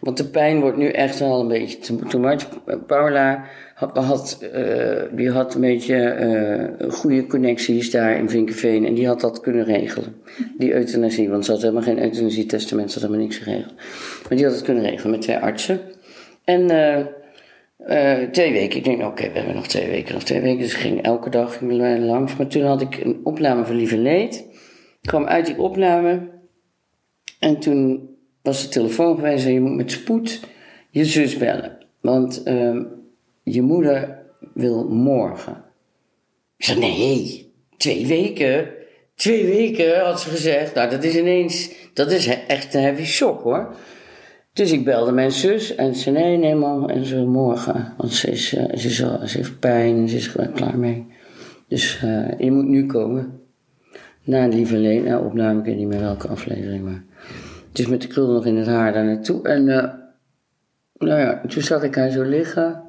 Want 0.00 0.16
de 0.16 0.28
pijn 0.28 0.60
wordt 0.60 0.76
nu 0.76 0.88
echt 0.88 1.18
wel 1.18 1.40
een 1.40 1.48
beetje 1.48 1.78
te, 1.78 1.96
too 1.96 2.20
much. 2.20 2.48
Paula 2.86 3.44
had, 3.90 4.04
had, 4.04 4.38
eh, 4.52 5.02
die 5.12 5.30
had 5.30 5.54
een 5.54 5.60
beetje 5.60 5.96
eh, 5.96 6.90
goede 6.90 7.26
connecties 7.26 7.90
daar 7.90 8.16
in 8.16 8.30
Vinkenveen. 8.30 8.86
En 8.86 8.94
die 8.94 9.06
had 9.06 9.20
dat 9.20 9.40
kunnen 9.40 9.64
regelen. 9.64 10.14
Die 10.58 10.72
euthanasie. 10.72 11.28
Want 11.28 11.44
ze 11.44 11.50
had 11.50 11.60
helemaal 11.60 11.82
geen 11.82 12.02
euthanasie-testament. 12.02 12.92
Ze 12.92 12.98
had 12.98 13.08
helemaal 13.08 13.26
niks 13.26 13.38
geregeld. 13.42 13.74
Maar 14.28 14.36
die 14.36 14.44
had 14.44 14.54
het 14.54 14.64
kunnen 14.64 14.84
regelen 14.84 15.10
met 15.10 15.20
twee 15.20 15.36
artsen. 15.36 15.80
En 16.44 16.70
eh, 17.86 18.16
twee 18.30 18.52
weken. 18.52 18.78
Ik 18.78 18.84
denk, 18.84 18.98
nou, 18.98 19.10
oké, 19.10 19.22
we 19.22 19.38
hebben 19.38 19.54
nog 19.54 19.66
twee 19.66 19.88
weken. 19.88 20.14
Nog 20.14 20.22
twee 20.22 20.40
weken. 20.40 20.58
Dus 20.58 20.74
ik 20.74 20.80
ging 20.80 21.02
elke 21.02 21.30
dag 21.30 21.56
ging 21.56 21.98
langs. 21.98 22.36
Maar 22.36 22.46
toen 22.46 22.62
had 22.62 22.80
ik 22.80 22.96
een 23.04 23.20
opname 23.24 23.64
van 23.64 23.76
Lieve 23.76 23.98
Leed. 23.98 24.34
Ik 25.00 25.08
kwam 25.08 25.26
uit 25.26 25.46
die 25.46 25.58
opname. 25.58 26.28
En 27.38 27.58
toen 27.58 28.08
was 28.42 28.62
de 28.62 28.68
telefoon 28.68 29.14
geweest 29.14 29.46
en 29.46 29.52
je 29.52 29.60
moet 29.60 29.76
met 29.76 29.90
spoed 29.90 30.40
je 30.90 31.04
zus 31.04 31.36
bellen. 31.36 31.78
Want 32.00 32.42
ehm, 32.42 32.82
je 33.42 33.62
moeder 33.62 34.18
wil 34.54 34.88
morgen. 34.88 35.64
Ik 36.56 36.76
nee, 36.78 37.52
twee 37.76 38.06
weken. 38.06 38.68
Twee 39.14 39.46
weken, 39.46 40.04
had 40.04 40.20
ze 40.20 40.28
gezegd. 40.28 40.74
Nou, 40.74 40.90
dat 40.90 41.04
is 41.04 41.16
ineens, 41.16 41.70
dat 41.94 42.10
is 42.10 42.26
echt 42.26 42.74
een 42.74 42.82
heavy 42.82 43.04
shock 43.04 43.42
hoor. 43.42 43.74
Dus 44.52 44.72
ik 44.72 44.84
belde 44.84 45.12
mijn 45.12 45.32
zus 45.32 45.74
en 45.74 45.94
ze 45.94 46.10
nee, 46.10 46.36
nee 46.36 46.54
man, 46.54 46.90
en 46.90 47.04
ze 47.04 47.24
morgen. 47.24 47.94
Want 47.96 48.12
ze, 48.12 48.30
is, 48.30 48.54
eh, 48.54 48.76
ze, 48.76 48.88
is 48.88 48.96
ze 48.96 49.36
heeft 49.36 49.58
pijn 49.58 50.08
ze 50.08 50.16
is 50.16 50.32
klaar 50.54 50.78
mee. 50.78 51.06
Dus 51.68 52.00
eh, 52.02 52.38
je 52.38 52.50
moet 52.50 52.68
nu 52.68 52.86
komen. 52.86 53.40
Na 54.24 54.44
een 54.44 54.54
lieve 54.54 54.76
leen, 54.76 55.04
nou, 55.04 55.26
opname, 55.26 55.58
ik 55.58 55.64
weet 55.64 55.76
niet 55.76 55.86
meer 55.86 56.00
welke 56.00 56.28
aflevering, 56.28 56.84
maar... 56.84 57.04
Dus 57.72 57.86
met 57.86 58.02
de 58.02 58.08
krul 58.08 58.32
nog 58.32 58.46
in 58.46 58.56
het 58.56 58.66
haar 58.66 58.92
daar 58.92 59.04
naartoe. 59.04 59.48
En 59.48 59.68
eh, 59.68 59.92
nou 60.98 61.20
ja, 61.20 61.40
toen 61.48 61.62
zag 61.62 61.82
ik 61.82 61.94
haar 61.94 62.10
zo 62.10 62.22
liggen. 62.22 62.82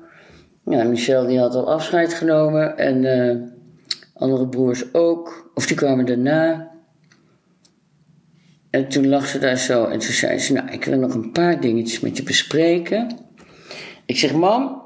Ja, 0.65 0.84
Michel 0.84 1.26
die 1.26 1.39
had 1.39 1.56
al 1.56 1.71
afscheid 1.71 2.13
genomen. 2.13 2.78
En 2.78 3.06
eh, 3.06 3.38
andere 4.13 4.47
broers 4.47 4.93
ook. 4.93 5.52
Of 5.54 5.65
die 5.67 5.78
kwamen 5.78 6.06
daarna. 6.06 6.71
En 8.69 8.88
toen 8.88 9.08
lag 9.08 9.28
ze 9.28 9.39
daar 9.39 9.58
zo. 9.58 9.86
En 9.86 9.99
toen 9.99 10.12
zei 10.12 10.39
ze, 10.39 10.54
nou, 10.54 10.71
ik 10.71 10.86
wil 10.86 10.97
nog 10.97 11.13
een 11.13 11.32
paar 11.32 11.62
dingetjes 11.62 11.99
met 11.99 12.17
je 12.17 12.23
bespreken. 12.23 13.17
Ik 14.06 14.17
zeg, 14.17 14.34
mam, 14.34 14.82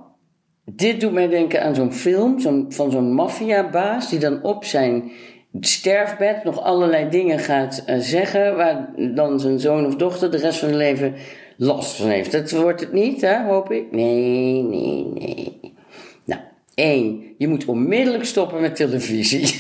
dit 0.66 1.02
doet 1.02 1.14
mij 1.14 1.28
denken 1.28 1.64
aan 1.64 1.76
zo'n 1.76 1.94
film 1.94 2.40
zo'n, 2.40 2.66
van 2.70 2.92
zo'n 2.92 3.14
maffiabaas... 3.14 4.10
die 4.10 4.20
dan 4.20 4.44
op 4.44 4.66
zijn 4.66 5.12
sterfbed 5.60 6.44
nog 6.44 6.62
allerlei 6.62 7.10
dingen 7.10 7.40
gaat 7.40 7.84
eh, 7.86 8.00
zeggen... 8.00 8.56
waar 8.56 8.90
dan 9.16 9.40
zijn 9.40 9.60
zoon 9.60 9.86
of 9.86 9.96
dochter 9.96 10.32
de 10.32 10.38
rest 10.38 10.60
van 10.60 10.68
zijn 10.68 10.82
leven 10.82 11.14
last 11.58 11.96
van 11.96 12.10
heeft. 12.10 12.32
Dat 12.32 12.52
wordt 12.52 12.80
het 12.80 12.94
niet, 12.94 13.22
hè, 13.22 13.44
hoop 13.44 13.72
ik? 13.72 13.92
Nee, 13.92 14.62
nee, 14.62 15.06
nee. 15.14 15.60
Nou, 16.26 16.42
één, 16.76 17.34
je 17.38 17.48
moet 17.48 17.66
onmiddellijk 17.66 18.26
stoppen 18.26 18.62
met 18.62 18.76
televisie. 18.76 19.42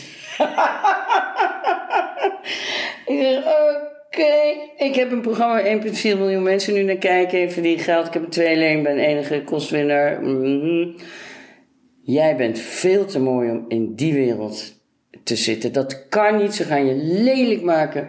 ik 3.06 3.20
zeg, 3.22 3.38
oké. 3.38 4.56
Ik 4.78 4.96
heb 4.96 5.12
een 5.12 5.22
programma 5.22 5.64
waar 5.64 5.86
1,4 5.86 6.02
miljoen 6.02 6.44
mensen 6.44 6.74
nu 6.74 6.84
naar 6.84 6.96
kijken. 6.96 7.40
Even 7.40 7.62
die 7.62 7.80
geld. 7.80 8.08
Ik 8.08 8.14
heb 8.14 8.24
een 8.24 8.30
tweeling, 8.30 8.84
ben 8.84 8.98
enige 8.98 9.44
kostwinnaar. 9.44 10.22
Mhm. 10.22 10.90
Jij 12.04 12.36
bent 12.36 12.60
veel 12.60 13.06
te 13.06 13.20
mooi 13.20 13.52
om 13.52 13.66
in 13.68 13.96
die 13.96 14.14
wereld 14.14 14.82
te 15.24 15.36
zitten. 15.36 15.74
Dat 15.74 16.08
kan 16.08 16.38
niet. 16.38 16.56
Ze 16.56 16.64
gaan 16.64 16.86
je 16.86 16.96
lelijk 16.96 17.62
maken. 17.62 18.08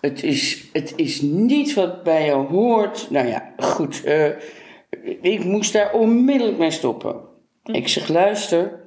Het 0.00 0.22
is, 0.22 0.68
het 0.72 0.92
is 0.96 1.20
niets 1.20 1.74
wat 1.74 2.02
bij 2.02 2.24
je 2.24 2.32
hoort. 2.32 3.10
Nou 3.10 3.26
ja, 3.26 3.52
goed. 3.56 4.04
eh, 4.04 4.30
ik 5.20 5.44
moest 5.44 5.72
daar 5.72 5.92
onmiddellijk 5.92 6.58
mee 6.58 6.70
stoppen. 6.70 7.16
Ik 7.64 7.88
zeg, 7.88 8.08
luister, 8.08 8.80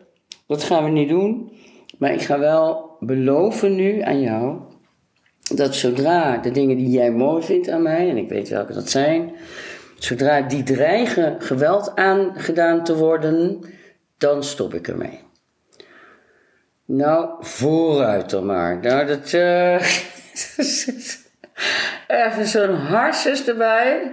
dat 0.47 0.63
gaan 0.63 0.83
we 0.83 0.89
niet 0.89 1.09
doen. 1.09 1.51
Maar 1.97 2.13
ik 2.13 2.21
ga 2.21 2.39
wel 2.39 2.95
beloven 2.99 3.75
nu 3.75 4.01
aan 4.01 4.21
jou... 4.21 4.59
dat 5.55 5.75
zodra 5.75 6.37
de 6.37 6.51
dingen 6.51 6.77
die 6.77 6.89
jij 6.89 7.11
mooi 7.11 7.43
vindt 7.43 7.69
aan 7.69 7.81
mij... 7.81 8.09
en 8.09 8.17
ik 8.17 8.29
weet 8.29 8.49
welke 8.49 8.73
dat 8.73 8.89
zijn... 8.89 9.31
zodra 9.95 10.41
die 10.41 10.63
dreigen 10.63 11.41
geweld 11.41 11.95
aangedaan 11.95 12.83
te 12.83 12.97
worden... 12.97 13.59
dan 14.17 14.43
stop 14.43 14.73
ik 14.73 14.87
ermee. 14.87 15.19
Nou, 16.85 17.29
vooruit 17.39 18.29
dan 18.29 18.45
maar. 18.45 18.79
Nou, 18.79 19.05
dat... 19.07 19.33
eh 19.33 19.85
Even 22.07 22.47
zo'n 22.47 22.75
harses 22.75 23.47
erbij. 23.47 24.11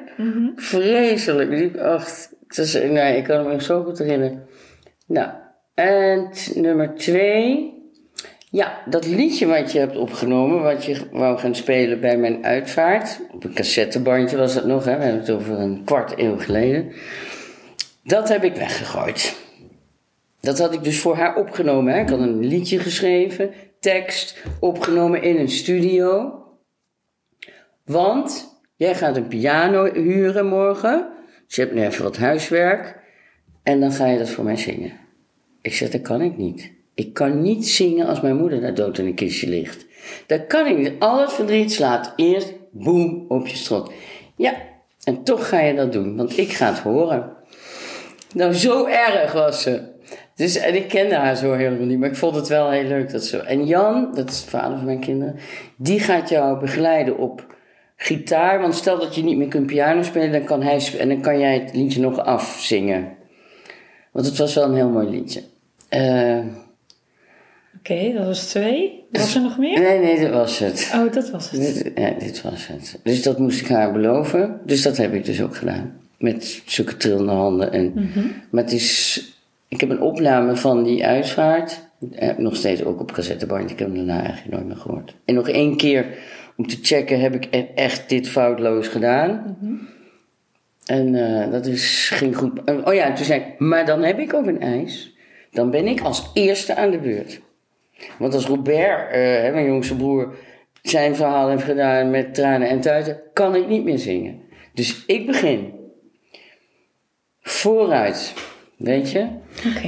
Vreselijk. 0.56 1.50
Die, 1.50 1.80
ach, 1.80 2.28
het 2.46 2.58
is, 2.58 2.72
nee, 2.74 3.16
ik 3.16 3.24
kan 3.24 3.48
me 3.48 3.62
zo 3.62 3.82
goed 3.82 3.98
herinneren. 3.98 4.46
Nou, 5.06 5.30
en 5.74 6.30
nummer 6.54 6.94
twee. 6.94 7.74
Ja, 8.50 8.82
dat 8.86 9.06
liedje 9.06 9.46
wat 9.46 9.72
je 9.72 9.78
hebt 9.78 9.96
opgenomen, 9.96 10.62
wat 10.62 10.84
je 10.84 11.00
wou 11.12 11.38
gaan 11.38 11.54
spelen 11.54 12.00
bij 12.00 12.16
mijn 12.16 12.44
uitvaart. 12.44 13.20
Op 13.32 13.44
een 13.44 13.54
cassettebandje 13.54 14.36
was 14.36 14.54
dat 14.54 14.66
nog, 14.66 14.84
hè? 14.84 14.96
we 14.96 15.02
hebben 15.02 15.20
het 15.20 15.30
over 15.30 15.58
een 15.58 15.82
kwart 15.84 16.18
eeuw 16.18 16.38
geleden. 16.38 16.92
Dat 18.02 18.28
heb 18.28 18.44
ik 18.44 18.56
weggegooid. 18.56 19.36
Dat 20.40 20.58
had 20.58 20.74
ik 20.74 20.84
dus 20.84 21.00
voor 21.00 21.16
haar 21.16 21.36
opgenomen. 21.36 21.92
Hè? 21.92 22.00
Ik 22.00 22.08
had 22.08 22.18
een 22.18 22.46
liedje 22.46 22.78
geschreven, 22.78 23.50
tekst, 23.80 24.44
opgenomen 24.60 25.22
in 25.22 25.36
een 25.36 25.50
studio. 25.50 26.34
Want 27.84 28.58
jij 28.76 28.94
gaat 28.94 29.16
een 29.16 29.28
piano 29.28 29.92
huren 29.92 30.46
morgen. 30.46 31.08
Je 31.46 31.60
hebt 31.60 31.74
nu 31.74 31.82
even 31.82 32.02
wat 32.02 32.16
huiswerk. 32.16 32.98
En 33.62 33.80
dan 33.80 33.92
ga 33.92 34.06
je 34.06 34.18
dat 34.18 34.28
voor 34.28 34.44
mij 34.44 34.56
zingen. 34.56 34.92
Ik 35.62 35.74
zeg, 35.74 35.90
dat 35.90 36.02
kan 36.02 36.20
ik 36.20 36.36
niet. 36.36 36.72
Ik 36.94 37.12
kan 37.14 37.42
niet 37.42 37.68
zingen 37.68 38.06
als 38.06 38.20
mijn 38.20 38.36
moeder 38.36 38.60
daar 38.60 38.74
dood 38.74 38.98
in 38.98 39.06
een 39.06 39.14
kistje 39.14 39.48
ligt. 39.48 39.86
Dat 40.26 40.46
kan 40.46 40.66
ik 40.66 40.76
niet. 40.78 40.92
Al 40.98 41.20
het 41.20 41.32
verdriet 41.32 41.72
slaat 41.72 42.12
eerst 42.16 42.52
boem 42.70 43.24
op 43.28 43.46
je 43.46 43.56
strot. 43.56 43.92
Ja, 44.36 44.54
en 45.04 45.22
toch 45.22 45.48
ga 45.48 45.60
je 45.60 45.74
dat 45.74 45.92
doen, 45.92 46.16
want 46.16 46.38
ik 46.38 46.52
ga 46.52 46.68
het 46.68 46.78
horen. 46.78 47.36
Nou, 48.34 48.52
zo 48.52 48.86
erg 48.86 49.32
was 49.32 49.62
ze. 49.62 49.94
Dus, 50.36 50.56
en 50.56 50.74
ik 50.74 50.88
kende 50.88 51.14
haar 51.14 51.36
zo 51.36 51.52
helemaal 51.52 51.86
niet, 51.86 51.98
maar 51.98 52.08
ik 52.08 52.16
vond 52.16 52.34
het 52.34 52.48
wel 52.48 52.70
heel 52.70 52.88
leuk 52.88 53.12
dat 53.12 53.24
zo. 53.24 53.38
En 53.38 53.66
Jan, 53.66 54.14
dat 54.14 54.30
is 54.30 54.44
de 54.44 54.50
vader 54.50 54.76
van 54.76 54.86
mijn 54.86 55.00
kinderen, 55.00 55.36
die 55.76 56.00
gaat 56.00 56.28
jou 56.28 56.60
begeleiden 56.60 57.18
op 57.18 57.54
gitaar. 57.96 58.60
Want 58.60 58.74
stel 58.74 58.98
dat 58.98 59.14
je 59.14 59.22
niet 59.22 59.36
meer 59.36 59.48
kunt 59.48 59.66
piano 59.66 60.02
spelen, 60.02 60.32
dan 60.32 60.44
kan 60.44 60.62
hij 60.62 60.88
en 60.98 61.08
dan 61.08 61.20
kan 61.20 61.38
jij 61.38 61.58
het 61.58 61.74
liedje 61.74 62.00
nog 62.00 62.18
afzingen. 62.18 63.08
Want 64.12 64.26
het 64.26 64.36
was 64.36 64.54
wel 64.54 64.64
een 64.64 64.74
heel 64.74 64.88
mooi 64.88 65.08
liedje. 65.08 65.42
Eh, 65.88 66.38
Oké, 67.78 68.12
dat 68.12 68.26
was 68.26 68.46
twee. 68.46 69.04
Was 69.10 69.34
er 69.34 69.42
nog 69.42 69.58
meer? 69.58 69.80
nee, 69.80 69.98
nee, 69.98 70.20
dat 70.20 70.30
was 70.30 70.58
het. 70.58 70.92
Oh, 70.94 71.12
dat 71.12 71.30
was 71.30 71.50
het. 71.50 71.60
Dit, 71.60 71.92
ja, 71.94 72.10
dit 72.10 72.42
was 72.42 72.66
het. 72.66 72.98
Dus 73.02 73.22
dat 73.22 73.38
moest 73.38 73.60
ik 73.60 73.68
haar 73.68 73.92
beloven. 73.92 74.60
Dus 74.64 74.82
dat 74.82 74.96
heb 74.96 75.14
ik 75.14 75.24
dus 75.24 75.42
ook 75.42 75.56
gedaan. 75.56 76.00
Met 76.18 76.62
zulke 76.66 76.96
trillende 76.96 77.32
handen. 77.32 77.72
En, 77.72 78.10
Maar 78.50 78.62
het 78.62 78.72
is... 78.72 79.24
Ik 79.68 79.80
heb 79.80 79.90
een 79.90 80.00
opname 80.00 80.56
van 80.56 80.84
die 80.84 81.06
uitvaart. 81.06 81.88
Eh, 82.12 82.36
nog 82.36 82.56
steeds 82.56 82.84
ook 82.84 83.00
op 83.00 83.12
cassettebandje. 83.12 83.70
Ik 83.70 83.78
heb 83.78 83.88
hem 83.88 83.96
daarna 83.96 84.22
eigenlijk 84.22 84.54
nooit 84.54 84.66
meer 84.66 84.76
gehoord. 84.76 85.16
En 85.24 85.34
nog 85.34 85.48
één 85.48 85.76
keer 85.76 86.06
om 86.56 86.66
te 86.66 86.78
checken... 86.82 87.20
heb 87.20 87.34
ik 87.34 87.48
e- 87.50 87.66
echt 87.74 88.08
dit 88.08 88.28
foutloos 88.28 88.88
gedaan. 88.88 89.56
En 90.84 91.14
eh, 91.14 91.50
dat 91.50 91.66
is, 91.66 92.10
ging 92.14 92.36
goed. 92.36 92.60
Oh 92.84 92.94
ja, 92.94 93.04
en 93.04 93.14
toen 93.14 93.24
zei 93.24 93.40
ik... 93.40 93.58
Maar 93.58 93.86
dan 93.86 94.02
heb 94.02 94.18
ik 94.18 94.34
ook 94.34 94.46
een 94.46 94.60
eis. 94.60 95.16
Dan 95.50 95.70
ben 95.70 95.86
ik 95.86 96.00
als 96.00 96.30
eerste 96.34 96.74
aan 96.74 96.90
de 96.90 96.98
beurt. 96.98 97.40
Want 98.18 98.34
als 98.34 98.46
Robert, 98.46 99.10
eh, 99.10 99.20
hè, 99.20 99.50
mijn 99.52 99.66
jongste 99.66 99.96
broer, 99.96 100.34
zijn 100.82 101.16
verhaal 101.16 101.48
heeft 101.48 101.62
gedaan 101.62 102.10
met 102.10 102.34
tranen 102.34 102.68
en 102.68 102.80
tuiten, 102.80 103.20
kan 103.32 103.54
ik 103.54 103.68
niet 103.68 103.84
meer 103.84 103.98
zingen. 103.98 104.40
Dus 104.74 105.04
ik 105.06 105.26
begin. 105.26 105.72
Vooruit, 107.40 108.34
weet 108.76 109.10
je? 109.10 109.26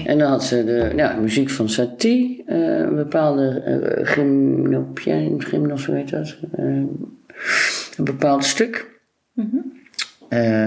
En 0.04 0.18
dan 0.18 0.30
had 0.30 0.44
ze 0.44 0.64
de 0.64 0.92
ja, 0.96 1.16
muziek 1.20 1.50
van 1.50 1.68
Satie, 1.68 2.42
eh, 2.46 2.78
een 2.78 2.94
bepaalde 2.94 3.62
uh, 3.66 4.06
gymnopien, 4.06 5.42
gymnos, 5.42 5.86
hoe 5.86 5.94
heet 5.94 6.10
dat? 6.10 6.36
Eh, 6.52 6.64
een 6.64 8.04
bepaald 8.04 8.44
stuk. 8.44 9.00
Eh, 10.28 10.62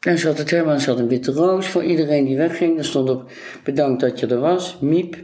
en 0.00 0.18
ze 0.18 0.26
had 0.26 0.38
het 0.38 0.50
helemaal, 0.50 0.78
ze 0.78 0.90
had 0.90 0.98
een 0.98 1.08
witte 1.08 1.32
roos 1.32 1.66
voor 1.66 1.84
iedereen 1.84 2.24
die 2.24 2.36
wegging. 2.36 2.78
Er 2.78 2.84
stond 2.84 3.10
op, 3.10 3.30
bedankt 3.64 4.00
dat 4.00 4.20
je 4.20 4.26
er 4.26 4.40
was, 4.40 4.78
Miep. 4.80 5.16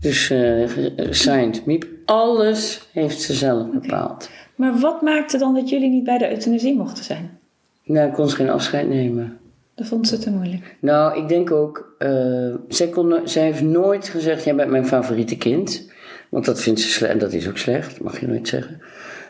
Dus 0.00 0.30
eh 0.30 0.62
eh, 0.62 1.06
signed 1.10 1.66
Miep. 1.66 1.86
Alles 2.04 2.88
heeft 2.92 3.20
ze 3.20 3.34
zelf 3.34 3.70
bepaald. 3.70 4.30
Maar 4.54 4.78
wat 4.78 5.02
maakte 5.02 5.38
dan 5.38 5.54
dat 5.54 5.68
jullie 5.68 5.90
niet 5.90 6.04
bij 6.04 6.18
de 6.18 6.30
euthanasie 6.30 6.76
mochten 6.76 7.04
zijn? 7.04 7.38
Nou, 7.84 8.12
kon 8.12 8.28
ze 8.28 8.36
geen 8.36 8.50
afscheid 8.50 8.88
nemen. 8.88 9.38
Dat 9.78 9.86
vond 9.86 10.08
ze 10.08 10.18
te 10.18 10.30
moeilijk. 10.30 10.76
Nou, 10.80 11.18
ik 11.22 11.28
denk 11.28 11.50
ook, 11.50 11.94
eh, 11.98 12.54
zij, 12.68 12.88
kon, 12.88 13.20
zij 13.24 13.42
heeft 13.42 13.62
nooit 13.62 14.08
gezegd, 14.08 14.44
jij 14.44 14.54
bent 14.54 14.70
mijn 14.70 14.86
favoriete 14.86 15.36
kind. 15.36 15.90
Want 16.30 16.44
dat 16.44 16.60
vindt 16.60 16.80
ze 16.80 16.88
slecht, 16.88 17.12
en 17.12 17.18
dat 17.18 17.32
is 17.32 17.48
ook 17.48 17.56
slecht, 17.58 18.00
mag 18.00 18.20
je 18.20 18.26
nooit 18.26 18.48
zeggen. 18.48 18.80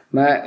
Maar 0.09 0.45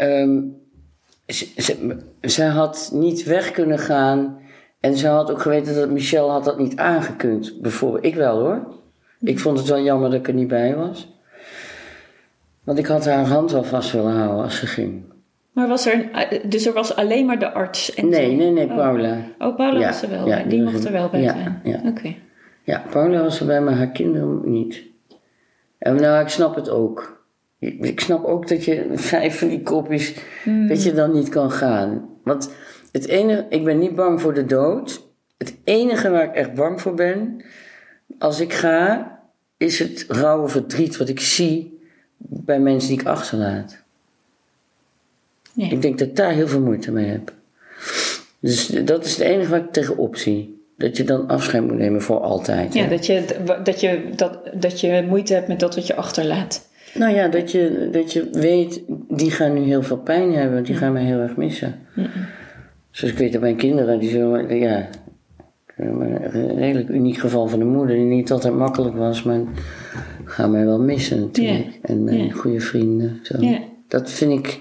ze- 1.28 1.98
zij 2.22 2.48
had 2.48 2.90
niet 2.94 3.24
weg 3.24 3.52
kunnen 3.52 3.80
gaan. 3.80 4.40
En 4.80 4.98
ze 4.98 5.08
had 5.08 5.32
ook 5.32 5.42
geweten 5.42 5.76
dat 5.76 5.90
Michel 5.90 6.30
had 6.32 6.44
dat 6.44 6.58
niet 6.58 6.76
aangekund. 6.76 7.62
Bijvoorbeeld, 7.62 8.06
ik 8.06 8.16
wel 8.16 8.40
hoor. 8.40 8.68
Ik 9.20 9.40
vond 9.40 9.58
het 9.58 9.68
wel 9.68 9.82
jammer 9.82 10.10
dat 10.10 10.20
ik 10.20 10.28
er 10.28 10.34
niet 10.34 10.48
bij 10.48 10.76
was. 10.76 11.14
Want 12.64 12.78
ik 12.80 12.86
had 12.86 13.06
haar 13.06 13.26
hand 13.26 13.52
wel 13.52 13.64
vast 13.64 13.92
willen 13.92 14.14
houden 14.14 14.44
als 14.44 14.60
ze 14.60 14.68
ging. 14.68 15.04
Maar 15.52 15.68
was 15.68 15.86
er 15.86 16.12
eh, 16.12 16.40
dus 16.50 16.66
er 16.66 16.74
was 16.74 16.96
alleen 16.96 17.26
maar 17.26 17.40
de 17.40 17.52
arts? 17.52 17.94
En 17.94 18.10
Nee, 18.10 18.36
nee, 18.36 18.52
nee, 18.52 18.68
Oh. 18.70 18.76
Paula. 18.76 19.18
Oh, 19.40 19.56
Paula 19.56 19.80
Ja, 19.80 19.88
was 19.88 20.02
er 20.02 20.10
wel 20.10 20.28
ja, 20.28 20.36
bij. 20.36 20.48
Die 20.48 20.62
mocht 20.64 20.80
er- 20.80 20.86
er 20.86 20.92
wel 20.92 21.10
bij 21.10 21.22
ja, 21.22 21.34
zijn. 21.34 21.62
ja. 21.64 21.82
Oké. 21.86 22.16
Ja, 22.64 22.84
Paula 22.90 23.22
was 23.22 23.40
erbij, 23.40 23.62
maar 23.62 23.74
haar 23.74 23.92
kinderen 23.92 24.42
niet. 24.52 24.84
En 25.78 25.96
nou, 25.96 26.22
ik 26.22 26.28
snap 26.30 26.56
het 26.56 26.70
ook. 26.70 27.24
Ik 27.60 28.00
snap 28.00 28.26
ook 28.26 28.48
dat 28.48 28.66
je 28.66 28.86
vijf 28.94 29.40
van 29.40 29.48
die 29.48 29.62
kopjes, 29.62 30.16
dat 30.68 30.84
je 30.84 30.94
dan 30.94 31.12
niet 31.12 31.30
kan 31.30 31.52
gaan. 31.52 32.10
Want 32.24 32.54
het 32.92 33.08
enige, 33.08 33.46
ik 33.50 33.64
ben 33.64 33.80
niet 33.80 33.96
bang 33.96 34.22
voor 34.22 34.34
de 34.34 34.46
dood. 34.46 35.10
Het 35.38 35.58
enige 35.64 36.10
waar 36.10 36.24
ik 36.24 36.34
echt 36.34 36.54
bang 36.54 36.82
voor 36.82 36.94
ben, 36.94 37.44
als 38.20 38.40
ik 38.40 38.54
ga, 38.54 39.12
is 39.58 39.80
het 39.80 40.06
rauwe 40.08 40.48
verdriet 40.48 40.98
wat 40.98 41.10
ik 41.10 41.20
zie 41.20 41.80
bij 42.18 42.60
mensen 42.60 42.90
die 42.90 43.00
ik 43.00 43.06
achterlaat. 43.06 43.81
Ik 45.56 45.82
denk 45.82 45.98
dat 46.00 46.08
ik 46.08 46.16
daar 46.16 46.32
heel 46.32 46.48
veel 46.48 46.62
moeite 46.62 46.92
mee 46.92 47.06
heb. 47.06 47.34
Dus 48.40 48.68
dat 48.68 49.06
is 49.06 49.12
het 49.12 49.20
enige 49.28 49.50
wat 49.50 49.60
ik 49.60 49.72
tegenop 49.72 50.16
zie. 50.16 50.60
Dat 50.78 50.98
je 50.98 51.04
dan 51.04 51.28
afscheid 51.28 51.64
moet 51.64 51.78
nemen 51.78 52.02
voor 52.02 52.20
altijd. 52.20 52.74
Ja, 52.74 52.88
dat 52.88 53.06
je, 53.06 53.24
dat, 53.64 53.80
je, 53.82 54.10
dat, 54.16 54.40
dat 54.54 54.80
je 54.80 55.06
moeite 55.10 55.34
hebt 55.34 55.48
met 55.48 55.60
dat 55.60 55.76
wat 55.76 55.88
je 55.88 55.96
achterlaat. 55.96 56.70
Nou 56.94 57.16
ja, 57.16 57.28
dat 57.28 57.52
je, 57.52 57.90
dat 57.92 58.14
je 58.14 58.30
weet, 58.32 58.82
die 59.10 59.32
gaan 59.32 59.54
nu 59.54 59.60
heel 59.62 59.84
veel 59.84 59.98
pijn 59.98 60.34
hebben, 60.34 60.64
die 60.64 60.76
gaan 60.76 60.94
mij 60.94 61.04
heel 61.04 61.20
erg 61.20 61.36
missen. 61.36 61.80
Zoals 62.92 63.14
ik 63.14 63.20
weet 63.20 63.32
dat 63.32 63.42
mijn 63.42 63.56
kinderen, 63.56 64.00
die 64.00 64.10
zullen, 64.10 64.60
ja, 64.60 64.90
een 65.76 66.56
redelijk 66.58 66.90
uniek 66.90 67.18
geval 67.18 67.48
van 67.48 67.60
de 67.60 67.66
moeder, 67.66 67.96
die 67.96 68.06
niet 68.06 68.32
altijd 68.32 68.54
makkelijk 68.54 68.96
was, 68.96 69.24
maar 69.24 69.40
gaan 70.24 70.52
mij 70.52 70.66
wel 70.66 70.80
missen 70.80 71.20
natuurlijk. 71.20 71.80
En 71.82 72.04
mijn 72.04 72.26
Ja. 72.26 72.32
goede 72.34 72.60
vrienden. 72.60 73.20
Zo. 73.24 73.36
Dat 73.88 74.12
vind 74.12 74.32
ik, 74.32 74.60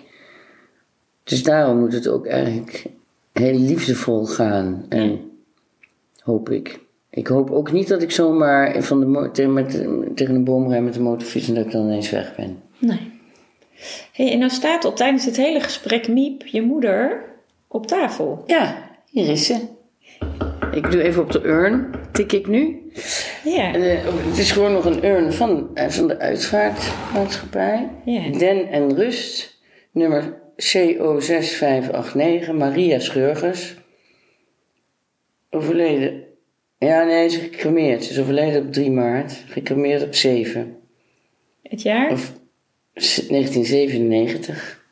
dus 1.25 1.43
daarom 1.43 1.79
moet 1.79 1.93
het 1.93 2.09
ook 2.09 2.27
eigenlijk 2.27 2.87
heel 3.33 3.59
liefdevol 3.59 4.27
gaan. 4.27 4.87
En 4.89 5.31
hoop 6.21 6.51
ik. 6.51 6.81
Ik 7.11 7.27
hoop 7.27 7.51
ook 7.51 7.73
niet 7.73 7.89
dat 7.89 8.03
ik 8.03 8.11
zomaar 8.11 8.83
van 8.83 9.01
de 9.01 9.31
tegen, 9.33 9.53
met, 9.53 9.71
tegen 10.15 10.35
een 10.35 10.45
boom 10.45 10.69
rij 10.69 10.83
met 10.83 10.95
de 10.95 11.01
motorfiets 11.01 11.49
en 11.49 11.55
dat 11.55 11.65
ik 11.65 11.73
dan 11.73 11.85
ineens 11.85 12.11
weg 12.11 12.37
ben. 12.37 12.63
Nee. 12.79 13.19
Hey, 14.13 14.33
en 14.33 14.39
nou 14.39 14.51
staat 14.51 14.85
op 14.85 14.97
tijdens 14.97 15.25
dit 15.25 15.37
hele 15.37 15.61
gesprek 15.61 16.09
Miep, 16.09 16.47
je 16.47 16.63
moeder, 16.63 17.25
op 17.69 17.87
tafel. 17.87 18.43
Ja, 18.47 18.91
hier 19.11 19.29
is 19.29 19.47
ze. 19.47 19.59
Ik 20.73 20.91
doe 20.91 21.03
even 21.03 21.23
op 21.23 21.33
de 21.33 21.45
urn, 21.45 21.91
tik 22.13 22.33
ik 22.33 22.47
nu. 22.47 22.91
Ja. 23.45 23.73
En, 23.73 23.83
eh, 23.83 24.05
het 24.05 24.39
is 24.39 24.53
gewoon 24.53 24.73
nog 24.73 24.85
een 24.85 25.05
urn 25.05 25.33
van, 25.33 25.71
eh, 25.75 25.89
van 25.89 26.09
de 26.09 26.19
uitvaartmaatschappij. 26.19 27.89
Ja. 28.05 28.39
Den 28.39 28.69
en 28.69 28.95
Rust, 28.95 29.59
nummer 29.91 30.41
CO6589, 30.61 32.53
Maria 32.55 32.99
Schurgers. 32.99 33.75
Overleden. 35.51 36.23
Ja, 36.79 37.05
nee, 37.05 37.29
ze 37.29 37.37
is 37.37 37.43
gecremeerd. 37.43 38.05
Ze 38.05 38.11
is 38.11 38.19
overleden 38.19 38.63
op 38.63 38.73
3 38.73 38.91
maart, 38.91 39.45
gecremeerd 39.47 40.03
op 40.03 40.15
7. 40.15 40.77
Het 41.63 41.83
jaar? 41.83 42.13
Of 42.13 42.33
1997. 42.95 44.85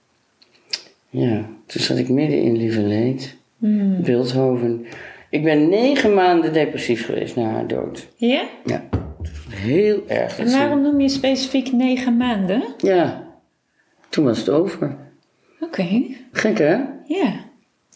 Ja, 1.10 1.48
toen 1.66 1.80
zat 1.80 1.98
ik 1.98 2.08
midden 2.08 2.42
in 2.42 2.56
Lieverleed. 2.56 3.36
Hmm. 3.58 4.02
Beeldhoven. 4.02 4.86
Ik 5.30 5.42
ben 5.42 5.68
negen 5.68 6.14
maanden 6.14 6.52
depressief 6.52 7.04
geweest 7.04 7.36
na 7.36 7.50
haar 7.50 7.66
dood. 7.66 8.08
Ja? 8.16 8.48
Ja, 8.64 8.88
heel 9.48 10.02
erg. 10.06 10.38
En 10.38 10.50
waarom 10.50 10.82
noem 10.82 11.00
je 11.00 11.08
specifiek 11.08 11.72
negen 11.72 12.16
maanden? 12.16 12.62
Ja, 12.78 13.28
toen 14.08 14.24
was 14.24 14.38
het 14.38 14.48
over. 14.48 14.96
Oké. 15.68 16.06
Gek 16.32 16.58
hè? 16.58 16.80
Ja. 17.04 17.34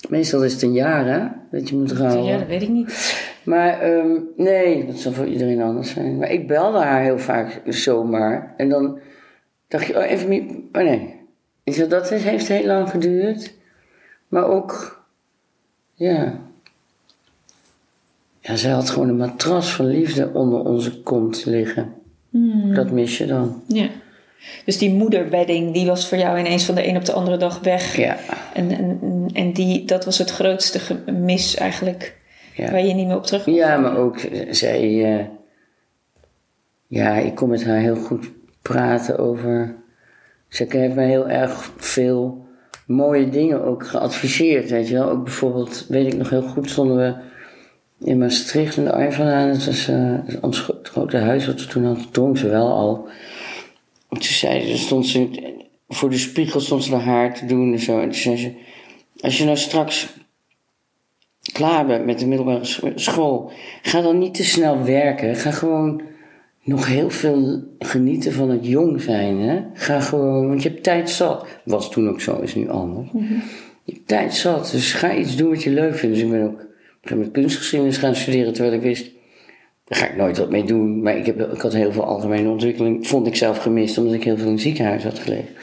Meestal 0.09 0.45
is 0.45 0.53
het 0.53 0.63
een 0.63 0.73
jaar 0.73 1.07
hè, 1.07 1.29
dat 1.51 1.69
je 1.69 1.77
moet 1.77 1.93
rouwen. 1.93 2.25
Ja, 2.25 2.39
dat 2.39 2.47
weet 2.47 2.63
ik 2.63 2.69
niet. 2.69 3.21
Maar 3.45 3.81
ehm, 3.81 4.21
nee, 4.37 4.87
dat 4.87 4.97
zal 4.97 5.13
voor 5.13 5.27
iedereen 5.27 5.63
anders 5.63 5.91
zijn. 5.91 6.19
Maar 6.19 6.31
ik 6.31 6.49
belde 6.49 6.79
haar 6.79 7.03
heel 7.03 7.19
vaak 7.19 7.61
zomaar. 7.67 8.55
En 8.57 8.69
dan 8.69 8.99
dacht 9.69 9.87
je, 9.87 9.97
oh 9.97 10.11
even 10.11 10.29
niet. 10.29 10.53
Oh 10.73 10.83
nee. 10.83 11.21
Ik 11.65 11.75
zei, 11.75 11.89
dat 11.89 12.11
heeft 12.11 12.49
heel 12.49 12.67
lang 12.67 12.91
geduurd. 12.91 13.55
Maar 14.29 14.45
ook, 14.45 15.03
ja. 15.95 16.41
Ja, 18.41 18.57
zij 18.57 18.71
had 18.71 18.91
gewoon 18.91 19.09
een 19.09 19.17
matras 19.17 19.75
van 19.75 19.87
liefde 19.87 20.31
onder 20.33 20.65
onze 20.65 21.03
kont 21.03 21.45
liggen. 21.45 21.95
Dat 22.75 22.91
mis 22.91 23.19
je 23.19 23.27
dan. 23.27 23.63
Ja. 23.67 23.89
Dus 24.65 24.79
die 24.79 24.91
moederbedding, 24.93 25.73
die 25.75 25.87
was 25.87 26.09
voor 26.09 26.19
jou 26.19 26.39
ineens 26.39 26.65
van 26.65 26.75
de 26.75 26.89
een 26.89 26.97
op 26.97 27.05
de 27.05 27.13
andere 27.13 27.37
dag 27.37 27.61
weg. 27.61 27.97
Ja. 27.97 28.17
En, 28.55 28.71
en, 28.71 29.29
en 29.33 29.53
die, 29.53 29.85
dat 29.85 30.05
was 30.05 30.19
het 30.19 30.31
grootste 30.31 30.79
gemis 30.79 31.55
eigenlijk, 31.57 32.17
Ja. 32.55 32.71
waar 32.71 32.85
je 32.87 32.95
niet 32.95 33.07
meer 33.07 33.17
op 33.17 33.27
terug 33.27 33.43
kon 33.45 33.53
Ja, 33.55 33.77
maar 33.77 33.97
ook 33.97 34.19
zij. 34.51 35.05
eh, 35.19 35.25
ja, 36.87 37.15
ik 37.17 37.35
kon 37.35 37.49
met 37.49 37.65
haar 37.65 37.79
heel 37.79 37.97
goed 37.97 38.31
praten 38.63 39.19
over. 39.19 39.75
Zij 40.49 40.67
heeft 40.71 40.95
mij 40.95 41.07
heel 41.09 41.29
erg 41.29 41.73
veel 41.77 42.45
mooie 42.87 43.29
dingen 43.29 43.65
ook 43.65 43.87
geadviseerd, 43.87 44.71
weet 44.71 44.89
je 44.89 44.95
wel. 44.95 45.09
Ook 45.11 45.25
bijvoorbeeld, 45.25 45.87
weet 45.89 46.13
ik 46.13 46.19
nog 46.19 46.31
heel 46.31 46.43
goed, 46.43 46.71
stonden 46.71 46.97
we 46.97 47.15
in 48.07 48.19
Maastricht 48.19 48.77
in 48.77 48.85
de 48.85 48.93
Arvalaan. 48.93 49.49
Het 49.49 49.67
was 49.67 49.89
eh, 49.89 50.15
ons 50.41 50.67
het 50.67 50.89
grote 50.89 51.17
huis 51.17 51.47
wat 51.47 51.61
we 51.61 51.67
toen 51.67 51.85
hadden, 51.85 52.11
dronk 52.11 52.39
ze 52.39 52.49
wel 52.49 52.69
al. 52.73 53.09
En 54.13 54.19
toen 54.19 54.23
zei 54.23 54.67
ze, 54.67 54.79
stond 54.79 55.07
ze 55.07 55.29
voor 55.89 56.11
de 56.11 56.19
spiegel 56.19 56.61
stond 56.61 56.85
ze 56.85 56.95
haar 56.95 57.03
haar 57.03 57.35
te 57.35 57.47
doen 57.47 57.73
en 57.73 57.79
zo. 57.79 58.01
En 58.01 58.11
toen 58.11 58.21
zei 58.21 58.37
ze, 58.37 58.53
als 59.21 59.39
je 59.39 59.45
nou 59.45 59.57
straks 59.57 60.09
klaar 61.53 61.87
bent 61.87 62.05
met 62.05 62.19
de 62.19 62.27
middelbare 62.27 62.65
sch- 62.65 62.83
school, 62.95 63.53
ga 63.83 64.01
dan 64.01 64.19
niet 64.19 64.35
te 64.35 64.45
snel 64.45 64.85
werken. 64.85 65.37
Ga 65.37 65.51
gewoon 65.51 66.03
nog 66.63 66.87
heel 66.87 67.11
veel 67.11 67.63
genieten 67.79 68.33
van 68.33 68.51
het 68.51 68.67
jong 68.67 69.01
zijn. 69.01 69.39
Hè? 69.39 69.61
Ga 69.75 70.01
gewoon, 70.01 70.49
want 70.49 70.63
je 70.63 70.69
hebt 70.69 70.83
tijd 70.83 71.11
zat. 71.11 71.47
Was 71.65 71.91
toen 71.91 72.09
ook 72.09 72.21
zo, 72.21 72.41
is 72.41 72.55
nu 72.55 72.69
anders. 72.69 73.09
Je 73.85 73.93
hebt 73.93 74.09
tijd 74.09 74.35
zat, 74.35 74.71
dus 74.71 74.93
ga 74.93 75.15
iets 75.15 75.37
doen 75.37 75.51
wat 75.51 75.63
je 75.63 75.71
leuk 75.71 75.97
vindt. 75.97 76.15
Dus 76.15 76.25
ik 76.25 76.31
ben 76.31 76.45
ook 76.45 76.67
moment 77.11 77.31
kunstgeschiedenis 77.31 77.97
gaan 77.97 78.15
studeren, 78.15 78.53
terwijl 78.53 78.75
ik 78.75 78.83
wist, 78.83 79.11
daar 79.85 79.99
ga 79.99 80.09
ik 80.09 80.17
nooit 80.17 80.39
wat 80.39 80.51
mee 80.51 80.65
doen. 80.65 81.03
Maar 81.03 81.17
ik, 81.17 81.27
heb, 81.27 81.53
ik 81.53 81.61
had 81.61 81.73
heel 81.73 81.93
veel 81.93 82.05
algemene 82.05 82.51
ontwikkeling, 82.51 83.07
vond 83.07 83.27
ik 83.27 83.37
zelf 83.37 83.59
gemist, 83.59 83.99
omdat 83.99 84.15
ik 84.15 84.25
heel 84.25 84.37
veel 84.37 84.47
in 84.47 84.53
het 84.53 84.61
ziekenhuis 84.61 85.05
had 85.05 85.19
gelegen. 85.19 85.55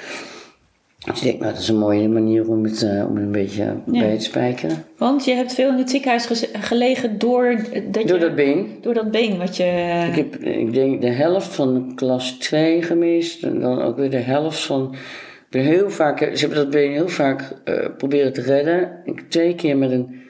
Dus 1.06 1.18
ik 1.18 1.24
denk, 1.24 1.40
nou, 1.40 1.52
dat 1.54 1.62
is 1.62 1.68
een 1.68 1.78
mooie 1.78 2.08
manier 2.08 2.50
om 2.50 2.64
het, 2.64 2.82
eh, 2.84 3.06
om 3.08 3.16
het 3.16 3.26
een 3.26 3.32
beetje 3.32 3.76
bij 3.86 4.18
te 4.18 4.24
spijkeren. 4.24 4.84
Want 4.98 5.26
je 5.26 5.34
hebt 5.34 5.54
veel 5.54 5.70
in 5.70 5.78
het 5.78 5.90
ziekenhuis 5.90 6.48
gelegen 6.54 7.18
door, 7.18 7.56
dat 7.92 7.94
Door 8.08 8.18
je, 8.18 8.18
dat 8.18 8.36
been. 8.36 8.78
door 8.82 8.94
dat 8.94 9.12
been 9.12 9.38
wat 9.38 9.58
je... 9.58 10.08
Ik 10.10 10.16
heb, 10.16 10.36
ik 10.36 10.74
denk, 10.74 11.02
de 11.02 11.10
helft 11.10 11.48
van 11.56 11.92
klas 11.96 12.32
2 12.32 12.82
gemist. 12.82 13.44
En 13.44 13.60
dan 13.60 13.82
ook 13.82 13.98
weer 13.98 14.10
de 14.10 14.18
helft 14.18 14.60
van... 14.60 14.94
Ik 14.94 15.50
ben 15.50 15.64
heel 15.64 15.90
vaak, 15.90 16.20
ze 16.20 16.40
hebben 16.40 16.58
dat 16.58 16.70
been 16.70 16.92
heel 16.92 17.08
vaak 17.08 17.54
eh, 17.64 17.86
proberen 17.98 18.34
te 18.34 18.42
redden. 18.42 19.02
Ik 19.06 19.16
heb 19.16 19.30
twee 19.30 19.56
keer 19.56 19.78
met 19.78 19.92
een, 19.92 20.22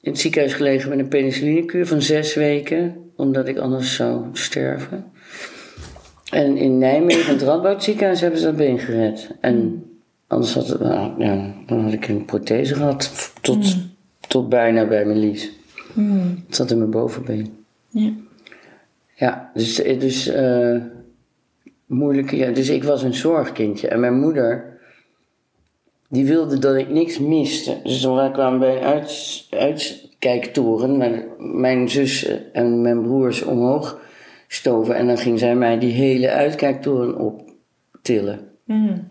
in 0.00 0.10
het 0.10 0.20
ziekenhuis 0.20 0.52
gelegen 0.52 0.88
met 0.88 0.98
een 0.98 1.08
penicillinekuur 1.08 1.86
van 1.86 2.02
zes 2.02 2.34
weken. 2.34 3.09
Omdat 3.20 3.48
ik 3.48 3.58
anders 3.58 3.94
zou 3.94 4.24
sterven. 4.32 5.04
En 6.30 6.56
in 6.56 6.78
Nijmegen, 6.78 7.26
in 7.26 7.38
het 7.38 7.42
Radboud 7.42 7.84
ziekenhuis, 7.84 8.20
hebben 8.20 8.40
ze 8.40 8.46
dat 8.46 8.56
been 8.56 8.78
gered. 8.78 9.30
En 9.40 9.84
anders 10.26 10.54
had 10.54 10.68
het, 10.68 10.80
nou, 10.80 11.24
ja, 11.24 11.54
dan 11.66 11.82
had 11.82 11.92
ik 11.92 12.08
een 12.08 12.24
prothese 12.24 12.74
gehad. 12.74 13.32
Tot, 13.40 13.76
tot 14.28 14.48
bijna 14.48 14.86
bij 14.86 15.04
mijn 15.04 15.18
lies. 15.18 15.50
Hmm. 15.92 16.42
Het 16.46 16.56
zat 16.56 16.70
in 16.70 16.78
mijn 16.78 16.90
bovenbeen. 16.90 17.64
Ja. 17.88 18.12
Ja, 19.14 19.50
dus, 19.54 19.74
dus 19.74 20.26
eh, 20.26 20.76
moeilijk. 21.86 22.30
Ja, 22.30 22.50
dus 22.50 22.68
ik 22.68 22.84
was 22.84 23.02
een 23.02 23.14
zorgkindje. 23.14 23.88
En 23.88 24.00
mijn 24.00 24.20
moeder, 24.20 24.78
die 26.08 26.26
wilde 26.26 26.58
dat 26.58 26.76
ik 26.76 26.88
niks 26.88 27.18
miste. 27.18 27.80
Dus 27.82 28.00
toen 28.00 28.14
wij 28.14 28.30
kwamen 28.30 28.58
bij 28.58 28.76
een 28.76 29.04
uit, 29.50 29.99
uitkijktoren, 30.20 30.98
waar 30.98 31.24
mijn 31.38 31.88
zus 31.88 32.30
en 32.52 32.80
mijn 32.80 33.02
broers 33.02 33.42
omhoog 33.42 33.98
stoven. 34.48 34.96
En 34.96 35.06
dan 35.06 35.18
ging 35.18 35.38
zij 35.38 35.54
mij 35.54 35.78
die 35.78 35.92
hele 35.92 36.30
uitkijktoren 36.30 37.18
optillen. 37.18 38.40
Hmm. 38.64 39.08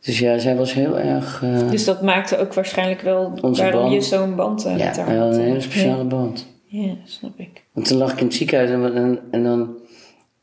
Dus 0.00 0.18
ja, 0.18 0.38
zij 0.38 0.56
was 0.56 0.72
heel 0.74 0.98
erg. 0.98 1.42
eh, 1.42 1.70
Dus 1.70 1.84
dat 1.84 2.02
maakte 2.02 2.38
ook 2.38 2.54
waarschijnlijk 2.54 3.00
wel 3.00 3.32
Onze 3.42 3.62
waarom 3.62 3.80
band. 3.82 3.94
je 3.94 4.00
zo'n 4.00 4.36
band 4.36 4.64
eh, 4.64 4.78
ja, 4.78 4.84
met 4.86 4.96
haar 4.96 5.16
had. 5.16 5.34
een 5.34 5.40
hele 5.40 5.60
speciale 5.60 6.04
band. 6.04 6.46
Ja, 6.66 6.82
ja, 6.82 6.94
snap 7.04 7.32
ik. 7.38 7.62
Want 7.72 7.86
toen 7.86 7.98
lag 7.98 8.12
ik 8.12 8.18
in 8.20 8.26
het 8.26 8.34
ziekenhuis 8.34 8.70
en, 8.70 8.94
en, 8.94 9.18
en 9.30 9.42
dan... 9.42 9.78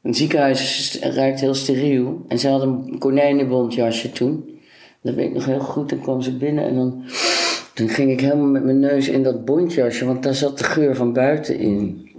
Een 0.02 0.14
ziekenhuis 0.16 0.98
ruikt 1.02 1.40
heel 1.40 1.54
steriel. 1.54 2.26
En 2.28 2.40
ze 2.40 2.48
had 2.50 2.62
een 2.62 2.96
konijnenbontjasje 3.00 4.12
toen. 4.12 4.60
Dat 5.02 5.14
weet 5.16 5.28
ik 5.28 5.34
nog 5.34 5.46
heel 5.46 5.60
goed. 5.60 5.90
Dan 5.90 6.00
kwam 6.02 6.22
ze 6.22 6.38
binnen 6.38 6.64
en 6.68 6.76
dan, 6.76 7.04
dan 7.78 7.90
ging 7.90 8.12
ik 8.12 8.20
helemaal 8.20 8.48
met 8.48 8.64
mijn 8.64 8.80
neus 8.80 9.08
in 9.08 9.24
dat 9.24 9.46
bontjasje, 9.46 10.06
want 10.06 10.24
daar 10.24 10.34
zat 10.34 10.58
de 10.58 10.64
geur 10.64 10.96
van 10.96 11.14
buiten 11.14 11.60
in. 11.60 12.10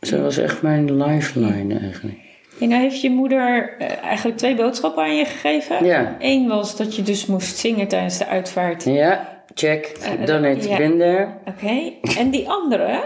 Ze 0.00 0.22
was 0.22 0.38
echt 0.38 0.62
mijn 0.62 1.02
lifeline 1.02 1.78
eigenlijk. 1.78 2.18
En 2.60 2.68
nou 2.68 2.82
heeft 2.82 3.00
je 3.00 3.10
moeder 3.10 3.74
eh, 3.78 4.02
eigenlijk 4.02 4.38
twee 4.38 4.54
boodschappen 4.54 5.02
aan 5.02 5.16
je 5.16 5.24
gegeven. 5.24 5.84
Ja. 5.84 6.16
Eén 6.18 6.48
was 6.48 6.76
dat 6.76 6.96
je 6.96 7.02
dus 7.02 7.26
moest 7.26 7.56
zingen 7.56 7.88
tijdens 7.88 8.18
de 8.18 8.26
uitvaart. 8.26 8.84
Ja, 8.84 9.42
check. 9.54 9.86
Eh, 10.02 10.52
it, 10.52 10.64
ja. 10.64 10.76
been 10.76 10.98
there. 10.98 11.28
Oké. 11.46 11.92
En 12.18 12.30
die 12.30 12.48
andere? 12.48 13.02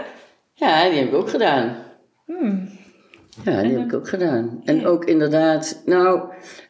Ja, 0.53 0.89
die 0.89 0.99
heb 0.99 1.07
ik 1.07 1.13
ook 1.13 1.29
gedaan. 1.29 1.75
Hmm. 2.25 2.69
Ja, 3.43 3.61
die 3.61 3.71
heb 3.71 3.85
ik 3.85 3.93
ook 3.93 4.07
gedaan. 4.07 4.61
En 4.65 4.85
ook 4.85 5.05
inderdaad, 5.05 5.81
nou, 5.85 6.21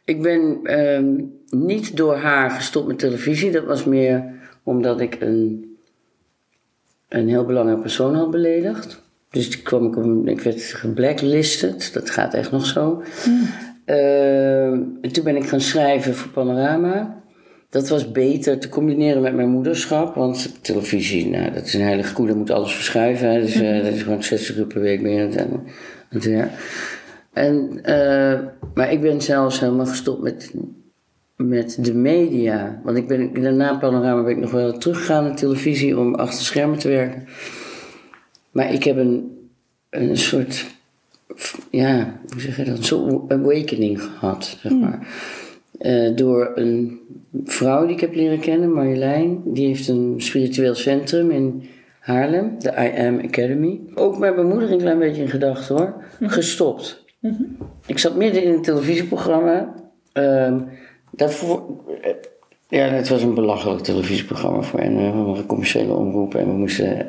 ik 0.05 0.21
ben 0.21 0.59
ehm, 0.63 1.13
niet 1.49 1.97
door 1.97 2.15
haar 2.15 2.49
gestopt 2.51 2.87
met 2.87 2.99
televisie. 2.99 3.51
Dat 3.51 3.65
was 3.65 3.83
meer 3.83 4.25
omdat 4.63 5.01
ik 5.01 5.17
een, 5.19 5.75
een 7.09 7.27
heel 7.27 7.45
belangrijk 7.45 7.81
persoon 7.81 8.15
had 8.15 8.31
beledigd. 8.31 9.01
Dus 9.29 9.49
toen 9.49 9.61
kwam 9.61 9.85
ik, 9.85 9.97
op, 9.97 10.27
ik 10.27 10.41
werd 10.41 10.61
geblacklisted, 10.61 11.93
dat 11.93 12.09
gaat 12.09 12.33
echt 12.33 12.51
nog 12.51 12.65
zo. 12.65 13.03
Ehm, 13.85 14.81
en 15.01 15.11
toen 15.11 15.23
ben 15.23 15.35
ik 15.35 15.47
gaan 15.47 15.61
schrijven 15.61 16.15
voor 16.15 16.31
Panorama. 16.31 17.21
Dat 17.69 17.89
was 17.89 18.11
beter 18.11 18.59
te 18.59 18.69
combineren 18.69 19.21
met 19.21 19.35
mijn 19.35 19.49
moederschap. 19.49 20.15
Want 20.15 20.63
televisie, 20.63 21.29
nou, 21.29 21.51
dat 21.53 21.65
is 21.65 21.73
een 21.73 21.81
heilige 21.81 22.13
koe, 22.13 22.27
daar 22.27 22.35
moet 22.35 22.51
alles 22.51 22.75
verschuiven. 22.75 23.29
Hè. 23.29 23.39
Dus 23.39 23.55
eh, 23.55 23.83
dat 23.83 23.93
is 23.93 24.01
gewoon 24.01 24.23
60 24.23 24.57
uur 24.57 24.65
per 24.65 24.81
week 24.81 25.01
je 25.01 25.29
werk. 26.13 26.51
En, 27.33 27.83
eh, 27.83 28.39
maar 28.73 28.91
ik 28.91 29.01
ben 29.01 29.21
zelfs 29.21 29.59
helemaal 29.59 29.85
gestopt 29.85 30.21
met, 30.21 30.53
met 31.35 31.77
de 31.85 31.93
media. 31.93 32.81
Want 32.83 32.97
ik 32.97 33.07
ben, 33.07 33.41
daarna 33.41 33.77
Panorama 33.77 34.23
ben 34.23 34.31
ik 34.31 34.37
nog 34.37 34.51
wel 34.51 34.77
teruggegaan 34.77 35.23
naar 35.23 35.35
televisie 35.35 35.99
om 35.99 36.15
achter 36.15 36.45
schermen 36.45 36.79
te 36.79 36.87
werken. 36.87 37.27
Maar 38.51 38.73
ik 38.73 38.83
heb 38.83 38.97
een, 38.97 39.47
een 39.89 40.17
soort, 40.17 40.65
ja, 41.69 42.19
hoe 42.31 42.41
zeg 42.41 42.57
je 42.57 42.63
dat, 42.63 42.91
awakening 43.27 44.01
gehad, 44.01 44.57
zeg 44.61 44.71
maar. 44.71 45.07
Eh, 45.79 46.15
door 46.15 46.51
een 46.55 46.99
vrouw 47.45 47.85
die 47.85 47.95
ik 47.95 48.01
heb 48.01 48.15
leren 48.15 48.39
kennen, 48.39 48.73
Marjolein. 48.73 49.41
Die 49.45 49.67
heeft 49.67 49.87
een 49.87 50.15
spiritueel 50.17 50.75
centrum 50.75 51.31
in 51.31 51.63
Haarlem, 52.03 52.59
de 52.59 52.69
I 52.69 52.99
Am 53.07 53.19
Academy. 53.19 53.79
Ook 53.95 54.17
met 54.17 54.35
mijn 54.35 54.47
moeder 54.47 54.71
een 54.71 54.77
klein 54.77 54.99
beetje 54.99 55.21
in 55.21 55.27
gedachten 55.29 55.75
hoor. 55.75 55.93
Gestopt. 56.21 57.03
Ik 57.85 57.97
zat 57.99 58.15
midden 58.15 58.43
in 58.43 58.53
een 58.53 58.61
televisieprogramma. 58.61 59.73
Ehm, 60.13 60.59
daarvoor, 61.11 61.63
eh, 62.01 62.11
ja, 62.67 62.83
het 62.85 63.09
was 63.09 63.21
een 63.23 63.33
belachelijk 63.33 63.81
televisieprogramma 63.83 64.61
voor 64.61 64.79
een, 64.79 64.97
eh, 64.97 65.33
een 65.37 65.45
commerciële 65.45 65.93
omroep. 65.93 66.35
En 66.35 66.45
we 66.47 66.53
moesten, 66.53 67.07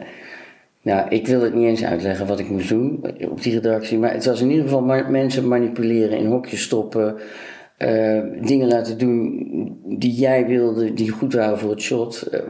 nou, 0.82 1.08
ik 1.08 1.26
wil 1.26 1.40
het 1.40 1.54
niet 1.54 1.66
eens 1.66 1.84
uitleggen 1.84 2.26
wat 2.26 2.38
ik 2.38 2.48
moest 2.48 2.68
doen 2.68 3.04
op 3.30 3.42
die 3.42 3.52
redactie. 3.54 3.98
Maar 3.98 4.12
het 4.12 4.24
was 4.24 4.40
in 4.40 4.50
ieder 4.50 4.64
geval 4.64 4.82
ma- 4.82 5.08
mensen 5.08 5.48
manipuleren, 5.48 6.18
in 6.18 6.26
hokjes 6.26 6.62
stoppen. 6.62 7.16
Eh, 7.84 8.22
dingen 8.46 8.66
laten 8.68 8.98
doen 8.98 9.42
die 9.98 10.12
jij 10.12 10.46
wilde, 10.46 10.92
die 10.94 11.10
goed 11.10 11.32
waren 11.34 11.58
voor 11.58 11.70
het 11.70 11.80
shot. 11.82 12.22
eh, 12.22 12.40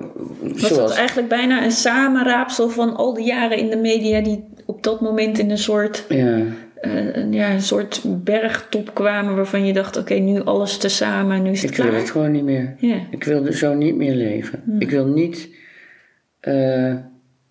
Was 0.40 0.60
zoals, 0.60 0.76
dat 0.76 0.94
eigenlijk 0.94 1.28
bijna 1.28 1.64
een 1.64 1.70
samenraapsel 1.70 2.68
van 2.68 2.96
al 2.96 3.14
die 3.14 3.24
jaren 3.26 3.58
in 3.58 3.70
de 3.70 3.76
media 3.76 4.20
die 4.20 4.44
op 4.66 4.82
dat 4.82 5.00
moment 5.00 5.38
in 5.38 5.50
een 5.50 5.58
soort, 5.58 6.04
ja, 6.08 6.38
eh, 6.80 7.16
een- 7.16 7.32
ja, 7.32 7.52
een 7.52 7.62
soort 7.62 8.02
bergtop 8.24 8.94
kwamen 8.94 9.36
waarvan 9.36 9.66
je 9.66 9.72
dacht, 9.72 9.96
oké, 9.96 10.14
nu 10.14 10.40
alles 10.42 10.76
tezamen, 10.76 11.42
nu 11.42 11.50
is 11.50 11.62
het 11.62 11.70
ik 11.70 11.76
wil 11.76 11.92
het 11.94 12.10
gewoon 12.10 12.30
niet 12.32 12.44
meer. 12.44 12.74
Ik 13.10 13.24
wil 13.24 13.46
er 13.46 13.54
zo 13.56 13.74
niet 13.74 13.96
meer 13.96 14.14
leven. 14.14 14.62
Ik 14.78 14.90
wil 14.90 15.06
niet 15.06 15.48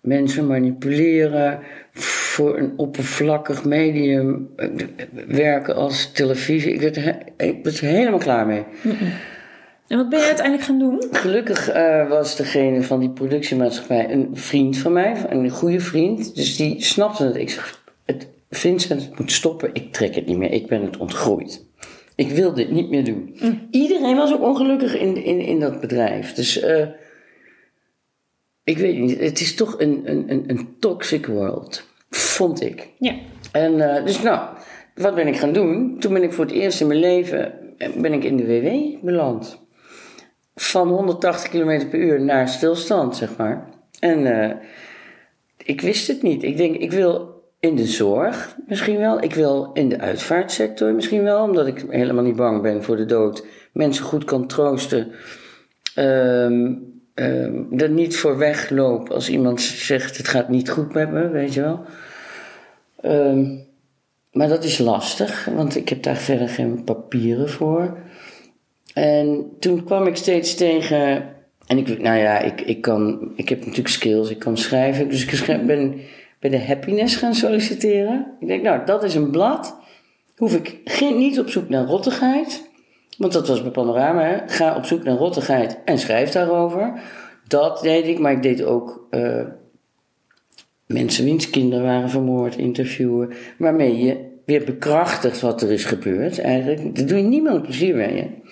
mensen 0.00 0.46
manipuleren 0.46 1.58
voor 2.34 2.58
een 2.58 2.72
oppervlakkig 2.76 3.64
medium 3.64 4.48
eh, 4.56 4.68
werken 5.26 5.74
als 5.74 6.12
televisie. 6.12 6.72
Ik 6.72 6.92
ben, 6.92 7.18
ik 7.36 7.66
er 7.66 7.80
helemaal 7.80 8.18
klaar 8.18 8.46
mee. 8.46 8.64
En 9.86 9.96
wat 9.96 10.08
ben 10.08 10.18
je 10.18 10.24
uiteindelijk 10.24 10.66
gaan 10.66 10.78
doen? 10.78 11.04
Gelukkig 11.10 11.68
eh, 11.68 12.08
was 12.08 12.36
degene 12.36 12.82
van 12.82 13.00
die 13.00 13.10
productiemaatschappij 13.10 14.10
een 14.12 14.28
vriend 14.32 14.78
van 14.78 14.92
mij, 14.92 15.16
een 15.28 15.50
goede 15.50 15.80
vriend. 15.80 16.34
Dus 16.34 16.56
die 16.56 16.82
snapte 16.82 17.24
het. 17.24 17.36
Ik 17.36 17.50
zeg, 17.50 17.82
het, 18.04 18.28
Vincent, 18.50 19.02
het 19.02 19.18
moet 19.18 19.32
stoppen. 19.32 19.70
Ik 19.72 19.92
trek 19.92 20.14
het 20.14 20.26
niet 20.26 20.38
meer. 20.38 20.52
Ik 20.52 20.66
ben 20.66 20.82
het 20.82 20.96
ontgroeid. 20.96 21.64
Ik 22.14 22.30
wil 22.30 22.54
dit 22.54 22.70
niet 22.70 22.90
meer 22.90 23.04
doen. 23.04 23.36
Iedereen 23.70 24.16
was 24.16 24.32
ook 24.32 24.42
ongelukkig 24.42 24.98
in, 24.98 25.24
in, 25.24 25.40
in 25.40 25.60
dat 25.60 25.80
bedrijf. 25.80 26.32
Dus 26.32 26.60
eh, 26.60 26.86
ik 28.64 28.78
weet 28.78 28.98
niet. 28.98 29.20
Het 29.20 29.40
is 29.40 29.54
toch 29.54 29.80
een, 29.80 30.02
een, 30.04 30.30
een, 30.30 30.44
een 30.46 30.76
toxic 30.78 31.26
world. 31.26 31.92
Vond 32.14 32.62
ik. 32.62 32.88
Ja. 32.98 33.14
En 33.52 33.96
eh, 33.96 34.04
dus 34.04 34.22
nou, 34.22 34.48
wat 34.94 35.14
ben 35.14 35.26
ik 35.26 35.36
gaan 35.36 35.52
doen? 35.52 35.96
Toen 35.98 36.12
ben 36.12 36.22
ik 36.22 36.32
voor 36.32 36.44
het 36.44 36.54
eerst 36.54 36.80
in 36.80 36.86
mijn 36.86 37.00
leven 37.00 37.52
eh, 37.78 37.88
ben 37.96 38.12
ik 38.12 38.24
in 38.24 38.36
de 38.36 38.46
WW 38.46 39.04
beland. 39.04 39.62
Van 40.54 40.88
180 40.88 41.50
km 41.50 41.88
per 41.88 41.98
uur 41.98 42.20
naar 42.20 42.48
stilstand, 42.48 43.16
zeg 43.16 43.36
maar. 43.36 43.68
En 44.00 44.40
eh, 44.40 44.56
ik 45.56 45.80
wist 45.80 46.08
het 46.08 46.22
niet. 46.22 46.42
Ik 46.42 46.56
denk, 46.56 46.76
ik 46.76 46.92
wil 46.92 47.42
in 47.60 47.76
de 47.76 47.86
zorg 47.86 48.56
misschien 48.66 48.98
wel. 48.98 49.22
Ik 49.22 49.34
wil 49.34 49.70
in 49.72 49.88
de 49.88 50.00
uitvaartsector 50.00 50.94
misschien 50.94 51.22
wel. 51.22 51.42
Omdat 51.42 51.66
ik 51.66 51.84
helemaal 51.88 52.24
niet 52.24 52.36
bang 52.36 52.62
ben 52.62 52.82
voor 52.82 52.96
de 52.96 53.04
dood. 53.06 53.46
Mensen 53.72 54.04
goed 54.04 54.24
kan 54.24 54.46
troosten. 54.46 55.12
Ehm 55.94 56.72
er 57.14 57.90
niet 57.90 58.16
voor 58.16 58.38
wegloop 58.38 59.10
als 59.10 59.28
iemand 59.28 59.60
zegt 59.60 60.16
het 60.16 60.28
gaat 60.28 60.48
niet 60.48 60.70
goed 60.70 60.92
met 60.92 61.10
me, 61.10 61.28
weet 61.28 61.54
je 61.54 61.60
wel. 61.60 61.80
Ehm, 63.00 63.56
maar 64.32 64.48
dat 64.48 64.64
is 64.64 64.78
lastig, 64.78 65.48
want 65.54 65.76
ik 65.76 65.88
heb 65.88 66.02
daar 66.02 66.16
verder 66.16 66.48
geen 66.48 66.84
papieren 66.84 67.48
voor. 67.48 67.98
En 68.94 69.50
toen 69.58 69.84
kwam 69.84 70.06
ik 70.06 70.16
steeds 70.16 70.54
tegen. 70.54 71.28
En 71.66 71.78
ik, 71.78 71.98
nou 71.98 72.18
ja, 72.18 72.38
ik, 72.38 72.60
ik, 72.60 72.80
kan, 72.80 73.32
ik 73.36 73.48
heb 73.48 73.58
natuurlijk 73.58 73.88
skills, 73.88 74.30
ik 74.30 74.38
kan 74.38 74.56
schrijven. 74.56 75.08
Dus 75.08 75.24
ik 75.24 75.66
ben 75.66 76.00
bij 76.40 76.50
de 76.50 76.60
Happiness 76.60 77.16
gaan 77.16 77.34
solliciteren. 77.34 78.26
Ik 78.40 78.46
denk, 78.46 78.62
nou, 78.62 78.86
dat 78.86 79.04
is 79.04 79.14
een 79.14 79.30
blad. 79.30 79.76
Hoef 80.36 80.54
ik 80.54 80.80
geen, 80.84 81.18
niet 81.18 81.40
op 81.40 81.48
zoek 81.48 81.68
naar 81.68 81.84
rottigheid. 81.84 82.70
Want 83.18 83.32
dat 83.32 83.48
was 83.48 83.62
bij 83.62 83.70
Panorama. 83.70 84.22
Hè? 84.22 84.36
Ga 84.46 84.76
op 84.76 84.84
zoek 84.84 85.04
naar 85.04 85.16
rottigheid 85.16 85.78
en 85.84 85.98
schrijf 85.98 86.30
daarover. 86.30 86.92
Dat 87.48 87.82
deed 87.82 88.06
ik, 88.06 88.18
maar 88.18 88.32
ik 88.32 88.42
deed 88.42 88.62
ook 88.62 89.06
eh, 89.10 89.42
mensen 90.86 91.24
wiens 91.24 91.50
kinderen 91.50 91.84
waren 91.84 92.10
vermoord, 92.10 92.56
interviewen. 92.56 93.32
Waarmee 93.58 93.98
je 93.98 94.32
weer 94.44 94.64
bekrachtigt 94.64 95.40
wat 95.40 95.62
er 95.62 95.72
is 95.72 95.84
gebeurd. 95.84 96.38
Eigenlijk, 96.38 96.96
daar 96.96 97.06
doe 97.06 97.18
je 97.18 97.24
niemand 97.24 97.62
plezier 97.62 97.96
mee. 97.96 98.42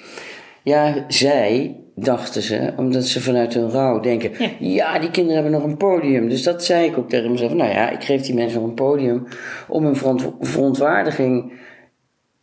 Ja, 0.63 1.05
zij 1.09 1.77
dachten 1.95 2.43
ze, 2.43 2.73
omdat 2.77 3.05
ze 3.05 3.21
vanuit 3.21 3.55
hun 3.55 3.71
rouw 3.71 4.01
denken: 4.01 4.31
Ja. 4.39 4.51
ja. 4.59 4.99
die 4.99 5.11
kinderen 5.11 5.43
hebben 5.43 5.61
nog 5.61 5.71
een 5.71 5.77
podium. 5.77 6.29
Dus 6.29 6.43
dat 6.43 6.65
zei 6.65 6.87
ik 6.87 6.99
ook 6.99 7.09
tegen 7.09 7.31
mezelf: 7.31 7.55
nou 7.55 7.71
ja, 7.71 7.91
ik 7.91 8.05
geef 8.05 8.23
die 8.23 8.35
mensen 8.35 8.61
nog 8.61 8.69
een 8.69 8.75
podium 8.75 9.27
om 9.69 9.85
hun 9.85 9.97
veront- 9.97 10.31
verontwaardiging 10.41 11.53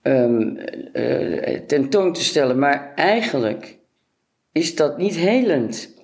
ehm, 0.01 0.55
eh, 0.93 1.59
tentoon 1.67 2.13
te 2.13 2.23
stellen. 2.23 2.59
Maar 2.59 2.91
eigenlijk 2.95 3.77
is 4.51 4.75
dat 4.75 4.97
niet 4.97 5.15
helend. 5.15 5.97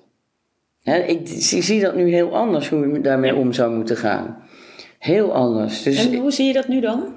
Ik 1.06 1.20
zie, 1.24 1.62
zie 1.62 1.80
dat 1.80 1.94
nu 1.94 2.10
heel 2.12 2.36
anders 2.36 2.68
hoe 2.68 2.88
je 2.92 3.00
daarmee 3.00 3.34
om 3.34 3.52
zou 3.52 3.74
moeten 3.74 3.96
gaan. 3.96 4.42
Heel 4.98 5.32
anders. 5.34 5.82
Dus 5.82 6.06
En 6.06 6.14
hoe 6.14 6.30
zie 6.30 6.46
je 6.46 6.52
dat 6.52 6.68
nu 6.68 6.80
dan? 6.80 7.14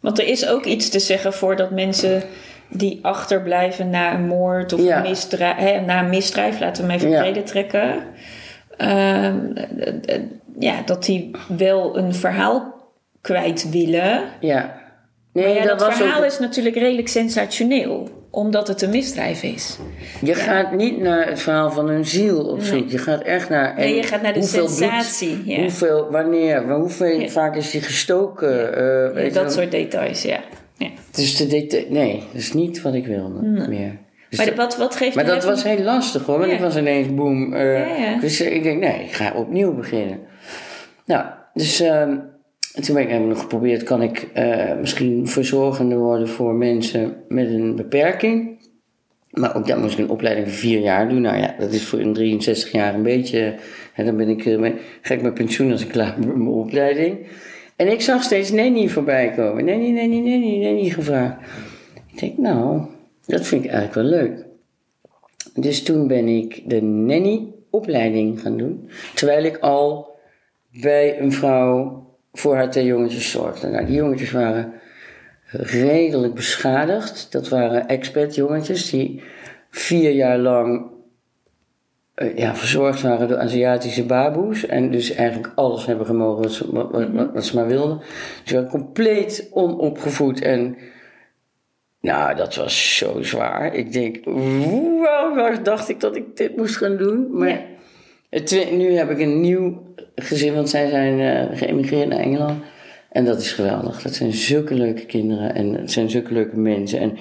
Want 0.00 0.18
er 0.18 0.26
is 0.26 0.46
ook 0.48 0.64
iets 0.64 0.88
te 0.88 0.98
zeggen 0.98 1.32
voor 1.32 1.56
dat 1.56 1.70
mensen 1.70 2.22
die 2.68 2.98
achterblijven 3.02 3.90
na 3.90 4.14
een 4.14 4.26
moord 4.26 4.72
of 4.72 4.80
Ja. 4.80 4.96
een 4.96 5.02
misdrijf, 5.10 5.84
na 5.86 6.02
een 6.02 6.08
misdrijf, 6.10 6.60
laten 6.60 6.84
we 6.84 6.90
hem 6.90 6.98
even 7.00 7.10
Ja. 7.10 7.20
breder 7.20 7.44
trekken. 7.44 8.02
Ehm, 8.76 9.52
eh, 9.54 10.14
eh, 10.14 10.22
ja, 10.58 10.82
dat 10.82 11.04
die 11.04 11.30
wel 11.56 11.98
een 11.98 12.14
verhaal 12.14 12.73
kwijt 13.24 13.70
willen. 13.70 14.22
ja. 14.40 14.82
Nee, 15.32 15.44
Maar 15.46 15.54
ja, 15.54 15.74
dat, 15.76 15.94
verhaal 15.94 16.18
ook- 16.20 16.24
is 16.26 16.38
natuurlijk 16.38 16.76
redelijk 16.76 17.08
sensationeel, 17.08 18.08
omdat 18.30 18.68
het 18.68 18.82
een 18.82 18.90
misdrijf 18.90 19.42
is. 19.42 19.78
Je 20.22 20.34
gaat 20.34 20.72
niet 20.72 21.00
naar 21.00 21.28
het 21.28 21.40
verhaal 21.40 21.70
van 21.70 21.88
hun 21.88 22.04
ziel 22.04 22.44
op 22.44 22.62
zoek. 22.62 22.90
Je 22.90 22.98
gaat 22.98 23.22
echt 23.22 23.48
naar. 23.48 23.74
Nee, 23.76 23.86
en 23.88 23.94
je 23.94 24.02
gaat 24.02 24.22
naar 24.22 24.32
de 24.32 24.38
hoeveel 24.38 24.68
sensatie, 24.68 25.36
bloed, 25.36 25.46
ja. 25.46 25.60
Hoeveel, 25.60 26.10
wanneer, 26.10 26.68
hoeveel 26.72 27.28
vaak 27.28 27.56
is 27.56 27.70
die 27.70 27.80
gestoken? 27.80 28.76
eh, 29.16 29.32
dat 29.32 29.52
soort 29.52 29.70
details, 29.70 30.22
ja. 30.22 30.40
ja. 30.76 30.88
Dus 31.12 31.36
de 31.36 31.86
nee, 31.90 32.16
dat 32.32 32.40
is 32.40 32.52
niet 32.52 32.82
wat 32.82 32.94
ik 32.94 33.06
wilde 33.06 33.42
meer. 33.68 33.98
Dus 34.28 34.38
Maar 34.38 34.46
dat- 34.46 34.56
wat, 34.56 34.76
wat 34.76 34.96
geeft 34.96 35.14
maar 35.14 35.24
dat 35.24 35.36
even- 35.36 35.48
was 35.48 35.62
heel 35.62 35.82
lastig 35.82 36.26
hoor, 36.26 36.38
want 36.38 36.52
ik 36.52 36.60
was 36.60 36.76
ineens 36.76 37.14
boem. 37.14 37.50
Dus 38.20 38.40
ik 38.40 38.62
denk, 38.62 38.80
nee, 38.80 39.04
ik 39.04 39.12
ga 39.12 39.32
opnieuw 39.34 39.74
beginnen. 39.74 40.18
Nou, 41.06 41.24
dus 41.54 41.80
ehm, 41.80 42.16
En 42.74 42.82
toen 42.82 42.94
ben 42.94 43.30
ik 43.30 43.36
geprobeerd, 43.36 43.82
kan 43.82 44.02
ik 44.02 44.28
uh, 44.36 44.76
misschien 44.78 45.28
verzorgende 45.28 45.96
worden 45.96 46.28
voor 46.28 46.54
mensen 46.54 47.16
met 47.28 47.46
een 47.46 47.76
beperking. 47.76 48.58
Maar 49.30 49.56
ook 49.56 49.66
dat 49.66 49.78
moest 49.78 49.98
ik 49.98 50.04
een 50.04 50.10
opleiding 50.10 50.48
van 50.48 50.56
vier 50.56 50.80
jaar 50.80 51.08
doen. 51.08 51.20
Nou 51.20 51.36
ja, 51.36 51.54
dat 51.58 51.72
is 51.72 51.84
voor 51.84 51.98
een 51.98 52.12
63 52.12 52.72
jaar 52.72 52.94
een 52.94 53.02
beetje. 53.02 53.54
Hè, 53.92 54.04
dan 54.04 54.16
ben 54.16 54.28
ik, 54.28 54.44
uh, 54.44 54.72
ga 55.00 55.14
ik 55.14 55.22
met 55.22 55.34
pensioen 55.34 55.70
als 55.70 55.82
ik 55.82 55.88
klaar 55.88 56.14
ben 56.18 56.28
met 56.28 56.36
mijn 56.46 56.48
opleiding. 56.48 57.26
En 57.76 57.92
ik 57.92 58.00
zag 58.00 58.22
steeds 58.22 58.50
Nanny 58.50 58.88
voorbij 58.88 59.32
komen. 59.36 59.64
Nanny, 59.64 59.90
Nanny, 59.90 60.18
Nanny, 60.18 60.64
Nanny 60.64 60.90
gevraagd. 60.90 61.36
Ik 62.12 62.18
denk, 62.20 62.38
nou, 62.38 62.80
dat 63.26 63.46
vind 63.46 63.64
ik 63.64 63.70
eigenlijk 63.70 64.08
wel 64.08 64.20
leuk. 64.20 64.44
Dus 65.54 65.82
toen 65.82 66.06
ben 66.06 66.28
ik 66.28 66.62
de 66.66 66.82
Nanny-opleiding 66.82 68.40
gaan 68.40 68.56
doen. 68.56 68.88
Terwijl 69.14 69.44
ik 69.44 69.58
al 69.58 70.16
bij 70.80 71.20
een 71.20 71.32
vrouw 71.32 72.04
voor 72.34 72.54
haar 72.54 72.70
twee 72.70 72.84
jongetjes 72.84 73.30
zorgde. 73.30 73.68
Nou, 73.68 73.86
die 73.86 73.94
jongetjes 73.94 74.30
waren 74.30 74.72
redelijk 75.50 76.34
beschadigd. 76.34 77.32
Dat 77.32 77.48
waren 77.48 77.88
expat 77.88 78.34
jongetjes 78.34 78.90
die 78.90 79.22
vier 79.70 80.10
jaar 80.10 80.38
lang 80.38 80.86
uh, 82.16 82.36
ja, 82.36 82.54
verzorgd 82.54 83.02
waren 83.02 83.28
door 83.28 83.38
Aziatische 83.38 84.04
baboes. 84.04 84.66
En 84.66 84.90
dus 84.90 85.10
eigenlijk 85.14 85.52
alles 85.54 85.86
hebben 85.86 86.06
gemogen 86.06 86.42
wat 86.42 86.52
ze, 86.52 86.72
wat, 86.72 86.90
wat, 86.90 87.32
wat 87.32 87.44
ze 87.44 87.54
maar 87.54 87.66
wilden. 87.66 88.00
Ze 88.44 88.54
waren 88.54 88.70
compleet 88.70 89.48
onopgevoed 89.50 90.40
en... 90.40 90.76
Nou, 92.00 92.34
dat 92.34 92.54
was 92.54 92.96
zo 92.96 93.22
zwaar. 93.22 93.74
Ik 93.74 93.92
denk, 93.92 94.24
wow, 94.24 95.36
waar 95.36 95.62
dacht 95.62 95.88
ik 95.88 96.00
dat 96.00 96.16
ik 96.16 96.36
dit 96.36 96.56
moest 96.56 96.76
gaan 96.76 96.96
doen? 96.96 97.38
Maar 97.38 97.48
ja. 97.48 97.60
Het, 98.34 98.68
nu 98.72 98.92
heb 98.92 99.10
ik 99.10 99.18
een 99.18 99.40
nieuw 99.40 99.82
gezin, 100.14 100.54
want 100.54 100.68
zij 100.70 100.88
zijn 100.90 101.18
uh, 101.18 101.58
geëmigreerd 101.58 102.08
naar 102.08 102.18
Engeland. 102.18 102.62
En 103.10 103.24
dat 103.24 103.40
is 103.40 103.52
geweldig. 103.52 104.02
Dat 104.02 104.14
zijn 104.14 104.32
zulke 104.32 104.74
leuke 104.74 105.06
kinderen 105.06 105.54
en 105.54 105.74
het 105.74 105.92
zijn 105.92 106.10
zulke 106.10 106.32
leuke 106.32 106.56
mensen. 106.56 107.00
En, 107.00 107.16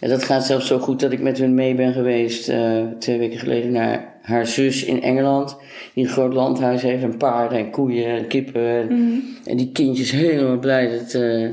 en 0.00 0.08
dat 0.08 0.24
gaat 0.24 0.46
zelfs 0.46 0.66
zo 0.66 0.78
goed 0.78 1.00
dat 1.00 1.12
ik 1.12 1.20
met 1.20 1.38
hun 1.38 1.54
mee 1.54 1.74
ben 1.74 1.92
geweest 1.92 2.48
uh, 2.48 2.82
twee 2.98 3.18
weken 3.18 3.38
geleden 3.38 3.72
naar 3.72 4.14
haar 4.22 4.46
zus 4.46 4.84
in 4.84 5.02
Engeland. 5.02 5.56
Die 5.94 6.04
een 6.04 6.10
groot 6.10 6.34
landhuis 6.34 6.82
heeft 6.82 7.02
en 7.02 7.16
paarden 7.16 7.58
en 7.58 7.70
koeien 7.70 8.06
en 8.06 8.26
kippen. 8.26 8.66
En, 8.66 8.86
Mm. 8.88 9.22
en 9.44 9.56
die 9.56 9.72
kindjes 9.72 10.10
helemaal 10.10 10.58
blij 10.58 10.98
dat 10.98 11.14
uh, 11.14 11.48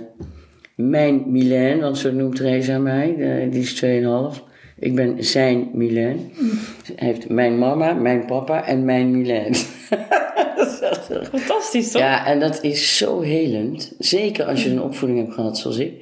mijn 0.75 1.23
Milan, 1.27 1.79
want 1.79 1.97
zo 1.97 2.11
noemt 2.11 2.35
Theresa 2.35 2.77
mij, 2.77 3.15
die 3.51 3.61
is 3.61 3.83
2,5. 3.83 4.48
Ik 4.79 4.95
ben 4.95 5.23
zijn 5.23 5.69
Milan. 5.73 6.31
Hij 6.95 7.07
heeft 7.07 7.29
mijn 7.29 7.57
mama, 7.57 7.93
mijn 7.93 8.25
papa 8.25 8.65
en 8.65 8.85
mijn 8.85 9.21
zo. 9.21 9.65
Fantastisch, 11.37 11.91
toch? 11.91 12.01
Ja, 12.01 12.25
en 12.25 12.39
dat 12.39 12.63
is 12.63 12.97
zo 12.97 13.21
helend. 13.21 13.93
Zeker 13.99 14.45
als 14.45 14.63
je 14.63 14.69
een 14.69 14.81
opvoeding 14.81 15.19
hebt 15.19 15.33
gehad 15.33 15.57
zoals 15.57 15.77
ik. 15.77 15.93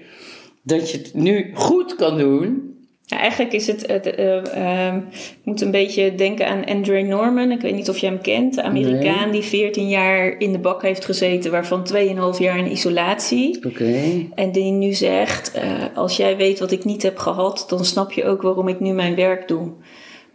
Dat 0.61 0.91
je 0.91 0.97
het 0.97 1.13
nu 1.13 1.51
goed 1.53 1.95
kan 1.95 2.17
doen. 2.17 2.76
Ja, 3.09 3.19
eigenlijk 3.19 3.53
is 3.53 3.67
het, 3.67 3.87
het 3.87 4.19
uh, 4.19 4.35
uh, 4.57 4.93
ik 5.13 5.43
moet 5.43 5.61
een 5.61 5.71
beetje 5.71 6.15
denken 6.15 6.47
aan 6.47 6.65
Andre 6.65 7.01
Norman. 7.01 7.51
Ik 7.51 7.61
weet 7.61 7.75
niet 7.75 7.89
of 7.89 7.97
je 7.97 8.05
hem 8.05 8.21
kent. 8.21 8.55
De 8.55 8.63
Amerikaan 8.63 9.29
Nee. 9.29 9.41
die 9.41 9.49
14 9.49 9.89
jaar 9.89 10.39
in 10.39 10.51
de 10.51 10.59
bak 10.59 10.81
heeft 10.81 11.05
gezeten, 11.05 11.51
waarvan 11.51 11.87
2,5 11.93 12.39
jaar 12.39 12.57
in 12.57 12.71
isolatie. 12.71 13.65
Oké. 13.65 13.93
En 14.35 14.51
die 14.51 14.71
nu 14.71 14.93
zegt, 14.93 15.51
uh, 15.55 15.61
als 15.95 16.17
jij 16.17 16.37
weet 16.37 16.59
wat 16.59 16.71
ik 16.71 16.83
niet 16.83 17.03
heb 17.03 17.17
gehad, 17.17 17.65
dan 17.69 17.85
snap 17.85 18.11
je 18.11 18.25
ook 18.25 18.41
waarom 18.41 18.67
ik 18.67 18.79
nu 18.79 18.91
mijn 18.91 19.15
werk 19.15 19.47
doe. 19.47 19.71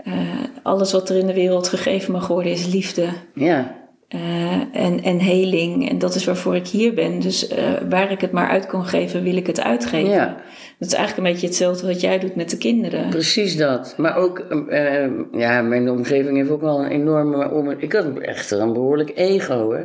Uh, 0.07 0.15
alles 0.63 0.93
wat 0.93 1.09
er 1.11 1.17
in 1.17 1.27
de 1.27 1.35
wereld 1.35 1.69
gegeven 1.69 2.13
mag 2.13 2.27
worden 2.27 2.53
is 2.53 2.67
liefde. 2.67 3.09
Ja. 3.35 3.81
Uh, 4.15 4.53
en, 4.73 5.03
en 5.03 5.19
heling. 5.19 5.89
En 5.89 5.99
dat 5.99 6.15
is 6.15 6.25
waarvoor 6.25 6.57
ik 6.57 6.67
hier 6.67 6.95
ben. 6.95 7.21
Dus 7.21 7.53
uh, 7.53 7.59
waar 7.89 8.11
ik 8.11 8.21
het 8.21 8.33
maar 8.33 8.49
uit 8.49 8.67
kan 8.67 8.85
geven, 8.85 9.23
wil 9.23 9.37
ik 9.37 9.47
het 9.47 9.61
uitgeven. 9.61 10.11
Ja. 10.11 10.37
Dat 10.79 10.89
is 10.89 10.95
eigenlijk 10.95 11.27
een 11.27 11.33
beetje 11.33 11.47
hetzelfde 11.47 11.87
wat 11.87 12.01
jij 12.01 12.19
doet 12.19 12.35
met 12.35 12.51
de 12.51 12.59
kinderen. 12.59 13.09
Precies 13.09 13.57
dat. 13.57 13.95
Maar 13.97 14.17
ook, 14.17 14.47
uh, 14.69 15.11
ja, 15.33 15.63
mijn 15.63 15.91
omgeving 15.91 16.37
heeft 16.37 16.51
ook 16.51 16.61
wel 16.61 16.85
een 16.85 16.91
enorme. 16.91 17.77
Ik 17.79 17.93
had 17.93 18.19
echt 18.19 18.51
een 18.51 18.73
behoorlijk 18.73 19.13
ego. 19.15 19.73
Hè? 19.73 19.83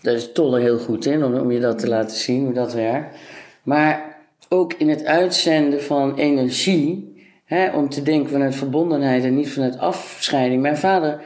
Dat 0.00 0.14
is 0.14 0.32
Tolle 0.32 0.60
heel 0.60 0.78
goed 0.78 1.06
in, 1.06 1.24
om, 1.24 1.34
om 1.34 1.50
je 1.50 1.60
dat 1.60 1.78
te 1.78 1.88
laten 1.88 2.16
zien, 2.16 2.44
hoe 2.44 2.54
dat 2.54 2.74
werkt. 2.74 3.16
Maar 3.62 4.16
ook 4.48 4.72
in 4.72 4.88
het 4.88 5.04
uitzenden 5.04 5.82
van 5.82 6.16
energie, 6.16 7.14
hè, 7.44 7.70
om 7.70 7.88
te 7.88 8.02
denken 8.02 8.30
vanuit 8.30 8.54
verbondenheid 8.54 9.24
en 9.24 9.34
niet 9.34 9.52
vanuit 9.52 9.78
afscheiding. 9.78 10.62
Mijn 10.62 10.76
vader 10.76 11.20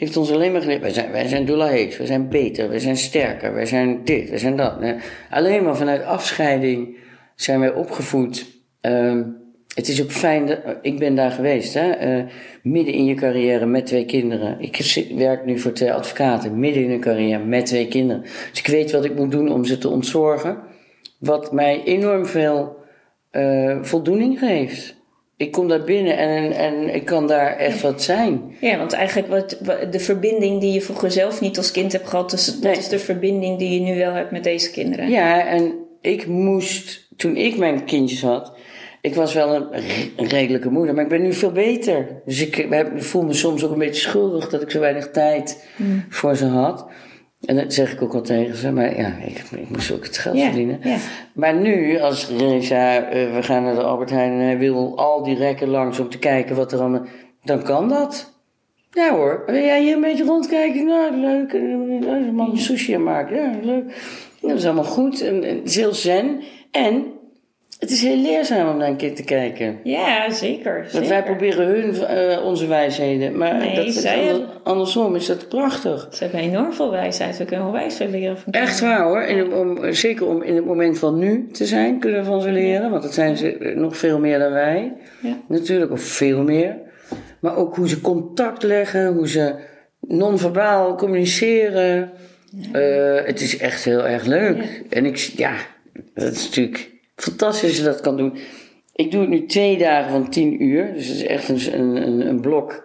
heeft 0.00 0.16
ons 0.16 0.32
alleen 0.32 0.52
maar 0.52 0.60
geleerd, 0.60 0.80
wij 0.80 0.92
zijn, 0.92 1.10
wij 1.10 1.28
zijn 1.28 1.46
wij 1.46 2.06
zijn 2.06 2.28
beter, 2.28 2.68
wij 2.68 2.78
zijn 2.78 2.96
sterker, 2.96 3.54
wij 3.54 3.66
zijn 3.66 4.04
dit, 4.04 4.28
wij 4.28 4.38
zijn 4.38 4.56
dat. 4.56 4.74
Alleen 5.30 5.64
maar 5.64 5.76
vanuit 5.76 6.04
afscheiding 6.04 6.96
zijn 7.34 7.60
wij 7.60 7.72
opgevoed. 7.72 8.46
Uh, 8.82 9.20
het 9.74 9.88
is 9.88 10.02
ook 10.02 10.10
fijn, 10.10 10.46
dat, 10.46 10.58
ik 10.82 10.98
ben 10.98 11.14
daar 11.14 11.30
geweest, 11.30 11.74
hè, 11.74 12.18
uh, 12.18 12.24
midden 12.62 12.94
in 12.94 13.04
je 13.04 13.14
carrière 13.14 13.66
met 13.66 13.86
twee 13.86 14.04
kinderen. 14.04 14.60
Ik 14.60 15.06
werk 15.16 15.44
nu 15.44 15.58
voor 15.58 15.72
twee 15.72 15.92
advocaten, 15.92 16.58
midden 16.58 16.84
in 16.84 16.90
een 16.90 17.00
carrière 17.00 17.44
met 17.44 17.66
twee 17.66 17.88
kinderen. 17.88 18.22
Dus 18.22 18.58
ik 18.58 18.66
weet 18.66 18.92
wat 18.92 19.04
ik 19.04 19.16
moet 19.16 19.30
doen 19.30 19.52
om 19.52 19.64
ze 19.64 19.78
te 19.78 19.88
ontzorgen. 19.88 20.58
Wat 21.18 21.52
mij 21.52 21.82
enorm 21.84 22.26
veel 22.26 22.76
uh, 23.32 23.78
voldoening 23.82 24.38
geeft. 24.38 24.99
Ik 25.40 25.52
kom 25.52 25.68
daar 25.68 25.84
binnen 25.84 26.16
en, 26.18 26.52
en 26.52 26.94
ik 26.94 27.04
kan 27.04 27.26
daar 27.26 27.56
echt 27.56 27.80
wat 27.80 28.02
zijn. 28.02 28.56
Ja, 28.60 28.78
want 28.78 28.92
eigenlijk 28.92 29.28
wat, 29.28 29.58
wat, 29.60 29.92
de 29.92 30.00
verbinding 30.00 30.60
die 30.60 30.72
je 30.72 30.80
vroeger 30.80 31.10
zelf 31.10 31.40
niet 31.40 31.56
als 31.56 31.70
kind 31.70 31.92
hebt 31.92 32.08
gehad, 32.08 32.30
dus 32.30 32.46
dat 32.46 32.62
nee. 32.62 32.76
is 32.76 32.88
de 32.88 32.98
verbinding 32.98 33.58
die 33.58 33.74
je 33.74 33.80
nu 33.80 33.98
wel 33.98 34.12
hebt 34.12 34.30
met 34.30 34.44
deze 34.44 34.70
kinderen. 34.70 35.10
Ja, 35.10 35.46
en 35.46 35.74
ik 36.00 36.26
moest, 36.26 37.08
toen 37.16 37.36
ik 37.36 37.56
mijn 37.56 37.84
kindjes 37.84 38.22
had, 38.22 38.52
ik 39.00 39.14
was 39.14 39.34
wel 39.34 39.54
een, 39.54 39.82
een 40.16 40.28
redelijke 40.28 40.70
moeder, 40.70 40.94
maar 40.94 41.04
ik 41.04 41.10
ben 41.10 41.22
nu 41.22 41.32
veel 41.32 41.52
beter. 41.52 42.22
Dus 42.24 42.40
ik, 42.40 42.56
ik 42.56 43.02
voel 43.02 43.22
me 43.22 43.32
soms 43.32 43.64
ook 43.64 43.72
een 43.72 43.78
beetje 43.78 44.08
schuldig 44.08 44.48
dat 44.48 44.62
ik 44.62 44.70
zo 44.70 44.80
weinig 44.80 45.10
tijd 45.10 45.68
mm. 45.76 46.04
voor 46.08 46.36
ze 46.36 46.46
had. 46.46 46.86
En 47.46 47.56
dat 47.56 47.72
zeg 47.72 47.92
ik 47.92 48.02
ook 48.02 48.14
al 48.14 48.20
tegen 48.20 48.56
ze, 48.56 48.72
maar 48.72 48.96
ja, 48.96 49.16
ik, 49.26 49.38
ik 49.38 49.70
moest 49.70 49.92
ook 49.92 50.04
het 50.04 50.18
geld 50.18 50.36
ja, 50.36 50.44
verdienen. 50.44 50.80
Ja. 50.82 50.96
Maar 51.32 51.54
nu, 51.54 52.00
als 52.00 52.28
Reza, 52.28 53.12
uh, 53.14 53.34
we 53.34 53.42
gaan 53.42 53.62
naar 53.62 53.74
de 53.74 53.82
Albert 53.82 54.10
Heijn 54.10 54.32
en 54.32 54.38
hij 54.38 54.58
wil 54.58 54.96
al 54.96 55.22
die 55.22 55.36
rekken 55.36 55.68
langs 55.68 55.98
om 55.98 56.08
te 56.08 56.18
kijken 56.18 56.56
wat 56.56 56.72
er 56.72 56.80
allemaal... 56.80 57.04
Dan 57.42 57.62
kan 57.62 57.88
dat. 57.88 58.32
Ja 58.92 59.14
hoor, 59.14 59.42
wil 59.46 59.54
jij 59.54 59.82
hier 59.82 59.94
een 59.94 60.00
beetje 60.00 60.24
rondkijken? 60.24 60.84
Nou, 60.84 61.16
leuk. 61.16 61.52
En 61.52 61.62
een 62.08 62.34
man 62.34 62.58
sushi 62.58 62.94
aan 62.94 63.02
maken. 63.02 63.36
Ja, 63.36 63.52
leuk. 63.62 63.84
Dat 64.40 64.50
is 64.50 64.64
allemaal 64.64 64.84
goed. 64.84 65.20
En, 65.20 65.44
en 65.44 65.56
het 65.56 65.68
is 65.68 65.76
heel 65.76 65.94
zen. 65.94 66.40
En 66.70 67.04
het 67.80 67.90
is 67.90 68.02
heel 68.02 68.16
leerzaam 68.16 68.68
om 68.68 68.76
naar 68.76 68.88
een 68.88 68.96
kind 68.96 69.16
te 69.16 69.24
kijken. 69.24 69.78
Ja, 69.84 70.30
zeker. 70.30 70.74
Want 70.74 70.90
zeker. 70.90 71.08
wij 71.08 71.22
proberen 71.22 71.66
hun 71.66 71.94
uh, 71.94 72.44
onze 72.44 72.66
wijsheden. 72.66 73.36
Maar 73.36 73.56
nee, 73.56 73.92
dat 73.92 74.44
andersom 74.62 75.14
is 75.14 75.26
dat 75.26 75.48
prachtig. 75.48 76.08
Ze 76.10 76.22
hebben 76.22 76.40
enorm 76.40 76.72
veel 76.72 76.90
wijsheid. 76.90 77.38
We 77.38 77.44
kunnen 77.44 77.72
wijs 77.72 77.96
veel 77.96 78.08
leren 78.08 78.38
van 78.38 78.52
Echt 78.52 78.80
waar 78.80 79.02
hoor. 79.02 79.22
In, 79.22 79.52
om, 79.52 79.92
zeker 79.92 80.26
om 80.26 80.42
in 80.42 80.54
het 80.56 80.64
moment 80.64 80.98
van 80.98 81.18
nu 81.18 81.48
te 81.52 81.66
zijn, 81.66 81.98
kunnen 81.98 82.20
we 82.20 82.26
van 82.26 82.40
ze 82.40 82.50
leren. 82.50 82.84
Ja. 82.84 82.90
Want 82.90 83.02
dat 83.02 83.14
zijn 83.14 83.36
ze 83.36 83.72
nog 83.76 83.96
veel 83.96 84.18
meer 84.18 84.38
dan 84.38 84.52
wij. 84.52 84.92
Ja. 85.22 85.36
Natuurlijk, 85.48 85.92
of 85.92 86.00
veel 86.00 86.42
meer. 86.42 86.76
Maar 87.38 87.56
ook 87.56 87.76
hoe 87.76 87.88
ze 87.88 88.00
contact 88.00 88.62
leggen, 88.62 89.12
hoe 89.12 89.28
ze 89.28 89.54
non-verbaal 90.00 90.94
communiceren. 90.96 92.10
Ja. 92.72 92.80
Uh, 92.80 93.26
het 93.26 93.40
is 93.40 93.58
echt 93.58 93.84
heel 93.84 94.06
erg 94.06 94.24
leuk. 94.24 94.82
En 94.90 95.06
ik, 95.06 95.16
ja, 95.16 95.52
dat 96.14 96.32
is 96.32 96.44
natuurlijk 96.44 96.89
fantastisch 97.22 97.68
als 97.68 97.76
je 97.78 97.84
dat 97.84 98.00
kan 98.00 98.16
doen. 98.16 98.32
Ik 98.94 99.10
doe 99.10 99.20
het 99.20 99.30
nu 99.30 99.46
twee 99.46 99.78
dagen 99.78 100.10
van 100.10 100.30
tien 100.30 100.62
uur. 100.62 100.92
Dus 100.94 101.06
het 101.06 101.16
is 101.16 101.24
echt 101.26 101.48
een, 101.48 101.80
een, 101.80 102.26
een 102.28 102.40
blok 102.40 102.84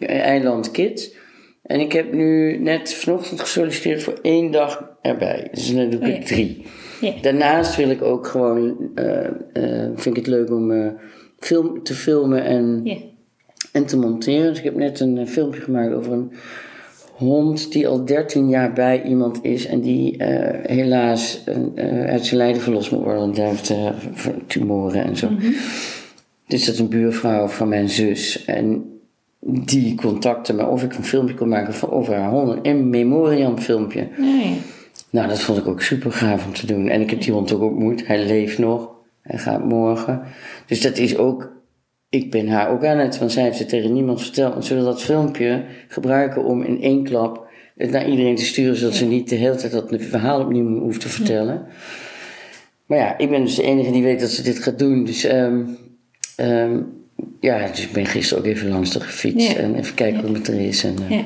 eiland 0.00 0.70
kids. 0.70 1.14
En 1.62 1.80
ik 1.80 1.92
heb 1.92 2.12
nu 2.12 2.58
net 2.58 2.94
vanochtend 2.94 3.40
gesolliciteerd 3.40 4.02
voor 4.02 4.18
één 4.22 4.50
dag 4.50 4.96
erbij. 5.02 5.48
Dus 5.52 5.74
dan 5.74 5.90
doe 5.90 6.00
ik 6.00 6.06
Oh, 6.06 6.18
ja. 6.18 6.24
drie. 6.24 6.62
Ja. 7.00 7.12
Daarnaast 7.22 7.76
wil 7.76 7.90
ik 7.90 8.02
ook 8.02 8.26
gewoon, 8.26 8.76
uh, 8.94 9.06
uh, 9.52 9.90
vind 9.94 10.06
ik 10.06 10.16
het 10.16 10.26
leuk 10.26 10.50
om 10.50 10.70
uh, 10.70 10.90
film 11.38 11.82
te 11.82 11.94
filmen 11.94 12.44
en, 12.44 12.80
Ja. 12.84 12.96
en 13.72 13.86
te 13.86 13.96
monteren. 13.98 14.48
Dus 14.48 14.58
ik 14.58 14.64
heb 14.64 14.74
net 14.76 15.00
een 15.00 15.28
filmpje 15.28 15.60
gemaakt 15.60 15.94
over 15.94 16.12
een 16.12 16.32
hond 17.16 17.72
die 17.72 17.88
al 17.88 18.04
13 18.04 18.48
jaar 18.48 18.72
bij 18.72 19.02
iemand 19.02 19.38
is 19.44 19.66
en 19.66 19.80
die 19.80 20.14
helaas 20.62 21.44
uit 22.06 22.26
zijn 22.26 22.36
lijden 22.36 22.62
verlost 22.62 22.90
moet 22.90 23.02
worden. 23.02 23.20
Want 23.20 23.38
hij 23.68 23.78
heeft 23.78 24.30
tumoren 24.46 25.04
en 25.04 25.16
zo. 25.16 25.30
Mhm. 25.30 25.52
Dus 26.46 26.64
dat 26.64 26.74
is 26.74 26.80
een 26.80 26.88
buurvrouw 26.88 27.48
van 27.48 27.68
mijn 27.68 27.88
zus. 27.88 28.44
En 28.44 28.84
die 29.46 29.94
contacte 29.94 30.54
me 30.54 30.66
of 30.66 30.82
ik 30.82 30.94
een 30.94 31.04
filmpje 31.04 31.34
kon 31.34 31.48
maken 31.48 31.74
van 31.74 31.90
over 31.90 32.14
haar 32.14 32.30
hond. 32.30 32.58
Een 32.62 32.90
memoriam 32.90 33.58
filmpje. 33.58 34.08
Nee. 34.18 34.60
Nou, 35.10 35.28
dat 35.28 35.40
vond 35.40 35.58
ik 35.58 35.66
ook 35.66 35.82
super 35.82 36.12
gaaf 36.12 36.46
om 36.46 36.52
te 36.52 36.66
doen. 36.66 36.88
En 36.88 37.00
ik 37.00 37.10
heb 37.10 37.22
die 37.22 37.32
hond 37.32 37.52
ook 37.52 37.62
ontmoet. 37.62 38.06
Hij 38.06 38.26
leeft 38.26 38.58
nog. 38.58 38.90
Hij 39.22 39.38
gaat 39.38 39.64
morgen. 39.64 40.22
Dus 40.66 40.80
dat 40.80 40.98
is 40.98 41.16
ook... 41.16 41.52
Ik 42.14 42.30
ben 42.30 42.48
haar 42.48 42.70
ook 42.70 42.84
aan 42.84 42.98
het... 42.98 43.18
Want 43.18 43.32
zij 43.32 43.42
heeft 43.42 43.58
het 43.58 43.68
tegen 43.68 43.92
niemand 43.92 44.22
verteld. 44.22 44.52
Want 44.52 44.64
zullen 44.64 44.84
dat 44.84 45.02
filmpje 45.02 45.64
gebruiken 45.88 46.44
om 46.44 46.62
in 46.62 46.82
één 46.82 47.04
klap... 47.04 47.46
het 47.76 47.90
naar 47.90 48.08
iedereen 48.08 48.36
te 48.36 48.44
sturen, 48.44 48.76
zodat 48.76 48.94
ze 48.94 49.04
niet 49.04 49.28
de 49.28 49.34
hele 49.34 49.54
tijd 49.54 49.72
dat 49.72 49.94
verhaal 49.98 50.40
opnieuw 50.40 50.78
hoeft 50.78 51.00
te 51.00 51.08
vertellen. 51.08 51.66
Maar 52.86 52.98
ja, 52.98 53.18
ik 53.18 53.30
ben 53.30 53.44
dus 53.44 53.54
de 53.54 53.62
enige 53.62 53.90
die 53.92 54.02
weet 54.02 54.20
dat 54.20 54.30
ze 54.30 54.42
dit 54.42 54.58
gaat 54.58 54.78
doen. 54.78 55.04
Dus 55.04 55.24
ehm, 55.24 55.62
ehm, 56.36 56.80
ja, 57.40 57.66
dus 57.68 57.82
ik 57.82 57.92
ben 57.92 58.06
gisteren 58.06 58.44
ook 58.44 58.50
even 58.50 58.68
langs 58.68 58.90
de 58.90 59.00
gefietst 59.00 59.52
Ja. 59.52 59.58
en 59.58 59.74
even 59.74 59.94
kijken 59.94 60.26
hoe 60.26 60.36
het 60.36 60.48
er 60.48 60.60
is. 60.60 60.84
En, 60.84 60.96
eh, 61.08 61.16
Ja. 61.16 61.24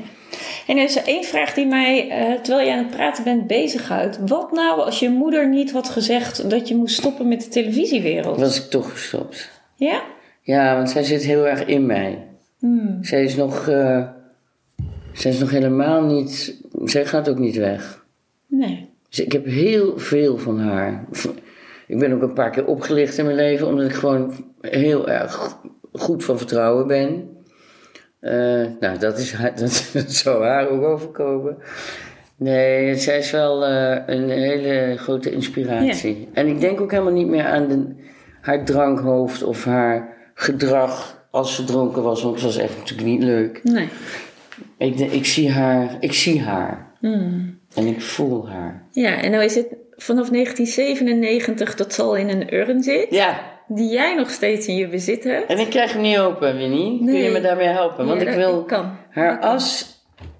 En 0.66 0.76
er 0.76 0.84
is 0.84 1.02
één 1.02 1.24
vraag 1.24 1.54
die 1.54 1.66
mij, 1.66 2.08
eh, 2.08 2.40
terwijl 2.40 2.66
je 2.66 2.72
aan 2.72 2.78
het 2.78 2.90
praten 2.90 3.24
bent, 3.24 3.46
bezighoudt. 3.46 4.18
Wat 4.26 4.52
nou 4.52 4.80
als 4.80 4.98
je 4.98 5.10
moeder 5.10 5.48
niet 5.48 5.72
had 5.72 5.88
gezegd 5.88 6.50
dat 6.50 6.68
je 6.68 6.76
moest 6.76 6.96
stoppen 6.96 7.28
met 7.28 7.42
de 7.42 7.48
televisiewereld? 7.48 8.38
was 8.40 8.64
ik 8.64 8.70
toch 8.70 8.90
gestopt. 8.90 9.50
Ja? 9.74 10.02
Ja, 10.48 10.74
want 10.76 10.90
zij 10.90 11.02
zit 11.02 11.22
heel 11.22 11.46
erg 11.46 11.64
in 11.64 11.86
mij. 11.86 12.26
Hmm. 12.58 12.98
Zij 13.00 13.24
is 13.24 13.36
nog, 13.36 13.68
eh, 13.68 14.08
zij 15.12 15.30
is 15.30 15.38
nog 15.38 15.50
helemaal 15.50 16.02
niet, 16.02 16.60
zij 16.84 17.06
gaat 17.06 17.28
ook 17.28 17.38
niet 17.38 17.56
weg. 17.56 18.04
Nee. 18.46 18.88
Dus 19.08 19.20
ik 19.20 19.32
heb 19.32 19.44
heel 19.44 19.98
veel 19.98 20.38
van 20.38 20.58
haar. 20.58 21.04
Ik 21.86 21.98
ben 21.98 22.12
ook 22.12 22.22
een 22.22 22.32
paar 22.32 22.50
keer 22.50 22.66
opgelicht 22.66 23.18
in 23.18 23.24
mijn 23.24 23.36
leven, 23.36 23.66
omdat 23.66 23.84
ik 23.84 23.92
gewoon 23.92 24.32
heel 24.60 25.08
erg 25.08 25.58
goed 25.92 26.24
van 26.24 26.38
vertrouwen 26.38 26.86
ben. 26.86 27.28
Eh, 28.20 28.66
nou, 28.80 28.98
dat, 28.98 29.18
is 29.18 29.32
haar, 29.32 29.56
dat, 29.60 29.90
dat 29.92 30.12
zou 30.12 30.44
haar 30.44 30.68
ook 30.68 30.82
overkomen. 30.82 31.56
Nee, 32.36 32.94
zij 32.94 33.18
is 33.18 33.30
wel 33.30 33.64
eh, 33.64 34.02
een 34.06 34.28
hele 34.28 34.96
grote 34.96 35.30
inspiratie. 35.30 36.28
En 36.32 36.46
ik 36.46 36.60
denk 36.60 36.80
ook 36.80 36.90
helemaal 36.90 37.12
niet 37.12 37.28
meer 37.28 37.44
aan 37.44 37.68
de, 37.68 37.86
haar 38.40 38.64
drankhoofd 38.64 39.42
of 39.42 39.64
haar 39.64 40.16
gedrag 40.40 41.26
als 41.30 41.54
ze 41.54 41.64
dronken 41.64 42.02
was, 42.02 42.22
want 42.22 42.34
het 42.34 42.44
was 42.44 42.56
echt 42.56 42.76
natuurlijk 42.76 43.08
niet 43.08 43.22
leuk. 43.22 43.60
Nee. 43.62 43.88
Ik, 44.78 44.98
ik 44.98 45.26
zie 45.26 45.50
haar, 45.50 45.96
ik 46.00 46.12
zie 46.12 46.40
haar. 46.42 46.92
Hmm. 47.00 47.58
En 47.74 47.86
ik 47.86 48.00
voel 48.02 48.48
haar. 48.48 48.86
Ja, 48.90 49.20
en 49.22 49.30
nou 49.30 49.44
is 49.44 49.54
het 49.54 49.66
vanaf 49.96 50.28
1997 50.30 51.74
dat 51.74 51.94
zal 51.94 52.16
in 52.16 52.28
een 52.28 52.54
urn 52.54 52.82
zit, 52.82 53.06
Ja, 53.10 53.40
die 53.68 53.90
jij 53.90 54.14
nog 54.14 54.30
steeds 54.30 54.66
in 54.66 54.76
je 54.76 54.88
bezit 54.88 55.24
hebt. 55.24 55.50
En 55.50 55.58
ik 55.58 55.70
krijg 55.70 55.92
hem 55.92 56.02
niet 56.02 56.18
open, 56.18 56.56
Winnie. 56.56 56.96
Kun 56.96 57.06
Nee. 57.06 57.22
je 57.22 57.30
me 57.30 57.40
daarmee 57.40 57.66
helpen? 57.66 58.06
Want 58.06 58.20
Ja, 58.22 58.28
ik 58.28 58.34
wil 58.36 58.60
ik 58.60 58.66
kan. 58.66 58.96
haar 59.10 59.40
as 59.40 59.96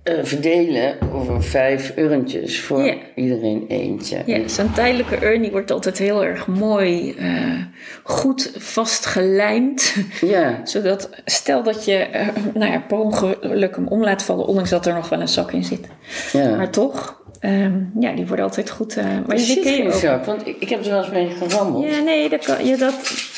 eh, 0.08 0.24
verdelen 0.24 0.94
over 1.12 1.42
vijf 1.42 1.92
urntjes 1.96 2.60
voor 2.60 2.94
iedereen 3.14 3.64
eentje. 3.68 4.22
Ja, 4.26 4.48
zo'n 4.48 4.72
tijdelijke 4.72 5.26
urn 5.26 5.42
die 5.42 5.50
wordt 5.50 5.70
altijd 5.70 5.98
heel 5.98 6.24
erg 6.24 6.46
mooi, 6.46 7.14
eh, 7.18 7.62
goed 8.02 8.52
vastgelijmd. 8.56 9.94
Ja, 10.20 10.60
Zodat, 10.64 11.10
stel 11.24 11.62
dat 11.62 11.84
je 11.84 11.96
eh, 11.96 12.28
nou 12.54 12.72
ja, 12.72 12.80
per 12.88 12.98
ongeluk 12.98 13.76
hem 13.76 13.86
om 13.88 14.02
laat 14.02 14.22
vallen, 14.22 14.46
ondanks 14.46 14.70
dat 14.70 14.86
er 14.86 14.94
nog 14.94 15.08
wel 15.08 15.20
een 15.20 15.28
zak 15.28 15.52
in 15.52 15.64
zit. 15.64 15.88
ja. 16.32 16.56
Maar 16.56 16.70
toch, 16.70 17.17
ehm, 17.40 17.80
ja, 18.00 18.12
die 18.12 18.26
worden 18.26 18.44
altijd 18.44 18.70
goed. 18.70 18.96
eh, 18.96 19.04
maar 19.26 19.36
je 19.36 19.42
zit 19.42 19.62
ken 19.62 19.72
je 19.84 19.90
geen 19.92 20.10
ook. 20.10 20.24
want 20.24 20.46
ik, 20.46 20.56
ik 20.60 20.68
heb 20.68 20.84
er 20.84 20.90
wel 20.90 20.98
eens 21.02 21.10
mee 21.10 21.28
gerammeld. 21.28 21.84
Ja, 21.94 22.00
nee, 22.00 22.28
dat 22.28 22.44
kan, 22.44 22.66
ja, 22.66 22.76
dat, 22.76 22.94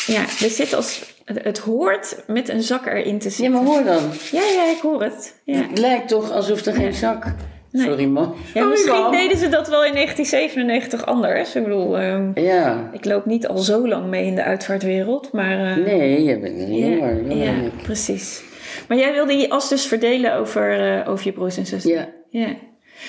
ja, 0.07 0.21
er 0.21 0.51
zit 0.51 0.75
als, 0.75 1.15
het, 1.25 1.39
het 1.45 1.59
hoort 1.59 2.23
met 2.27 2.49
een 2.49 2.63
zak 2.63 2.87
erin 2.87 3.19
te 3.19 3.25
Ja, 3.29 3.31
zitten. 3.35 3.53
maar 3.53 3.65
hoor 3.65 3.85
dan. 3.85 4.03
Ja, 4.33 4.43
ja, 4.55 4.71
ik 4.71 4.79
hoor 4.83 5.03
het. 5.03 5.35
Ja. 5.45 5.57
Het 5.69 5.79
lijkt 5.79 6.09
toch 6.09 6.33
alsof 6.33 6.67
er 6.67 6.75
geen 6.75 6.95
zak... 6.95 7.25
Nee. 7.73 7.87
Sorry, 7.87 8.05
man. 8.05 8.35
Ja, 8.37 8.51
Sorry, 8.55 8.69
misschien 8.71 9.01
man. 9.03 9.11
deden 9.11 9.37
ze 9.39 9.49
dat 9.49 9.69
wel 9.69 9.85
in 9.85 9.93
1997 9.95 11.07
anders. 11.07 11.55
Ik 11.55 11.63
bedoel, 11.65 11.99
ehm, 11.99 12.31
Ja. 12.41 12.91
ik 12.93 13.05
loop 13.05 13.27
niet 13.27 13.47
al 13.49 13.59
zo 13.59 13.89
lang 13.89 14.07
mee 14.07 14.27
in 14.27 14.35
de 14.35 14.43
uitvaartwereld, 14.43 15.33
maar... 15.33 15.71
eh, 15.71 15.77
Nee, 15.85 16.23
je 16.25 16.39
bent 16.39 16.59
ja, 16.59 16.65
jonger. 16.75 17.37
ja, 17.37 17.53
precies. 17.83 18.43
Maar 18.89 18.99
jij 18.99 19.13
wilde 19.13 19.33
je 19.35 19.51
as 19.51 19.69
dus 19.69 19.87
verdelen 19.87 20.35
over, 20.35 20.81
eh, 21.01 21.09
over 21.11 21.25
je 21.27 21.33
broers 21.33 21.57
en 21.57 21.67
zussen? 21.67 21.91
Ja. 21.93 22.09
ja. 22.31 22.47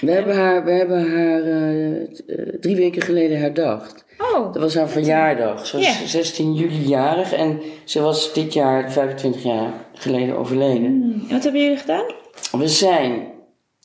We 0.02 0.12
hebben 0.12 0.36
haar, 0.36 0.64
we 0.66 0.72
hebben 0.72 1.12
haar 1.12 1.42
eh, 1.42 2.02
eh, 2.02 2.60
drie 2.60 2.76
weken 2.76 3.02
geleden 3.02 3.40
herdacht. 3.40 4.06
Oh, 4.34 4.54
Dat 4.54 4.62
was 4.62 4.76
haar 4.76 4.90
verjaardag. 4.90 5.66
Ze 5.68 5.78
was 5.78 6.00
Ja. 6.02 6.08
16 6.08 6.54
juli 6.54 6.88
jarig 6.88 7.34
en 7.34 7.60
ze 7.84 8.02
was 8.02 8.34
dit 8.34 8.54
jaar 8.54 8.92
25 8.92 9.44
jaar 9.44 9.74
geleden 9.94 10.38
overleden. 10.38 10.84
hmm. 10.86 11.22
Wat 11.30 11.44
hebben 11.44 11.62
jullie 11.62 11.78
gedaan? 11.78 12.06
We 12.52 12.68
zijn, 12.68 13.28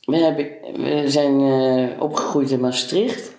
we 0.05 0.17
hebben, 0.17 0.47
we 0.73 1.03
zijn 1.05 1.39
eh, 1.41 2.01
opgegroeid 2.01 2.51
in 2.51 2.59
Maastricht. 2.59 3.35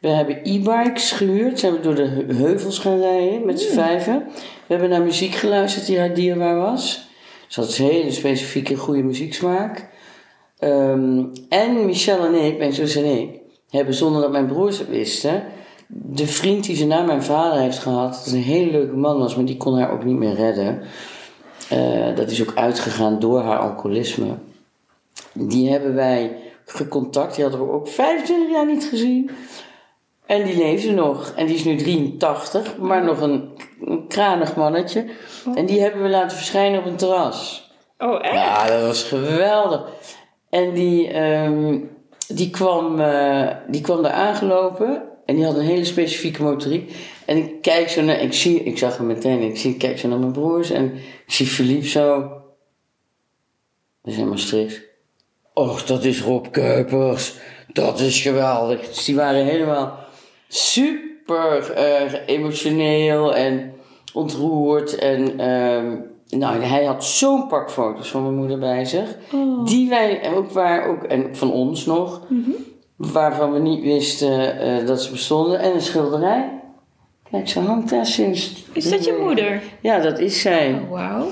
We 0.00 0.08
hebben 0.08 0.36
e-bikes 0.42 1.12
gehuurd. 1.12 1.58
Zijn 1.58 1.72
we 1.72 1.80
door 1.80 1.94
de 1.94 2.06
he- 2.08 2.34
heuvels 2.34 2.78
gaan 2.78 3.00
rijden 3.00 3.46
met 3.46 3.60
z'n 3.60 3.72
vijven. 3.74 4.26
We 4.66 4.72
hebben 4.74 4.88
naar 4.88 5.02
muziek 5.02 5.34
geluisterd 5.34 5.86
die 5.86 5.98
haar 5.98 6.14
dierbaar 6.14 6.56
was. 6.56 7.08
Ze 7.48 7.60
had 7.60 7.78
een 7.78 7.84
hele 7.84 8.10
specifieke 8.10 8.76
goede 8.76 9.02
muzieksmaak. 9.02 9.88
Ehm, 10.60 11.24
en 11.48 11.84
Michel 11.86 12.24
en 12.24 12.34
ik, 12.34 12.58
mijn 12.58 12.72
zus 12.72 12.96
en 12.96 13.20
ik, 13.20 13.40
hebben 13.70 13.94
zonder 13.94 14.22
dat 14.22 14.30
mijn 14.30 14.46
broers 14.46 14.78
het 14.78 14.88
wisten... 14.88 15.44
de 15.86 16.26
vriend 16.26 16.64
die 16.64 16.76
ze 16.76 16.86
na 16.86 17.02
mijn 17.02 17.22
vader 17.22 17.60
heeft 17.60 17.78
gehad... 17.78 18.22
dat 18.24 18.32
een 18.32 18.42
hele 18.42 18.70
leuke 18.70 18.96
man 18.96 19.18
was, 19.18 19.36
maar 19.36 19.44
die 19.44 19.56
kon 19.56 19.78
haar 19.78 19.92
ook 19.92 20.04
niet 20.04 20.18
meer 20.18 20.34
redden... 20.34 20.82
Eh, 21.68 22.16
dat 22.16 22.30
is 22.30 22.42
ook 22.42 22.56
uitgegaan 22.56 23.18
door 23.18 23.40
haar 23.40 23.58
alcoholisme. 23.58 24.34
Die 25.32 25.70
hebben 25.70 25.94
wij 25.94 26.36
gecontact. 26.64 27.34
Die 27.34 27.44
hadden 27.44 27.66
we 27.66 27.72
ook 27.72 27.88
25 27.88 28.50
jaar 28.50 28.66
niet 28.66 28.84
gezien. 28.84 29.30
En 30.26 30.44
die 30.44 30.56
leefde 30.56 30.92
nog. 30.92 31.32
En 31.36 31.46
die 31.46 31.54
is 31.54 31.64
nu 31.64 31.76
83, 31.76 32.76
maar 32.76 33.04
nog 33.04 33.20
een, 33.20 33.50
een 33.80 34.06
kranig 34.08 34.56
mannetje. 34.56 35.06
En 35.54 35.66
die 35.66 35.80
hebben 35.80 36.02
we 36.02 36.08
laten 36.08 36.36
verschijnen 36.36 36.80
op 36.80 36.86
een 36.86 36.96
terras. 36.96 37.70
Oh, 37.98 38.24
echt? 38.24 38.34
Ja, 38.34 38.66
dat 38.66 38.86
was 38.86 39.02
geweldig. 39.02 39.82
En 40.50 40.72
die, 40.74 41.08
ehm, 41.08 41.78
die, 42.28 42.50
kwam, 42.50 43.00
eh, 43.00 43.48
die 43.68 43.80
kwam 43.80 44.02
daar 44.02 44.12
aangelopen. 44.12 45.02
En 45.26 45.36
die 45.36 45.44
had 45.44 45.56
een 45.56 45.64
hele 45.64 45.84
specifieke 45.84 46.42
motoriek. 46.42 46.92
En 47.24 47.36
ik 47.36 47.62
kijk 47.62 47.88
zo 47.88 48.02
naar... 48.02 48.20
Ik, 48.20 48.32
zie, 48.32 48.62
ik 48.62 48.78
zag 48.78 48.96
hem 48.96 49.06
meteen. 49.06 49.42
Ik, 49.42 49.56
zie, 49.56 49.76
kijk 49.76 49.98
zo 49.98 50.08
naar 50.08 50.18
mijn 50.18 50.32
broers. 50.32 50.70
En 50.70 50.94
ik 51.26 51.32
zie 51.32 51.46
Philippe 51.46 51.88
zo... 51.88 52.32
We 54.00 54.12
zijn 54.12 54.28
Maastricht. 54.28 54.80
Och, 55.54 55.84
dat 55.84 56.04
is 56.04 56.22
Rob 56.22 56.46
Kuipers. 56.50 57.34
Dat 57.72 58.00
is 58.00 58.20
geweldig. 58.20 58.88
Dus 58.88 59.04
die 59.04 59.14
waren 59.14 59.44
helemaal 59.44 59.98
super 60.48 61.72
eh, 61.72 62.12
emotioneel 62.26 63.34
en 63.34 63.74
ontroerd. 64.12 64.98
En 64.98 65.40
ehm, 65.40 65.96
nou, 66.30 66.62
hij 66.62 66.84
had 66.84 67.04
zo'n 67.04 67.46
pak 67.46 67.70
foto's 67.70 68.10
van 68.10 68.22
mijn 68.22 68.34
moeder 68.34 68.58
bij 68.58 68.84
zich. 68.84 69.16
Die 69.64 69.88
wij 69.88 70.32
ook 70.34 70.50
waar, 70.50 70.88
ook, 70.88 71.02
en 71.02 71.36
van 71.36 71.52
ons 71.52 71.86
nog, 71.86 72.20
waarvan 72.96 73.52
we 73.52 73.58
niet 73.58 73.82
wisten 73.82 74.60
eh, 74.60 74.86
dat 74.86 75.02
ze 75.02 75.10
bestonden. 75.10 75.60
En 75.60 75.74
een 75.74 75.80
schilderij. 75.80 76.60
Kijk, 77.30 77.48
ze 77.48 77.60
hangt 77.60 77.90
daar 77.90 78.06
sinds. 78.06 78.64
Is 78.72 78.90
dat 78.90 79.04
je 79.04 79.18
moeder? 79.22 79.62
Ja, 79.80 79.98
dat 79.98 80.18
is 80.18 80.40
zij. 80.40 80.72
Oh, 80.72 80.90
wauw. 80.90 81.26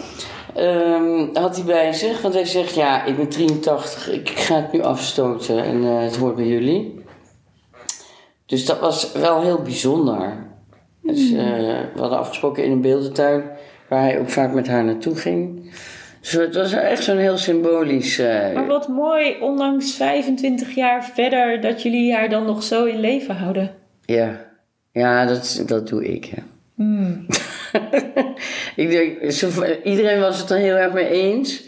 Ehm, 0.55 1.27
had 1.33 1.57
hij 1.57 1.65
bij 1.65 1.93
zich, 1.93 2.23
want 2.23 2.35
hij 2.35 2.45
zegt: 2.45 2.75
Ja, 2.75 3.05
ik 3.05 3.17
ben 3.17 3.29
83, 3.29 4.11
ik 4.11 4.29
ga 4.29 4.55
het 4.55 4.73
nu 4.73 4.83
afstoten 4.83 5.65
en 5.65 5.85
eh, 5.85 6.01
het 6.01 6.17
hoort 6.17 6.37
bij 6.37 6.47
jullie. 6.47 7.05
Dus 8.47 8.67
dat 8.67 8.81
was 8.81 9.13
wel 9.13 9.41
heel 9.41 9.63
bijzonder. 9.63 10.47
Dus, 11.03 11.33
eh, 11.33 11.37
we 11.95 12.01
hadden 12.01 12.19
afgesproken 12.19 12.65
in 12.65 12.71
een 12.71 12.81
beeldentuin, 12.81 13.51
waar 13.89 14.03
hij 14.03 14.19
ook 14.19 14.31
vaak 14.31 14.53
met 14.53 14.69
haar 14.69 14.85
naartoe 14.85 15.17
ging. 15.17 15.71
Dus 16.21 16.33
het 16.33 16.55
was 16.55 16.73
echt 16.73 17.05
zo'n 17.05 17.17
heel 17.17 17.37
symbolisch. 17.39 18.19
eh, 18.19 18.53
Maar 18.55 18.67
wat 18.67 18.89
mooi, 18.89 19.37
ondanks 19.41 19.95
25 19.95 20.75
jaar 20.75 21.05
verder, 21.15 21.61
dat 21.61 21.83
jullie 21.83 22.15
haar 22.15 22.29
dan 22.29 22.45
nog 22.47 22.63
zo 22.63 22.85
in 22.85 23.01
leven 23.01 23.35
houden. 23.37 23.71
ja, 24.05 24.47
ja 24.93 25.27
dat, 25.27 25.63
dat 25.67 25.89
doe 25.89 26.05
ik. 26.05 26.25
Ja. 26.25 26.43
ik 28.77 28.91
denk, 28.91 29.31
ze- 29.33 29.81
iedereen 29.85 30.21
was 30.21 30.41
het 30.41 30.51
er 30.51 30.57
heel 30.59 30.75
erg 30.77 30.93
mee 30.93 31.09
eens. 31.09 31.67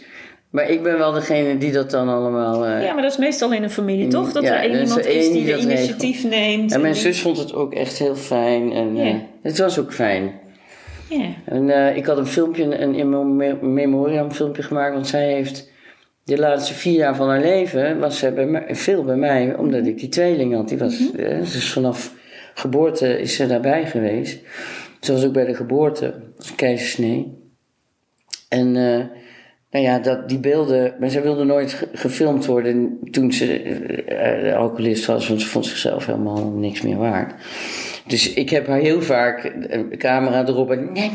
Maar 0.49 0.69
ik 0.69 0.83
ben 0.83 0.97
wel 0.97 1.11
degene 1.11 1.57
die 1.57 1.71
dat 1.71 1.91
dan 1.91 2.09
allemaal. 2.09 2.65
eh, 2.65 2.83
Ja, 2.83 2.93
maar 2.93 3.01
dat 3.01 3.11
is 3.11 3.17
meestal 3.17 3.53
in 3.53 3.63
een 3.63 3.69
familie, 3.69 4.07
toch? 4.07 4.31
Dat 4.31 4.43
Ja, 4.43 4.53
er 4.55 4.61
één 4.61 4.71
is 4.71 4.81
iemand 4.81 5.05
is 5.05 5.31
die 5.31 5.43
die 5.45 5.55
de 5.55 5.61
initiatief 5.61 6.23
neemt. 6.23 6.71
En 6.71 6.81
mijn 6.81 6.93
die- 6.93 7.01
zus 7.01 7.21
vond 7.21 7.37
het 7.37 7.53
ook 7.53 7.73
echt 7.73 7.97
heel 7.97 8.15
fijn. 8.15 8.71
En 8.71 8.95
Ja. 8.95 9.15
het 9.41 9.57
was 9.57 9.79
ook 9.79 9.93
fijn. 9.93 10.31
En 11.45 11.69
eh, 11.69 11.95
ik 11.97 12.05
had 12.05 12.17
een 12.17 12.25
filmpje, 12.25 12.63
een 12.79 12.95
in 12.95 13.35
me- 13.35 13.57
memoriam 13.61 14.31
filmpje 14.31 14.61
gemaakt. 14.63 14.93
Want 14.93 15.07
zij 15.07 15.31
heeft 15.33 15.71
de 16.23 16.37
laatste 16.37 16.73
vier 16.73 16.93
jaar 16.95 17.15
van 17.15 17.27
haar 17.29 17.41
leven... 17.41 17.99
was 17.99 18.17
ze 18.19 18.31
bij 18.31 18.45
mij, 18.45 18.75
veel 18.75 19.03
bij 19.03 19.15
mij, 19.15 19.55
omdat 19.55 19.85
ik 19.85 19.99
die 19.99 20.09
tweeling 20.09 20.53
had. 20.53 20.69
Die 20.69 20.77
was, 20.77 21.11
eh, 21.15 21.37
dus 21.37 21.71
vanaf 21.71 22.13
geboorte 22.53 23.19
is 23.19 23.35
ze 23.35 23.47
daarbij 23.47 23.85
geweest. 23.85 24.39
Ze 24.99 25.11
was 25.11 25.25
ook 25.25 25.33
bij 25.33 25.45
de 25.45 25.55
geboorte. 25.55 26.13
Keizersnee. 26.55 27.37
En... 28.49 28.75
eh, 28.75 29.05
nou 29.71 29.85
ja, 29.85 29.99
dat, 29.99 30.29
die 30.29 30.39
beelden, 30.39 30.95
maar 30.99 31.09
zij 31.09 31.21
wilde 31.21 31.43
nooit 31.43 31.73
ge- 31.73 31.87
gefilmd 31.93 32.45
worden 32.45 32.97
toen 33.11 33.31
ze 33.31 33.61
eh, 33.61 34.55
alcoholist 34.57 35.05
was, 35.05 35.27
want 35.27 35.41
ze 35.41 35.47
vond 35.47 35.65
zichzelf 35.65 36.05
helemaal 36.05 36.47
niks 36.49 36.81
meer 36.81 36.97
waard. 36.97 37.33
Dus 38.07 38.33
ik 38.33 38.49
heb 38.49 38.67
haar 38.67 38.79
heel 38.79 39.01
vaak 39.01 39.53
camera 39.97 40.47
erop 40.47 40.71
en 40.71 40.91
nee, 40.93 41.11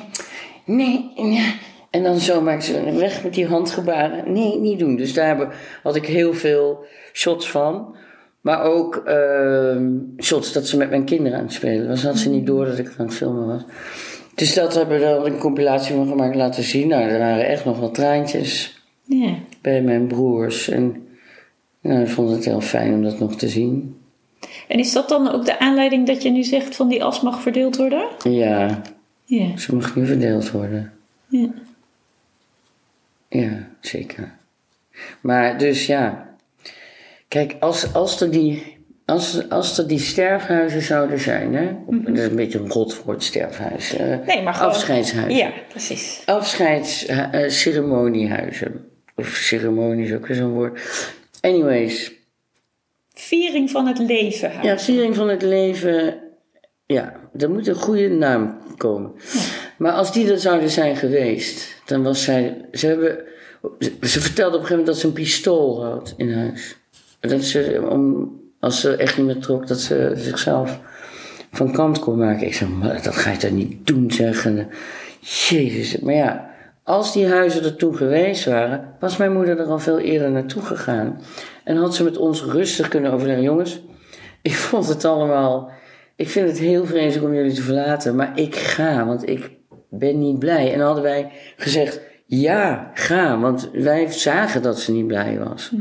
nee, 0.64 1.10
nee. 1.16 1.54
En 1.90 2.02
dan 2.02 2.18
zo 2.18 2.40
maakt 2.40 2.64
ze 2.64 2.92
weg 2.96 3.22
met 3.22 3.34
die 3.34 3.46
handgebaren. 3.46 4.32
Nee, 4.32 4.58
niet 4.58 4.78
doen. 4.78 4.96
Dus 4.96 5.12
daar 5.14 5.26
hebben- 5.26 5.50
had 5.82 5.96
ik 5.96 6.06
heel 6.06 6.34
veel 6.34 6.84
shots 7.12 7.50
van. 7.50 7.94
Maar 8.40 8.62
ook 8.62 8.96
ehm, 8.96 9.88
shots 10.18 10.52
dat 10.52 10.66
ze 10.66 10.76
met 10.76 10.90
mijn 10.90 11.04
kinderen 11.04 11.38
aan 11.38 11.44
het 11.44 11.52
spelen 11.52 11.88
was. 11.88 12.02
Had 12.02 12.18
ze 12.18 12.30
niet 12.30 12.46
door 12.46 12.64
dat 12.64 12.78
ik 12.78 12.94
aan 12.98 13.06
het 13.06 13.14
filmen 13.14 13.46
was. 13.46 13.62
Dus 14.34 14.54
dat 14.54 14.74
hebben 14.74 14.98
we 14.98 15.04
dan 15.04 15.26
een 15.26 15.38
compilatie 15.38 15.94
van 15.94 16.08
gemaakt 16.08 16.34
laten 16.36 16.62
zien. 16.62 16.88
Nou, 16.88 17.02
er 17.02 17.18
waren 17.18 17.46
echt 17.46 17.64
nog 17.64 17.78
wat 17.80 17.94
traantjes 17.94 18.80
Ja. 19.02 19.34
bij 19.60 19.82
mijn 19.82 20.06
broers. 20.06 20.68
En 20.68 21.06
nou, 21.80 22.00
ik 22.00 22.08
vond 22.08 22.30
het 22.30 22.44
heel 22.44 22.60
fijn 22.60 22.94
om 22.94 23.02
dat 23.02 23.18
nog 23.18 23.36
te 23.36 23.48
zien. 23.48 23.96
En 24.68 24.78
is 24.78 24.92
dat 24.92 25.08
dan 25.08 25.32
ook 25.32 25.44
de 25.44 25.58
aanleiding 25.58 26.06
dat 26.06 26.22
je 26.22 26.30
nu 26.30 26.42
zegt 26.42 26.76
van 26.76 26.88
die 26.88 27.04
as 27.04 27.20
mag 27.20 27.40
verdeeld 27.42 27.76
worden? 27.76 28.08
Ja, 28.30 28.82
Ja. 29.24 29.56
ze 29.56 29.74
mag 29.74 29.96
nu 29.96 30.06
verdeeld 30.06 30.50
worden. 30.50 30.92
ja. 31.26 31.48
Ja, 33.28 33.68
zeker. 33.80 34.32
Maar 35.20 35.58
dus 35.58 35.86
ja. 35.86 36.28
Kijk, 37.28 37.56
als, 37.60 37.92
als, 37.94 38.20
er, 38.20 38.30
die, 38.30 38.76
als, 39.04 39.48
als 39.50 39.78
er 39.78 39.88
die 39.88 39.98
sterfhuizen 39.98 40.82
zouden 40.82 41.20
zijn, 41.20 41.54
hè? 41.54 41.66
Dat 41.88 42.16
is 42.18 42.24
een 42.24 42.36
beetje 42.36 42.58
een 42.58 42.70
rot 42.70 43.02
woord, 43.04 43.22
sterfhuis. 43.24 43.96
eh, 43.96 44.16
Nee, 44.26 44.42
maar 44.42 44.54
gewoon... 44.54 44.70
Afscheidshuizen. 44.70 45.36
Ja, 45.38 45.50
precies. 45.68 46.22
Afscheidsceremoniehuizen. 46.26 48.84
of 49.14 49.26
ceremonie 49.28 50.06
is 50.06 50.12
ook 50.14 50.26
weer 50.26 50.36
zo'n 50.36 50.52
woord. 50.52 50.80
Anyways, 51.40 52.12
Viering 53.18 53.70
van 53.70 53.86
het 53.86 53.98
leven. 53.98 54.50
houden. 54.50 54.70
ja, 54.70 54.78
viering 54.78 55.16
van 55.16 55.28
het 55.28 55.42
leven. 55.42 56.14
Ja, 56.86 57.12
er 57.36 57.50
moet 57.50 57.66
een 57.66 57.74
goede 57.74 58.08
naam 58.08 58.58
komen. 58.76 59.12
Maar 59.78 59.92
als 59.92 60.12
die 60.12 60.30
er 60.30 60.38
zouden 60.38 60.70
zijn 60.70 60.96
geweest, 60.96 61.82
dan 61.84 62.02
was 62.02 62.22
zij. 62.22 62.64
Ze, 62.72 62.86
hebben, 62.86 63.18
ze 64.00 64.20
vertelde 64.20 64.56
op 64.56 64.62
een 64.62 64.66
gegeven 64.66 64.68
moment 64.68 64.86
dat 64.86 64.96
ze 64.96 65.06
een 65.06 65.12
pistool 65.12 65.84
had 65.84 66.14
in 66.16 66.32
huis. 66.32 66.76
Dat 67.20 67.44
ze, 67.44 67.86
om, 67.90 68.30
als 68.60 68.80
ze 68.80 68.96
echt 68.96 69.16
niet 69.16 69.26
meer 69.26 69.38
trok, 69.38 69.66
dat 69.66 69.80
ze 69.80 70.12
zichzelf 70.16 70.80
van 71.52 71.72
kant 71.72 71.98
kon 71.98 72.18
maken. 72.18 72.46
Ik 72.46 72.54
zei, 72.54 72.70
maar 72.70 73.02
dat 73.02 73.16
ga 73.16 73.30
je 73.30 73.36
toch 73.36 73.50
niet 73.50 73.86
doen, 73.86 74.10
zeggen. 74.10 74.68
Jezus, 75.20 75.98
maar 75.98 76.14
ja, 76.14 76.50
als 76.82 77.12
die 77.12 77.28
huizen 77.28 77.64
er 77.64 77.76
toen 77.76 77.96
geweest 77.96 78.44
waren, 78.44 78.94
was 79.00 79.16
mijn 79.16 79.32
moeder 79.32 79.58
er 79.58 79.66
al 79.66 79.78
veel 79.78 79.98
eerder 79.98 80.30
naartoe 80.30 80.62
gegaan. 80.62 81.20
En 81.66 81.76
had 81.76 81.94
ze 81.94 82.04
met 82.04 82.16
ons 82.16 82.42
rustig 82.42 82.88
kunnen 82.88 83.12
overleggen. 83.12 83.44
Jongens, 83.44 83.80
ik 84.42 84.54
vond 84.54 84.88
het 84.88 85.04
allemaal. 85.04 85.70
Ik 86.16 86.28
vind 86.28 86.48
het 86.48 86.58
heel 86.58 86.86
vreselijk 86.86 87.26
om 87.26 87.34
jullie 87.34 87.54
te 87.54 87.62
verlaten, 87.62 88.16
maar 88.16 88.38
ik 88.38 88.56
ga, 88.56 89.06
want 89.06 89.28
ik 89.28 89.50
ben 89.90 90.18
niet 90.18 90.38
blij. 90.38 90.72
En 90.72 90.78
dan 90.78 90.86
hadden 90.86 91.04
wij 91.04 91.32
gezegd: 91.56 92.00
ja, 92.26 92.90
ga, 92.94 93.38
want 93.38 93.70
wij 93.72 94.10
zagen 94.10 94.62
dat 94.62 94.80
ze 94.80 94.92
niet 94.92 95.06
blij 95.06 95.38
was. 95.38 95.72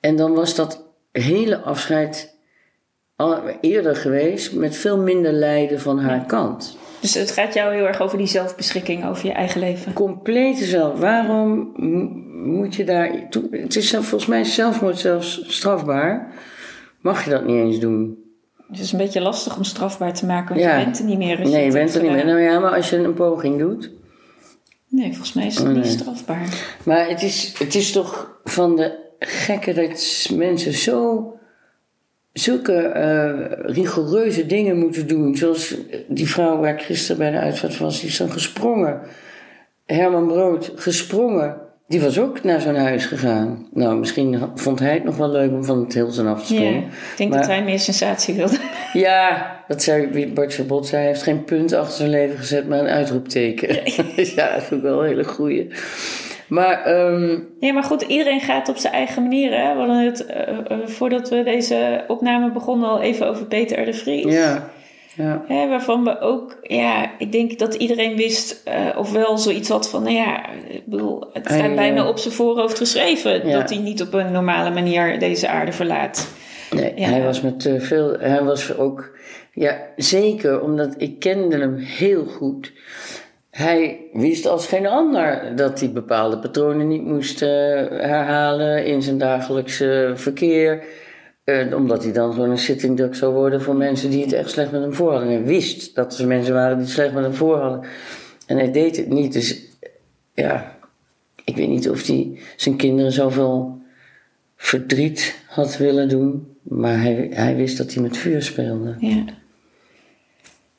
En 0.00 0.16
dan 0.16 0.34
was 0.34 0.54
dat 0.54 0.84
hele 1.12 1.58
afscheid 1.58 2.36
al 3.16 3.42
eerder 3.60 3.96
geweest 3.96 4.54
met 4.54 4.76
veel 4.76 4.98
minder 4.98 5.32
lijden 5.32 5.80
van 5.80 5.98
haar 5.98 6.26
kant. 6.26 6.76
Dus 7.00 7.14
het 7.14 7.30
gaat 7.30 7.54
jou 7.54 7.74
heel 7.74 7.86
erg 7.86 8.00
over 8.00 8.18
die 8.18 8.26
zelfbeschikking 8.26 9.06
over 9.06 9.26
je 9.26 9.32
eigen 9.32 9.60
leven. 9.60 9.92
Complete 9.92 10.64
zelf. 10.64 10.98
Waarom 10.98 11.72
moet 12.44 12.74
je 12.74 12.84
daar. 12.84 13.28
toe- 13.30 13.48
Het 13.50 13.76
is 13.76 13.88
zelf- 13.88 14.06
volgens 14.06 14.30
mij 14.30 14.40
is 14.40 14.54
zelfmoord 14.54 14.98
zelfs 14.98 15.44
strafbaar. 15.46 16.32
Mag 17.00 17.24
je 17.24 17.30
dat 17.30 17.44
niet 17.46 17.56
eens 17.56 17.78
doen? 17.78 18.18
Het 18.70 18.80
is 18.80 18.92
een 18.92 18.98
beetje 18.98 19.20
lastig 19.20 19.56
om 19.56 19.64
strafbaar 19.64 20.14
te 20.14 20.26
maken, 20.26 20.48
want 20.54 20.60
Ja. 20.66 20.76
je 20.78 20.84
bent 20.84 20.98
er 20.98 21.04
niet 21.04 21.18
meer. 21.18 21.38
als 21.40 21.50
Nee, 21.50 21.64
je 21.64 21.72
bent 21.72 21.94
er 21.94 22.02
niet 22.02 22.10
meer. 22.12 22.26
Nou 22.26 22.40
ja, 22.40 22.58
maar 22.58 22.74
als 22.74 22.90
je 22.90 22.96
een 22.96 23.14
poging 23.14 23.58
doet. 23.58 23.90
Nee, 24.88 25.08
volgens 25.08 25.32
mij 25.32 25.46
is 25.46 25.58
het 25.58 25.66
Oh, 25.68 25.74
niet 25.74 25.86
strafbaar. 25.86 26.76
Maar 26.84 27.08
het 27.08 27.22
is, 27.22 27.54
het 27.58 27.74
is 27.74 27.92
toch 27.92 28.40
van 28.44 28.76
de 28.76 28.98
gekke 29.18 29.72
dat 29.74 30.28
mensen 30.34 30.72
zo. 30.72 31.32
Zulke 32.38 32.72
eh, 32.76 33.30
rigoureuze 33.74 34.46
dingen 34.46 34.78
moeten 34.78 35.06
doen. 35.06 35.36
Zoals 35.36 35.74
die 36.08 36.28
vrouw 36.28 36.58
waar 36.58 36.72
ik 36.74 36.80
gisteren 36.82 37.18
bij 37.18 37.30
de 37.30 37.38
uitvaart 37.38 37.78
was, 37.78 38.00
die 38.00 38.08
is 38.08 38.16
dan 38.16 38.30
gesprongen. 38.30 39.00
Herman 39.86 40.26
Brood, 40.26 40.72
gesprongen. 40.76 41.56
Die 41.86 42.00
was 42.00 42.18
ook 42.20 42.42
naar 42.44 42.60
zo'n 42.60 42.74
huis 42.76 43.06
gegaan. 43.06 43.66
Nou, 43.72 43.96
misschien 43.98 44.40
vond 44.54 44.78
hij 44.78 44.92
het 44.94 45.04
nog 45.04 45.16
wel 45.16 45.30
leuk 45.30 45.50
om 45.50 45.64
van 45.64 45.80
het 45.80 45.94
Hilton 45.94 46.26
af 46.26 46.46
te 46.46 46.54
Ja, 46.54 46.60
springen. 46.60 46.82
ik 46.82 47.16
denk 47.16 47.30
Maar- 47.30 47.38
dat 47.38 47.48
hij 47.48 47.64
meer 47.64 47.78
sensatie 47.78 48.34
wilde. 48.34 48.56
Ja, 48.92 49.50
dat 49.68 49.82
zei 49.82 50.26
Bart 50.32 50.52
Sabot 50.52 50.86
zei. 50.86 51.00
Hij 51.02 51.10
heeft 51.10 51.22
geen 51.22 51.44
punt 51.44 51.72
achter 51.72 51.96
zijn 51.96 52.10
leven 52.10 52.38
gezet, 52.38 52.68
maar 52.68 52.78
een 52.78 52.86
uitroepteken. 52.86 53.68
ja, 54.36 54.52
dat 54.54 54.62
vind 54.62 54.70
ik 54.70 54.82
wel 54.82 55.00
een 55.02 55.06
hele 55.08 55.24
goeie. 55.24 55.66
Maar, 56.48 56.82
ehm, 56.84 57.38
Nee, 57.60 57.72
maar 57.72 57.82
goed, 57.82 58.02
iedereen 58.02 58.40
gaat 58.40 58.68
op 58.68 58.76
zijn 58.76 58.92
eigen 58.92 59.22
manier. 59.22 59.50
Hè? 59.52 59.72
We 59.72 59.78
hadden 59.78 60.04
het 60.04 60.26
eh, 60.26 60.48
eh, 60.48 60.78
voordat 60.84 61.28
we 61.28 61.42
deze 61.42 62.04
opname 62.06 62.50
begonnen 62.52 62.88
al 62.88 63.00
even 63.00 63.26
over 63.28 63.46
Peter 63.46 63.80
R. 63.82 63.84
de 63.84 63.92
Vries. 63.94 64.32
ja, 64.34 64.70
ja. 65.14 65.44
Hè, 65.48 65.68
waarvan 65.68 66.04
we 66.04 66.20
ook, 66.20 66.58
ja, 66.62 67.10
ik 67.18 67.32
denk 67.32 67.58
dat 67.58 67.74
iedereen 67.74 68.16
wist, 68.16 68.60
eh, 68.64 68.86
of 68.96 69.12
wel 69.12 69.38
zoiets 69.38 69.68
had 69.68 69.90
van, 69.90 70.02
nou 70.02 70.14
ja, 70.14 70.42
ik 70.68 70.82
bedoel, 70.86 71.24
het 71.32 71.46
staat 71.46 71.74
bijna 71.74 72.08
op 72.08 72.18
zijn 72.18 72.34
voorhoofd 72.34 72.78
geschreven 72.78 73.48
Ja. 73.48 73.58
dat 73.58 73.70
hij 73.70 73.78
niet 73.78 74.02
op 74.02 74.12
een 74.14 74.32
normale 74.32 74.70
manier 74.70 75.18
deze 75.18 75.48
aarde 75.48 75.72
verlaat. 75.72 76.28
Nee, 76.70 76.92
Ja. 76.96 77.08
hij 77.08 77.22
was 77.22 77.40
met 77.40 77.70
veel. 77.78 78.16
Hij 78.18 78.42
was 78.44 78.76
ook. 78.76 79.16
Ja, 79.52 79.78
zeker, 79.96 80.60
omdat 80.62 80.94
ik 80.96 81.18
kende 81.18 81.58
hem 81.58 81.76
heel 81.76 82.24
goed. 82.24 82.72
Hij 83.58 84.00
wist 84.12 84.46
als 84.46 84.66
geen 84.66 84.86
ander 84.86 85.56
dat 85.56 85.80
hij 85.80 85.92
bepaalde 85.92 86.38
patronen 86.38 86.88
niet 86.88 87.04
moest 87.04 87.42
eh, 87.42 87.48
herhalen 87.88 88.86
in 88.86 89.02
zijn 89.02 89.18
dagelijkse 89.18 90.12
verkeer. 90.14 90.84
Eh, 91.44 91.74
omdat 91.74 92.02
hij 92.02 92.12
dan 92.12 92.32
gewoon 92.32 92.50
een 92.50 92.58
sitting 92.58 92.96
duck 92.96 93.14
zou 93.14 93.34
worden 93.34 93.62
voor 93.62 93.76
mensen 93.76 94.10
die 94.10 94.22
het 94.22 94.32
echt 94.32 94.50
slecht 94.50 94.70
met 94.70 94.80
hem 94.80 94.94
voor 94.94 95.10
hadden. 95.10 95.28
En 95.28 95.34
hij 95.34 95.44
wist 95.44 95.94
dat 95.94 96.18
er 96.18 96.26
mensen 96.26 96.54
waren 96.54 96.76
die 96.76 96.84
het 96.84 96.94
slecht 96.94 97.12
met 97.12 97.22
hem 97.22 97.34
voor 97.34 97.56
hadden. 97.56 97.80
En 98.46 98.56
hij 98.56 98.72
deed 98.72 98.96
het 98.96 99.08
niet. 99.08 99.32
Dus 99.32 99.62
ja, 100.34 100.76
ik 101.44 101.56
weet 101.56 101.68
niet 101.68 101.90
of 101.90 102.06
hij 102.06 102.38
zijn 102.56 102.76
kinderen 102.76 103.12
zoveel 103.12 103.80
verdriet 104.56 105.38
had 105.46 105.76
willen 105.76 106.08
doen. 106.08 106.56
Maar 106.62 107.00
hij, 107.00 107.28
hij 107.30 107.56
wist 107.56 107.76
dat 107.78 107.94
hij 107.94 108.02
met 108.02 108.16
vuur 108.16 108.42
speelde. 108.42 108.94
Ja. 108.98 109.24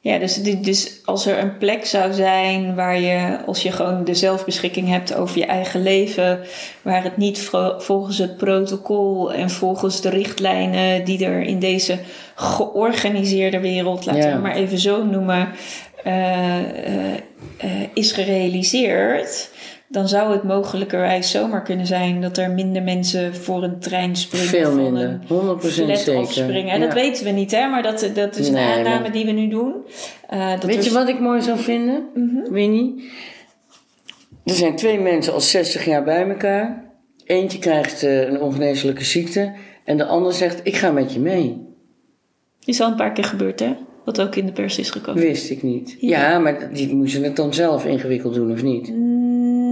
Ja, 0.02 0.18
dus, 0.18 0.36
dus 0.44 1.02
als 1.06 1.26
er 1.26 1.40
een 1.40 1.58
plek 1.58 1.86
zou 1.86 2.14
zijn 2.14 2.76
waar 2.76 3.00
je, 3.00 3.40
als 3.46 3.64
je 3.64 3.72
gewoon 3.72 4.04
de 4.04 4.14
zelfbeschikking 4.14 4.88
hebt 4.88 5.16
over 5.16 5.38
je 5.38 5.46
eigen 5.46 5.84
leven, 5.84 6.40
waar 6.82 7.04
het 7.04 7.18
niet 7.18 7.40
volgens 7.78 8.18
het 8.18 8.38
protocol 8.38 9.34
en 9.34 9.50
volgens 9.50 10.02
de 10.02 10.10
richtlijnen 10.10 11.06
die 11.06 11.26
er 11.26 11.42
in 11.42 11.60
deze 11.60 12.00
georganiseerde 12.36 13.60
wereld, 13.60 14.06
laten 14.06 14.22
we 14.24 14.30
het 14.30 14.42
maar 14.42 14.56
even 14.56 14.78
zo 14.78 15.04
noemen, 15.04 15.52
eh, 16.04 16.60
eh, 16.60 17.14
eh, 17.58 17.70
is 17.94 18.12
gerealiseerd, 18.12 19.50
dan 19.90 20.08
zou 20.08 20.32
het 20.32 20.44
mogelijkerwijs 20.44 21.32
zomaar 21.32 21.64
kunnen 21.64 21.86
zijn 21.86 22.22
dat 22.22 22.38
er 22.38 22.52
minder 22.52 22.84
mensen 22.84 23.36
voor 23.36 23.64
een 23.64 23.80
trein 23.80 24.16
springen. 24.16 24.48
Veel 24.48 24.76
minder. 24.76 25.04
een 25.04 25.58
100% 25.60 25.62
flat 25.62 25.98
zeker. 26.00 26.16
afspringen. 26.22 26.74
En 26.74 26.80
dat 26.80 26.94
weten 26.94 27.26
we 27.26 27.32
niet, 27.32 27.52
hè? 27.52 27.68
maar 27.68 27.84
dat, 27.84 28.10
dat 28.14 28.38
is 28.38 28.48
een 28.48 28.58
aanname 28.58 29.00
maar- 29.00 29.12
die 29.12 29.26
we 29.26 29.32
nu 29.32 29.48
doen. 29.48 29.74
Eh, 30.28 30.52
dat 30.52 30.64
Weet 30.64 30.78
er- 30.78 30.84
je 30.84 30.92
wat 30.92 31.08
ik 31.10 31.20
mooi 31.20 31.42
zou 31.42 31.60
vinden, 31.60 32.04
Winnie? 32.50 33.10
Er 34.46 34.56
zijn 34.56 34.76
twee 34.76 35.00
mensen 35.00 35.34
al 35.34 35.42
60 35.42 35.86
jaar 35.86 36.04
bij 36.04 36.30
elkaar. 36.30 36.84
Eentje 37.26 37.60
krijgt 37.60 38.04
eh, 38.04 38.22
een 38.22 38.42
ongeneeslijke 38.42 39.04
ziekte. 39.04 39.54
En 39.86 39.98
de 39.98 40.06
ander 40.06 40.34
zegt, 40.34 40.60
ik 40.64 40.76
ga 40.76 40.92
met 40.92 41.14
je 41.14 41.20
mee. 41.20 41.68
Is 42.66 42.82
al 42.82 42.90
een 42.90 42.96
paar 42.96 43.12
keer 43.14 43.24
gebeurd, 43.24 43.60
hè? 43.60 43.76
Wat 44.06 44.22
ook 44.22 44.36
in 44.36 44.46
de 44.46 44.52
pers 44.52 44.80
is 44.80 44.90
gekomen. 44.90 45.22
Wist 45.22 45.50
ik 45.50 45.64
niet. 45.64 45.96
Ja. 46.00 46.30
Ja, 46.32 46.40
maar 46.40 46.74
die 46.74 46.96
moesten 46.96 47.24
het 47.24 47.36
dan 47.36 47.54
zelf 47.54 47.86
ingewikkeld 47.86 48.34
doen, 48.34 48.52
of 48.52 48.64
niet? 48.64 48.92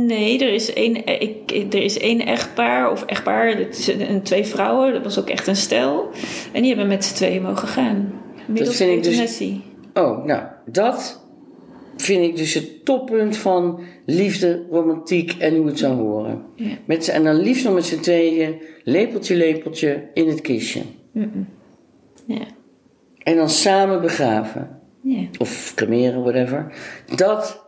Nee, 0.08 0.40
er 0.40 0.54
is 0.54 0.74
één, 0.74 1.06
eh, 1.06 1.22
ik, 1.22 1.52
er 1.74 1.84
is 1.84 1.98
één 1.98 2.26
echtpaar, 2.26 2.92
of 2.92 3.06
echtpaar, 3.06 3.58
dat 3.58 3.78
is 3.78 3.88
een, 3.88 4.22
twee 4.22 4.46
vrouwen, 4.46 4.94
dat 4.94 5.04
was 5.04 5.20
ook 5.20 5.30
echt 5.30 5.48
een 5.48 5.56
stel. 5.56 6.10
En 6.52 6.62
die 6.62 6.70
hebben 6.70 6.88
met 6.88 7.06
z'n 7.06 7.16
tweeën 7.16 7.42
mogen 7.42 7.68
gaan. 7.68 8.22
Middels 8.46 8.76
vind 8.76 9.06
ik 9.06 9.12
dus-. 9.12 9.42
Oh, 9.94 10.26
nou, 10.26 10.44
dat 10.66 11.24
vind 11.98 12.24
ik 12.24 12.36
dus 12.38 12.54
het 12.54 12.86
toppunt 12.86 13.38
van 13.38 13.80
liefde, 14.06 14.66
romantiek 14.72 15.36
en 15.40 15.56
hoe 15.56 15.66
het 15.66 15.80
zou 15.80 15.96
horen. 15.96 16.42
Ja. 16.56 16.78
Met, 16.86 17.08
en 17.08 17.24
dan 17.24 17.36
liefst 17.36 17.64
nog 17.64 17.74
met 17.74 17.86
z'n 17.86 18.00
tweeën, 18.00 18.62
lepeltje, 18.84 19.36
lepeltje 19.36 20.04
in 20.14 20.28
het 20.28 20.42
kistje. 20.42 20.82
Ja. 22.26 22.46
En 23.18 23.36
dan 23.36 23.50
samen 23.50 24.02
begraven. 24.02 24.80
Ja. 25.02 25.24
Of 25.38 25.72
cremeren, 25.76 26.22
whatever. 26.22 26.74
Dat, 27.16 27.67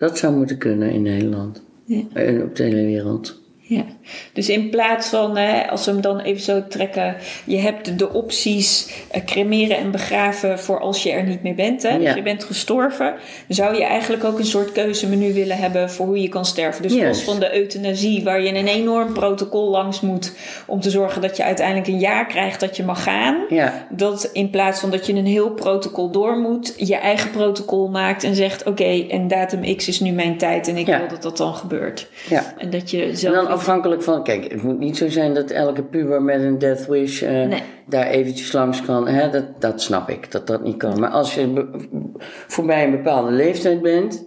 dat 0.00 0.18
zou 0.18 0.36
moeten 0.36 0.58
kunnen 0.58 0.90
in 0.90 1.02
Nederland. 1.02 1.62
Ja. 1.84 2.02
En 2.12 2.42
op 2.42 2.56
de 2.56 2.62
hele 2.62 2.84
wereld. 2.84 3.39
Ja, 3.76 3.84
dus 4.32 4.48
in 4.48 4.70
plaats 4.70 5.08
van, 5.08 5.36
hè, 5.36 5.70
als 5.70 5.84
we 5.84 5.90
hem 5.92 6.00
dan 6.00 6.18
even 6.20 6.42
zo 6.42 6.66
trekken, 6.68 7.16
je 7.44 7.56
hebt 7.58 7.98
de 7.98 8.12
opties 8.12 8.88
eh, 9.10 9.24
cremeren 9.24 9.76
en 9.76 9.90
begraven 9.90 10.58
voor 10.58 10.80
als 10.80 11.02
je 11.02 11.10
er 11.10 11.22
niet 11.24 11.42
meer 11.42 11.54
bent. 11.54 11.82
Hè? 11.82 11.98
Dus 11.98 12.14
je 12.14 12.22
bent 12.22 12.44
gestorven. 12.44 13.14
Zou 13.48 13.74
je 13.76 13.84
eigenlijk 13.84 14.24
ook 14.24 14.38
een 14.38 14.44
soort 14.46 14.72
keuzemenu 14.72 15.34
willen 15.34 15.56
hebben 15.56 15.90
voor 15.90 16.06
hoe 16.06 16.20
je 16.22 16.28
kan 16.28 16.44
sterven. 16.44 16.82
Dus 16.82 16.94
los 16.94 17.22
van 17.22 17.38
de 17.40 17.54
euthanasie, 17.56 18.24
waar 18.24 18.40
je 18.42 18.48
een 18.54 18.66
enorm 18.66 19.12
protocol 19.12 19.70
langs 19.70 20.00
moet 20.00 20.32
om 20.66 20.80
te 20.80 20.90
zorgen 20.90 21.22
dat 21.22 21.36
je 21.36 21.44
uiteindelijk 21.44 21.86
een 21.88 21.98
jaar 21.98 22.26
krijgt 22.26 22.60
dat 22.60 22.76
je 22.76 22.82
mag 22.84 23.02
gaan. 23.02 23.44
Ja, 23.48 23.86
Dat 23.90 24.30
in 24.32 24.50
plaats 24.50 24.80
van 24.80 24.90
dat 24.90 25.06
je 25.06 25.12
een 25.14 25.26
heel 25.26 25.50
protocol 25.50 26.10
door 26.10 26.36
moet, 26.38 26.74
je 26.76 26.96
eigen 26.96 27.30
protocol 27.30 27.88
maakt 27.88 28.24
en 28.24 28.34
zegt: 28.34 28.64
Oké, 28.66 29.06
en 29.08 29.28
datum 29.28 29.76
X 29.76 29.88
is 29.88 30.00
nu 30.00 30.10
mijn 30.10 30.38
tijd 30.38 30.68
en 30.68 30.76
ik 30.76 30.86
Ja. 30.86 30.98
wil 30.98 31.08
dat 31.08 31.22
dat 31.22 31.36
dan 31.36 31.54
gebeurt. 31.54 32.06
ja. 32.28 32.54
En 32.58 32.70
dat 32.70 32.90
je 32.90 33.10
zelf. 33.16 33.58
Afhankelijk 33.60 34.02
van, 34.02 34.24
kijk, 34.24 34.52
het 34.52 34.62
moet 34.62 34.78
niet 34.78 34.96
zo 34.96 35.08
zijn 35.08 35.34
dat 35.34 35.50
elke 35.50 35.82
puber 35.82 36.22
met 36.22 36.40
een 36.40 36.58
death 36.58 36.86
wish 36.86 37.22
eh, 37.22 37.30
Nee. 37.30 37.62
daar 37.86 38.06
eventjes 38.06 38.52
langs 38.52 38.82
kan. 38.82 39.08
Hè? 39.08 39.30
Dat, 39.30 39.60
dat 39.60 39.82
snap 39.82 40.08
ik, 40.08 40.30
dat 40.30 40.46
dat 40.46 40.62
niet 40.62 40.76
kan. 40.76 41.00
Maar 41.00 41.10
als 41.10 41.34
je 41.34 41.68
voorbij 42.46 42.84
een 42.84 42.90
bepaalde 42.90 43.30
leeftijd 43.30 43.82
bent, 43.82 44.24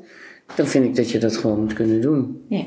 dan 0.56 0.68
vind 0.68 0.86
ik 0.86 0.96
dat 0.96 1.12
je 1.12 1.18
dat 1.20 1.38
gewoon 1.38 1.60
moet 1.60 1.74
kunnen 1.74 2.02
doen. 2.02 2.46
Ja. 2.50 2.64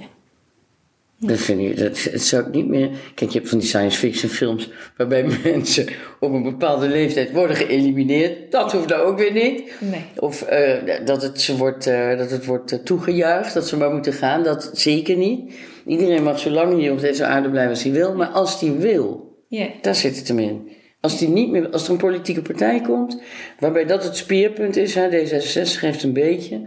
Dat 1.19 1.39
vind 1.39 1.61
ik, 1.61 1.79
dat, 1.79 2.03
het 2.03 2.23
zou 2.23 2.47
ik 2.47 2.53
niet 2.53 2.69
meer. 2.69 2.91
Kijk, 3.14 3.31
je 3.31 3.39
hebt 3.39 3.51
van 3.51 3.59
die 3.59 3.69
science 3.69 3.99
fiction 3.99 4.31
films 4.31 4.71
waarbij 4.97 5.25
mensen 5.45 5.87
op 6.21 6.33
een 6.33 6.43
bepaalde 6.43 6.89
leeftijd 6.89 7.33
worden 7.33 7.57
geëlimineerd. 7.57 8.53
Dat 8.53 8.73
hoeft 8.73 8.89
nou 8.89 9.03
ook 9.03 9.19
weer 9.19 9.33
niet. 9.33 9.73
Nee. 9.81 10.05
Of 10.17 10.43
eh, 10.43 11.07
dat, 11.07 11.23
het, 11.23 11.41
ze 11.41 11.57
wordt, 11.57 11.87
eh, 11.87 12.19
dat 12.19 12.31
het 12.31 12.45
wordt 12.45 12.85
toegejuicht, 12.85 13.55
dat 13.55 13.69
ze 13.69 13.77
maar 13.77 13.91
moeten 13.93 14.12
gaan. 14.12 14.43
Dat 14.43 14.71
zeker 14.73 15.17
niet. 15.17 15.55
Iedereen 15.87 16.22
mag 16.22 16.39
zo 16.39 16.51
lang 16.51 16.74
hier 16.74 16.93
op 16.93 17.01
deze 17.01 17.24
aarde 17.24 17.51
blijven 17.51 17.70
als 17.70 17.82
hij 17.82 17.93
wil. 17.93 18.14
Maar 18.14 18.28
als 18.28 18.61
hij 18.61 18.76
wil, 18.76 19.34
Ja. 19.49 19.66
daar 19.82 19.95
zit 19.95 20.16
het 20.16 20.28
hem 20.28 20.39
in. 20.39 20.68
Als, 21.01 21.18
die 21.18 21.28
niet 21.28 21.51
meer, 21.51 21.68
als 21.70 21.84
er 21.84 21.91
een 21.91 21.97
politieke 21.97 22.43
partij 22.43 22.80
komt, 22.80 23.20
waarbij 23.61 23.84
dat 23.84 24.05
het 24.05 24.16
speerpunt 24.16 24.76
is, 24.76 24.95
hè, 24.95 25.09
D66 25.11 25.80
heeft 25.80 26.03
een 26.03 26.12
beetje 26.12 26.61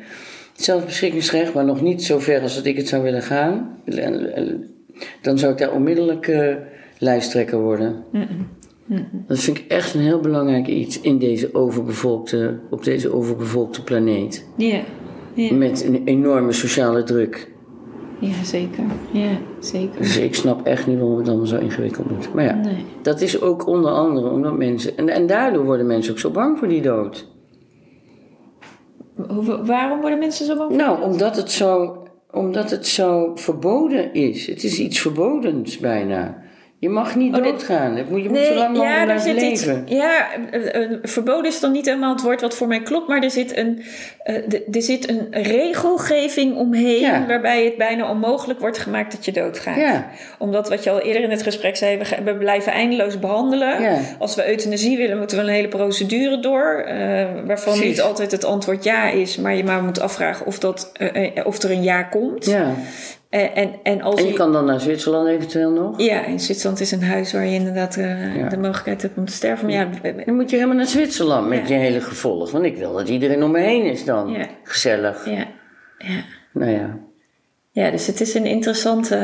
zelfbeschikkingsrecht, 0.54 1.54
maar 1.54 1.66
nog 1.66 1.82
niet 1.82 2.04
zo 2.04 2.20
ver 2.20 2.42
als 2.42 2.56
dat 2.56 2.66
ik 2.66 2.78
het 2.78 2.88
zou 2.88 3.04
willen 3.04 3.22
gaan, 3.22 3.78
dan 5.22 5.38
zou 5.38 5.52
ik 5.52 5.58
daar 5.58 5.72
onmiddellijk 5.74 6.28
eh, 6.28 6.56
lijsttrekker 6.98 7.60
worden. 7.60 8.04
Dat 9.28 9.40
vind 9.40 9.58
ik 9.58 9.66
echt 9.68 9.94
een 9.94 10.02
heel 10.02 10.20
belangrijk 10.20 10.68
iets 10.68 11.02
in 11.02 11.18
deze 11.20 11.54
overbevolkte, 11.54 12.60
op 12.70 12.84
deze 12.84 13.14
overbevolkte 13.14 13.84
planeet. 13.84 14.46
Ja. 14.58 14.82
Ja. 15.34 15.54
Met 15.54 15.84
een 15.86 16.02
enorme 16.06 16.52
sociale 16.52 17.04
druk. 17.04 17.52
Ja, 18.20 18.44
zeker. 18.44 18.84
Ja, 19.12 19.30
zeker. 19.60 19.98
Dus 20.02 20.18
ik 20.18 20.36
snap 20.36 20.66
echt 20.66 20.88
niet 20.88 21.00
waarom 21.00 21.18
het 21.18 21.28
allemaal 21.28 21.46
zo 21.46 21.58
ingewikkeld 21.58 22.12
moet. 22.12 22.34
Maar 22.34 22.44
ja, 22.44 22.54
Nee. 22.56 22.86
dat 23.02 23.22
is 23.22 23.42
ook 23.42 23.68
onder 23.68 23.92
andere 23.92 24.30
omdat 24.30 24.58
mensen. 24.58 24.98
En, 24.98 25.10
en 25.10 25.28
daardoor 25.28 25.66
worden 25.66 25.88
mensen 25.88 26.12
ook 26.12 26.20
zo 26.20 26.30
bang 26.30 26.58
voor 26.58 26.68
die 26.68 26.82
dood. 26.82 27.28
Hoe- 29.28 29.66
waarom 29.66 30.02
worden 30.02 30.20
mensen 30.20 30.46
zo 30.46 30.56
bang? 30.58 30.70
voor 30.70 30.78
Nou, 30.78 31.00
dat? 31.00 31.10
omdat 31.10 31.36
het 31.36 31.52
zo, 31.52 31.98
omdat 32.32 32.72
het 32.72 32.88
zo 32.88 33.32
verboden 33.36 34.14
is. 34.14 34.48
Het 34.48 34.64
is 34.64 34.80
iets 34.80 35.00
verbodens 35.00 35.78
bijna. 35.78 36.38
Je 36.80 36.90
mag 36.90 37.16
niet 37.16 37.36
Oh, 37.36 37.44
doodgaan. 37.44 37.96
Je 37.96 38.06
moet, 38.10 38.24
je 38.24 38.30
moet 38.30 38.38
zo 38.38 38.54
lang 38.54 38.78
mogelijk 38.78 39.00
er 39.00 39.06
blijven 39.06 39.52
iets. 39.52 39.66
leven. 39.66 39.84
Ja, 39.88 40.28
eh, 40.52 40.76
eh, 40.84 40.92
verboden 41.04 41.46
is 41.46 41.60
dan 41.60 41.72
niet 41.72 41.86
helemaal 41.86 42.12
het 42.14 42.22
woord 42.22 42.42
wat 42.42 42.56
voor 42.56 42.68
mij 42.68 42.82
klopt, 42.82 43.08
maar 43.08 43.24
er 43.24 43.32
zit 43.32 43.58
een, 43.58 43.84
eh, 44.24 44.36
er 44.72 44.82
zit 44.82 45.10
een 45.10 45.28
regelgeving 45.32 46.56
omheen 46.56 47.00
Ja. 47.00 47.26
waarbij 47.28 47.64
het 47.64 47.78
bijna 47.78 48.10
onmogelijk 48.10 48.60
wordt 48.60 48.78
gemaakt 48.78 49.12
dat 49.12 49.26
je 49.26 49.32
doodgaat. 49.32 49.76
Ja. 49.78 50.08
Omdat 50.38 50.70
wat 50.70 50.84
je 50.84 50.90
al 50.90 51.00
eerder 51.00 51.22
in 51.22 51.30
het 51.30 51.44
gesprek 51.44 51.78
zei, 51.78 52.02
we, 52.24 52.36
blijven 52.36 52.72
eindeloos 52.72 53.20
behandelen. 53.20 53.82
Ja. 53.82 53.98
Als 54.20 54.36
we 54.36 54.50
euthanasie 54.50 54.98
willen, 54.98 55.18
moeten 55.18 55.38
we 55.38 55.44
een 55.44 55.50
hele 55.50 55.68
procedure 55.68 56.40
door, 56.40 56.84
waarvan 57.46 57.74
Precies. 57.74 57.90
niet 57.90 58.02
altijd 58.02 58.32
het 58.32 58.46
antwoord 58.46 58.84
ja 58.84 59.10
is, 59.10 59.38
maar 59.38 59.56
je 59.56 59.64
maar 59.64 59.84
moet 59.84 60.00
afvragen 60.00 60.46
of, 60.46 60.60
dat, 60.60 60.92
of 61.44 61.64
er 61.64 61.72
een 61.72 61.84
ja 61.84 62.04
komt. 62.04 62.46
Ja. 62.46 62.74
Eh, 63.30 63.58
en, 63.58 63.74
en 63.84 64.02
als 64.02 64.16
En 64.20 64.24
je 64.26 64.32
je- 64.32 64.38
kan 64.38 64.52
dan 64.52 64.66
naar 64.66 64.80
Zwitserland 64.80 65.28
eventueel 65.28 65.72
nog. 65.72 66.02
ja, 66.02 66.26
in 66.26 66.40
Zwitserland 66.40 66.80
is 66.80 66.92
een 66.92 67.04
huis 67.04 67.34
waar 67.34 67.46
je 67.46 67.54
inderdaad 67.54 67.98
eh, 67.98 68.36
Ja. 68.36 68.50
de 68.50 68.58
mogelijkheid 68.58 69.02
hebt 69.02 69.18
om 69.18 69.26
te 69.26 69.32
sterven. 69.34 69.66
Maar 69.66 69.76
ja, 69.76 69.90
Dan 70.26 70.36
moet 70.36 70.50
je 70.50 70.56
helemaal 70.56 70.78
naar 70.78 70.86
Zwitserland 70.88 71.48
met 71.48 71.68
Ja. 71.68 71.76
je 71.76 71.82
hele 71.82 72.02
gevolg. 72.02 72.52
Want 72.52 72.66
ik 72.66 72.78
wil 72.78 72.94
dat 72.94 73.10
iedereen 73.10 73.44
om 73.44 73.52
me 73.52 73.60
heen 73.60 73.84
is 73.84 74.06
dan. 74.06 74.30
Ja. 74.32 74.46
Gezellig. 74.64 75.26
ja, 75.26 75.46
ja. 75.98 76.24
Nou 76.54 76.72
ja. 76.72 76.98
Ja, 77.72 77.92
dus 77.92 78.08
het 78.08 78.22
is 78.22 78.34
een 78.34 78.46
interessante. 78.46 79.16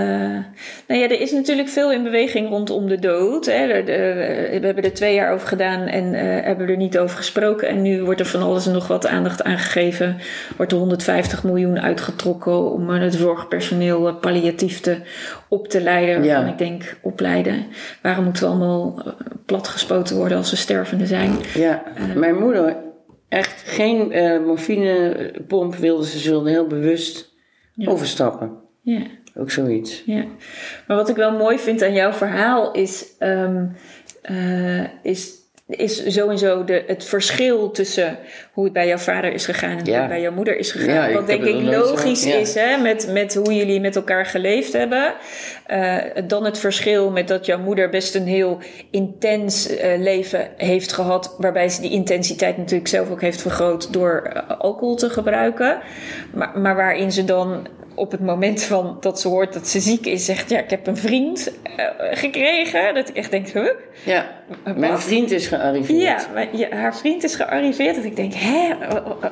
Nou 0.87 0.99
ja, 1.01 1.05
er 1.09 1.21
is 1.21 1.31
natuurlijk 1.31 1.67
veel 1.69 1.91
in 1.91 2.03
beweging 2.03 2.49
rondom 2.49 2.87
de 2.87 2.99
dood. 2.99 3.45
Hè. 3.45 3.83
De- 3.83 4.59
we 4.59 4.65
hebben 4.65 4.83
er 4.83 4.93
twee 4.93 5.13
jaar 5.13 5.33
over 5.33 5.47
gedaan 5.47 5.81
en 5.87 6.13
eh, 6.13 6.45
hebben 6.45 6.67
er 6.69 6.77
niet 6.77 6.97
over 6.97 7.17
gesproken. 7.17 7.67
En 7.67 7.81
nu 7.81 8.03
wordt 8.03 8.19
er 8.19 8.25
van 8.25 8.41
alles 8.41 8.65
en 8.67 8.73
nog 8.73 8.87
wat 8.87 9.07
aandacht 9.07 9.43
aangegeven. 9.43 10.17
Wordt 10.57 10.71
er 10.71 10.77
150 10.77 11.43
miljoen 11.43 11.79
uitgetrokken 11.81 12.71
om 12.71 12.89
eh, 12.89 13.01
het 13.01 13.13
zorgpersoneel 13.13 14.07
eh, 14.07 14.15
palliatief 14.19 14.79
te, 14.79 14.97
op 15.49 15.67
te 15.67 15.81
leiden. 15.81 16.23
Ja. 16.23 16.33
Waarvan 16.33 16.51
ik 16.51 16.57
denk, 16.57 16.97
opleiden. 17.01 17.65
Waarom 18.01 18.23
moeten 18.23 18.43
we 18.43 18.49
allemaal 18.49 19.01
eh, 19.05 19.13
platgespoten 19.45 20.15
worden 20.15 20.37
als 20.37 20.49
we 20.51 20.55
stervende 20.57 21.05
zijn? 21.05 21.31
Ja, 21.53 21.83
mijn 22.15 22.35
moeder, 22.35 22.77
echt 23.29 23.63
geen 23.65 24.11
eh 24.11 24.39
morfinepomp 24.45 25.75
wilde 25.75 26.05
ze. 26.05 26.19
Ze 26.19 26.29
wilde 26.29 26.49
heel 26.49 26.67
bewust 26.67 27.33
overstappen. 27.77 28.57
Ja. 28.81 29.01
Ook 29.37 29.51
zoiets. 29.51 30.03
Ja, 30.05 30.25
maar 30.87 30.97
wat 30.97 31.09
ik 31.09 31.15
wel 31.15 31.31
mooi 31.31 31.59
vind 31.59 31.81
aan 31.81 31.93
jouw 31.93 32.13
verhaal 32.13 32.71
is, 32.71 33.05
ehm, 33.19 33.65
eh, 34.21 34.83
is, 35.03 35.33
is 35.67 36.13
sowieso 36.13 36.63
de, 36.63 36.83
het 36.87 37.03
verschil 37.03 37.71
tussen 37.71 38.17
hoe 38.55 38.63
het 38.63 38.73
bij 38.73 38.87
jouw 38.87 38.97
vader 38.97 39.33
is 39.33 39.45
gegaan 39.45 39.69
en 39.69 39.77
hoe 39.79 39.89
Ja. 39.89 39.99
het 39.99 40.07
bij 40.09 40.21
jouw 40.21 40.31
moeder 40.31 40.57
is 40.57 40.71
gegaan. 40.71 41.09
Ja, 41.09 41.15
wat 41.15 41.27
denk 41.27 41.43
ik 41.43 41.55
zo- 41.55 41.71
logisch 41.71 42.23
ja. 42.23 42.35
is 42.35 42.53
hè, 42.53 42.77
met, 42.77 43.07
met 43.11 43.33
hoe 43.35 43.55
jullie 43.55 43.79
met 43.79 43.95
elkaar 43.95 44.25
geleefd 44.25 44.73
hebben. 44.73 45.13
Eh, 45.65 45.95
dan 46.27 46.45
het 46.45 46.57
verschil 46.59 47.11
met 47.11 47.27
dat 47.27 47.45
jouw 47.45 47.59
moeder 47.59 47.89
best 47.89 48.15
een 48.15 48.27
heel 48.27 48.57
intens 48.91 49.67
eh, 49.77 49.99
leven 49.99 50.47
heeft 50.57 50.93
gehad, 50.93 51.35
waarbij 51.37 51.69
ze 51.69 51.81
die 51.81 51.91
intensiteit 51.91 52.57
natuurlijk 52.57 52.89
zelf 52.89 53.09
ook 53.11 53.21
heeft 53.21 53.41
vergroot 53.41 53.93
door 53.93 54.21
eh, 54.33 54.59
alcohol 54.59 54.95
te 54.95 55.09
gebruiken. 55.09 55.79
Maar, 56.33 56.59
maar 56.59 56.75
waarin 56.75 57.11
ze 57.11 57.23
dan 57.25 57.67
op 57.95 58.11
het 58.11 58.21
moment 58.21 58.63
van 58.63 58.97
dat 58.99 59.19
ze 59.21 59.27
hoort 59.27 59.53
dat 59.53 59.67
ze 59.67 59.79
ziek 59.79 60.05
is, 60.05 60.25
zegt: 60.25 60.49
Ja, 60.49 60.59
ik 60.59 60.69
heb 60.69 60.87
een 60.87 60.97
vriend 60.97 61.51
gekregen. 62.11 62.93
Dat 62.93 63.09
ik 63.09 63.15
echt 63.15 63.31
denk: 63.31 63.47
huh? 63.47 63.69
Ja, 64.03 64.25
mijn 64.75 64.99
vriend 64.99 65.31
is 65.31 65.47
gearriveerd. 65.47 66.27
Ja, 66.51 66.67
haar 66.69 66.95
vriend 66.95 67.23
is 67.23 67.35
gearriveerd. 67.35 67.95
Dat 67.95 68.03
ik 68.05 68.15
denk: 68.15 68.33
Hè, 68.45 68.73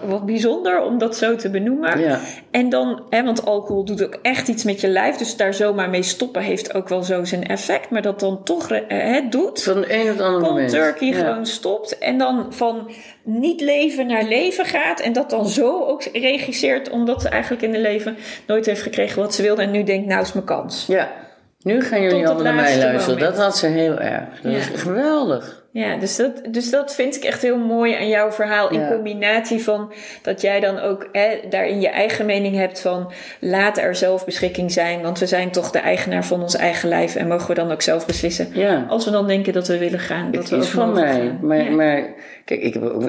wat 0.08 0.26
bijzonder 0.26 0.82
om 0.82 0.98
dat 0.98 1.18
zo 1.18 1.36
te 1.36 1.50
benoemen. 1.50 2.00
Ja. 2.00 2.20
En 2.52 2.70
dan, 2.70 3.04
hè, 3.10 3.24
want 3.24 3.46
alcohol 3.46 3.84
doet 3.86 4.04
ook 4.04 4.18
echt 4.22 4.48
iets 4.48 4.64
met 4.64 4.82
je 4.82 4.88
lijf. 4.88 5.16
Dus 5.16 5.36
daar 5.38 5.54
zomaar 5.54 5.90
mee 5.90 6.04
stoppen 6.04 6.42
heeft 6.42 6.74
ook 6.74 6.90
wel 6.90 7.04
zo 7.04 7.24
zijn 7.24 7.48
effect. 7.48 7.90
Maar 7.90 8.02
dat 8.02 8.20
dan 8.20 8.44
toch 8.44 8.72
eh, 8.72 8.82
het 9.14 9.32
doet. 9.32 9.64
Van 9.64 9.78
een 9.88 10.08
het 10.08 10.20
andere 10.22 10.40
Cold 10.40 10.52
moment. 10.54 10.70
turkey 10.70 11.08
Ja. 11.08 11.14
gewoon 11.16 11.46
stopt. 11.46 11.98
En 11.98 12.18
dan 12.18 12.46
van 12.50 12.92
niet 13.24 13.62
leven 13.62 14.08
naar 14.08 14.24
leven 14.24 14.66
gaat. 14.66 15.00
En 15.00 15.14
dat 15.14 15.30
dan 15.30 15.48
zo 15.48 15.84
ook 15.86 16.04
regisseert. 16.04 16.90
Omdat 16.90 17.22
ze 17.22 17.30
eigenlijk 17.30 17.64
in 17.64 17.72
de 17.72 17.80
leven 17.80 18.18
nooit 18.48 18.66
heeft 18.66 18.82
gekregen 18.82 19.22
wat 19.22 19.34
ze 19.36 19.42
wilde. 19.42 19.62
En 19.62 19.72
nu 19.72 19.84
denkt, 19.84 20.08
nou 20.08 20.22
is 20.22 20.34
mijn 20.34 20.46
kans. 20.46 20.86
Ja, 20.88 21.12
nu 21.60 21.82
gaan 21.82 22.02
jullie 22.02 22.18
het 22.18 22.26
allemaal 22.26 22.44
naar 22.44 22.54
mij 22.54 22.78
luisteren. 22.78 23.16
moment. 23.20 23.20
Dat 23.36 23.46
had 23.46 23.58
ze 23.58 23.68
heel 23.68 23.98
erg. 24.00 24.42
Dat 24.42 24.52
Ja. 24.52 24.58
is 24.58 24.68
geweldig. 24.74 25.63
Ja, 25.74 25.98
dus 25.98 26.16
dat, 26.16 26.42
dus 26.52 26.70
dat 26.70 26.96
vind 26.96 27.16
ik 27.16 27.24
echt 27.24 27.42
heel 27.42 27.58
mooi 27.58 27.94
aan 27.96 28.08
jouw 28.08 28.32
verhaal. 28.32 28.70
In 28.72 28.80
Ja. 28.80 28.92
combinatie 28.92 29.64
van 29.64 29.94
dat 30.22 30.42
jij 30.42 30.60
dan 30.60 30.80
ook 30.80 31.10
hè, 31.12 31.28
daarin 31.50 31.82
je 31.82 31.88
eigen 31.90 32.26
mening 32.26 32.56
hebt 32.56 32.82
van 32.82 33.12
laat 33.40 33.78
er 33.78 33.96
zelfbeschikking 33.96 34.72
zijn. 34.72 35.02
Want 35.02 35.20
we 35.20 35.26
zijn 35.26 35.52
toch 35.52 35.72
de 35.72 35.80
eigenaar 35.80 36.26
van 36.26 36.42
ons 36.42 36.56
eigen 36.56 36.90
lijf. 36.90 37.16
En 37.16 37.28
mogen 37.28 37.48
we 37.48 37.54
dan 37.54 37.72
ook 37.72 37.82
zelf 37.82 38.06
beslissen. 38.06 38.48
Ja. 38.54 38.86
Als 38.90 39.06
we 39.06 39.12
dan 39.12 39.28
denken 39.28 39.54
dat 39.54 39.68
we 39.68 39.78
willen 39.78 40.00
gaan. 40.00 40.32
Dat 40.32 40.42
Het 40.42 40.50
we 40.50 40.58
is 40.58 40.68
van 40.70 40.94
mij. 40.94 41.12
gaan. 41.14 41.40
Maar, 41.42 41.64
Ja. 41.64 41.70
maar 41.72 42.14
kijk, 42.46 42.62
ik 42.62 42.74
heb 42.74 42.84
ook. 42.84 43.02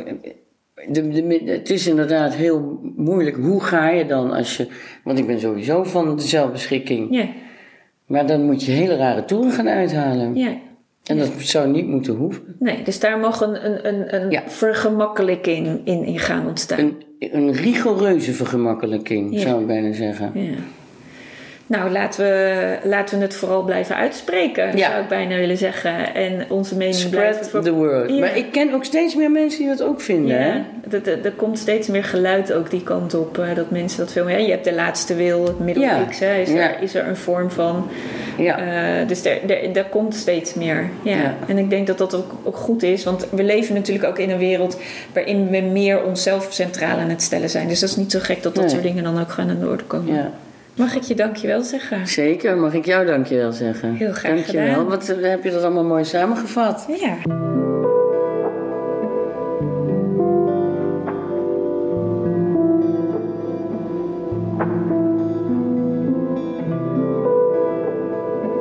De, 0.89 1.09
de, 1.09 1.43
het 1.47 1.71
is 1.71 1.87
inderdaad 1.87 2.35
heel 2.35 2.81
moeilijk. 2.97 3.37
Hoe 3.37 3.61
ga 3.63 3.89
je 3.89 4.07
dan 4.07 4.31
als 4.33 4.57
je. 4.57 4.69
Want 5.05 5.19
ik 5.19 5.27
ben 5.27 5.41
sowieso 5.41 5.83
van 5.85 6.17
de 6.17 6.23
zelfbeschikking. 6.23 7.07
ja, 7.11 7.27
Maar 8.07 8.27
dan 8.27 8.43
moet 8.43 8.65
je 8.65 8.73
hele 8.73 8.97
rare 8.97 9.25
toeren 9.25 9.53
gaan 9.53 9.69
uithalen. 9.69 10.35
ja. 10.35 10.51
En 11.05 11.19
dat 11.19 11.31
zou 11.39 11.69
niet 11.69 11.87
moeten 11.87 12.15
hoeven. 12.15 12.43
Nee, 12.59 12.83
dus 12.83 13.01
daar 13.01 13.19
mag 13.19 13.41
een, 13.41 13.67
een, 13.67 13.89
een, 13.89 14.15
een 14.23 14.31
Ja. 14.31 14.43
vergemakkelijking 14.47 15.81
in, 15.85 16.05
in 16.05 16.19
gaan 16.19 16.47
ontstaan. 16.47 16.79
Een, 16.79 16.95
een 17.19 17.53
rigoureuze 17.53 18.33
vergemakkelijking, 18.33 19.35
Ja. 19.35 19.41
zou 19.41 19.61
ik 19.61 19.67
bijna 19.67 19.93
zeggen. 19.93 20.31
Ja. 20.35 20.51
Nou, 21.77 21.91
laten 21.91 22.25
we, 22.25 22.77
laten 22.83 23.19
we 23.19 23.25
het 23.25 23.35
vooral 23.35 23.63
blijven 23.63 23.97
uitspreken, 23.97 24.77
Ja. 24.77 24.91
zou 24.91 25.03
ik 25.03 25.09
bijna 25.09 25.37
willen 25.37 25.57
zeggen. 25.57 26.15
En 26.15 26.45
onze 26.49 26.77
mening 26.77 26.97
Spread 26.97 27.23
blijven 27.23 27.45
ver- 27.51 27.63
the 27.63 27.73
word. 27.73 28.11
Ja. 28.11 28.19
Maar 28.19 28.37
ik 28.37 28.53
ken 28.53 28.75
ook 28.75 28.85
steeds 28.85 29.15
meer 29.15 29.31
mensen 29.31 29.59
die 29.61 29.69
dat 29.69 29.83
ook 29.83 30.01
vinden. 30.01 30.37
Hè? 30.43 30.47
Ja, 30.49 30.65
dat- 30.89 31.05
dat- 31.05 31.25
er 31.25 31.33
komt 31.33 31.59
steeds 31.59 31.89
meer 31.89 32.05
geluid 32.05 32.53
ook 32.53 32.71
die 32.71 32.83
kant 32.83 33.15
op. 33.15 33.39
eh, 33.39 33.55
dat 33.55 33.71
mensen 33.71 33.99
dat 33.99 34.13
veel 34.13 34.25
meer... 34.25 34.41
Je 34.41 34.51
hebt 34.51 34.65
de 34.65 34.75
laatste 34.75 35.15
wil, 35.15 35.45
het 35.45 35.59
middel 35.59 35.83
Ja. 35.83 36.05
X. 36.11 36.19
Hè, 36.19 36.35
is, 36.41 36.51
er, 36.51 36.77
is 36.81 36.95
er 36.95 37.07
een 37.09 37.17
vorm 37.17 37.51
van. 37.51 37.89
Ja. 38.39 38.59
Eh, 38.59 39.09
dus 39.09 39.25
er, 39.25 39.51
er, 39.51 39.77
er 39.77 39.85
komt 39.85 40.15
steeds 40.15 40.55
meer. 40.55 40.89
Ja. 41.03 41.17
Ja. 41.17 41.35
En 41.49 41.59
ik 41.59 41.71
denk 41.71 41.87
dat 41.87 41.99
dat 41.99 42.15
ook, 42.15 42.33
ook 42.43 42.57
goed 42.57 42.83
is. 42.83 43.05
Want 43.05 43.27
we 43.31 43.43
leven 43.43 43.75
natuurlijk 43.75 44.07
ook 44.09 44.19
in 44.19 44.31
een 44.31 44.39
wereld... 44.39 44.79
waarin 45.13 45.49
we 45.51 45.61
meer 45.61 46.03
onszelf 46.05 46.47
centraal 46.51 46.99
aan 46.99 47.09
het 47.11 47.23
stellen 47.23 47.51
zijn. 47.51 47.69
Dus 47.69 47.81
dat 47.81 47.89
is 47.89 47.97
niet 47.97 48.11
zo 48.13 48.19
gek 48.23 48.43
dat 48.43 48.55
dat 48.55 48.63
Nee. 48.65 48.73
soort 48.73 48.83
dingen 48.83 49.05
dan 49.05 49.21
ook 49.21 49.31
gaan 49.31 49.51
aan 49.51 49.59
de 49.61 49.69
orde 49.69 49.85
komen. 49.85 50.15
ja. 50.15 50.31
Mag 50.77 50.95
ik 50.95 51.03
je 51.03 51.15
dankjewel 51.15 51.63
zeggen? 51.63 52.07
Zeker, 52.07 52.57
mag 52.57 52.75
ik 52.75 52.85
jou 52.85 53.07
dankjewel 53.07 53.53
zeggen. 53.53 53.95
Heel 53.95 54.13
graag 54.13 54.35
dankjewel. 54.35 54.69
gedaan. 54.69 54.89
Wat 54.89 55.09
eh, 55.09 55.31
heb 55.31 55.45
je 55.45 55.51
dat 55.51 55.63
allemaal 55.63 55.85
mooi 55.85 56.05
samengevat. 56.05 56.87
Ja. 57.01 57.17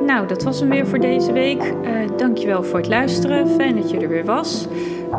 Nou, 0.06 0.26
dat 0.26 0.42
was 0.42 0.60
hem 0.60 0.68
weer 0.68 0.86
voor 0.86 0.98
deze 1.00 1.32
week. 1.32 1.62
Eh 1.62 1.92
dankjewel 2.16 2.62
voor 2.62 2.78
het 2.78 2.88
luisteren. 2.88 3.48
Fijn 3.48 3.76
dat 3.76 3.90
je 3.90 3.98
er 3.98 4.08
weer 4.08 4.24
was. 4.24 4.66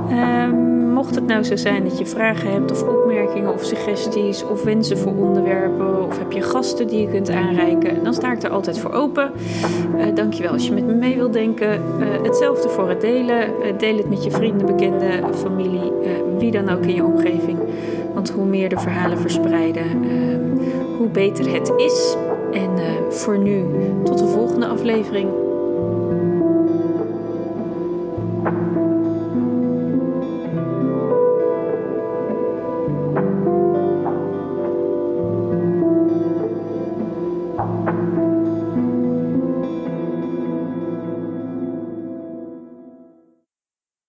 Ehm, 0.09 0.74
mocht 0.95 1.15
het 1.15 1.27
nou 1.27 1.43
zo 1.43 1.55
zijn 1.55 1.83
dat 1.83 1.97
je 1.97 2.05
vragen 2.05 2.51
hebt 2.51 2.71
of 2.71 2.83
opmerkingen 2.83 3.53
of 3.53 3.63
suggesties 3.63 4.43
of 4.43 4.63
wensen 4.63 4.97
voor 4.97 5.15
onderwerpen 5.15 6.03
of 6.05 6.17
heb 6.17 6.31
je 6.31 6.41
gasten 6.41 6.87
die 6.87 7.01
je 7.01 7.07
kunt 7.07 7.29
aanreiken, 7.29 8.03
dan 8.03 8.13
sta 8.13 8.31
ik 8.31 8.43
er 8.43 8.49
altijd 8.49 8.79
voor 8.79 8.91
open. 8.91 9.31
Eh 9.97 10.15
dankjewel 10.15 10.51
als 10.51 10.67
je 10.67 10.73
met 10.73 10.85
me 10.85 10.93
mee 10.93 11.15
wilt 11.15 11.33
denken. 11.33 11.71
Eh, 11.71 12.23
hetzelfde 12.23 12.69
voor 12.69 12.89
het 12.89 13.01
delen. 13.01 13.41
Eh, 13.41 13.77
deel 13.77 13.97
het 13.97 14.09
met 14.09 14.23
je 14.23 14.31
vrienden, 14.31 14.65
bekenden, 14.65 15.35
familie, 15.35 15.91
wie 16.37 16.51
dan 16.51 16.69
ook 16.69 16.85
in 16.85 16.95
je 16.95 17.03
omgeving. 17.03 17.59
Want 18.13 18.29
hoe 18.29 18.45
meer 18.45 18.69
de 18.69 18.79
verhalen 18.79 19.17
verspreiden, 19.17 19.83
ehm, 19.83 20.65
hoe 20.97 21.07
beter 21.07 21.53
het 21.53 21.73
is. 21.77 22.15
En 22.51 22.69
voor 23.09 23.37
nu, 23.37 23.65
tot 24.03 24.17
de 24.17 24.27
volgende 24.27 24.65
aflevering. 24.65 25.44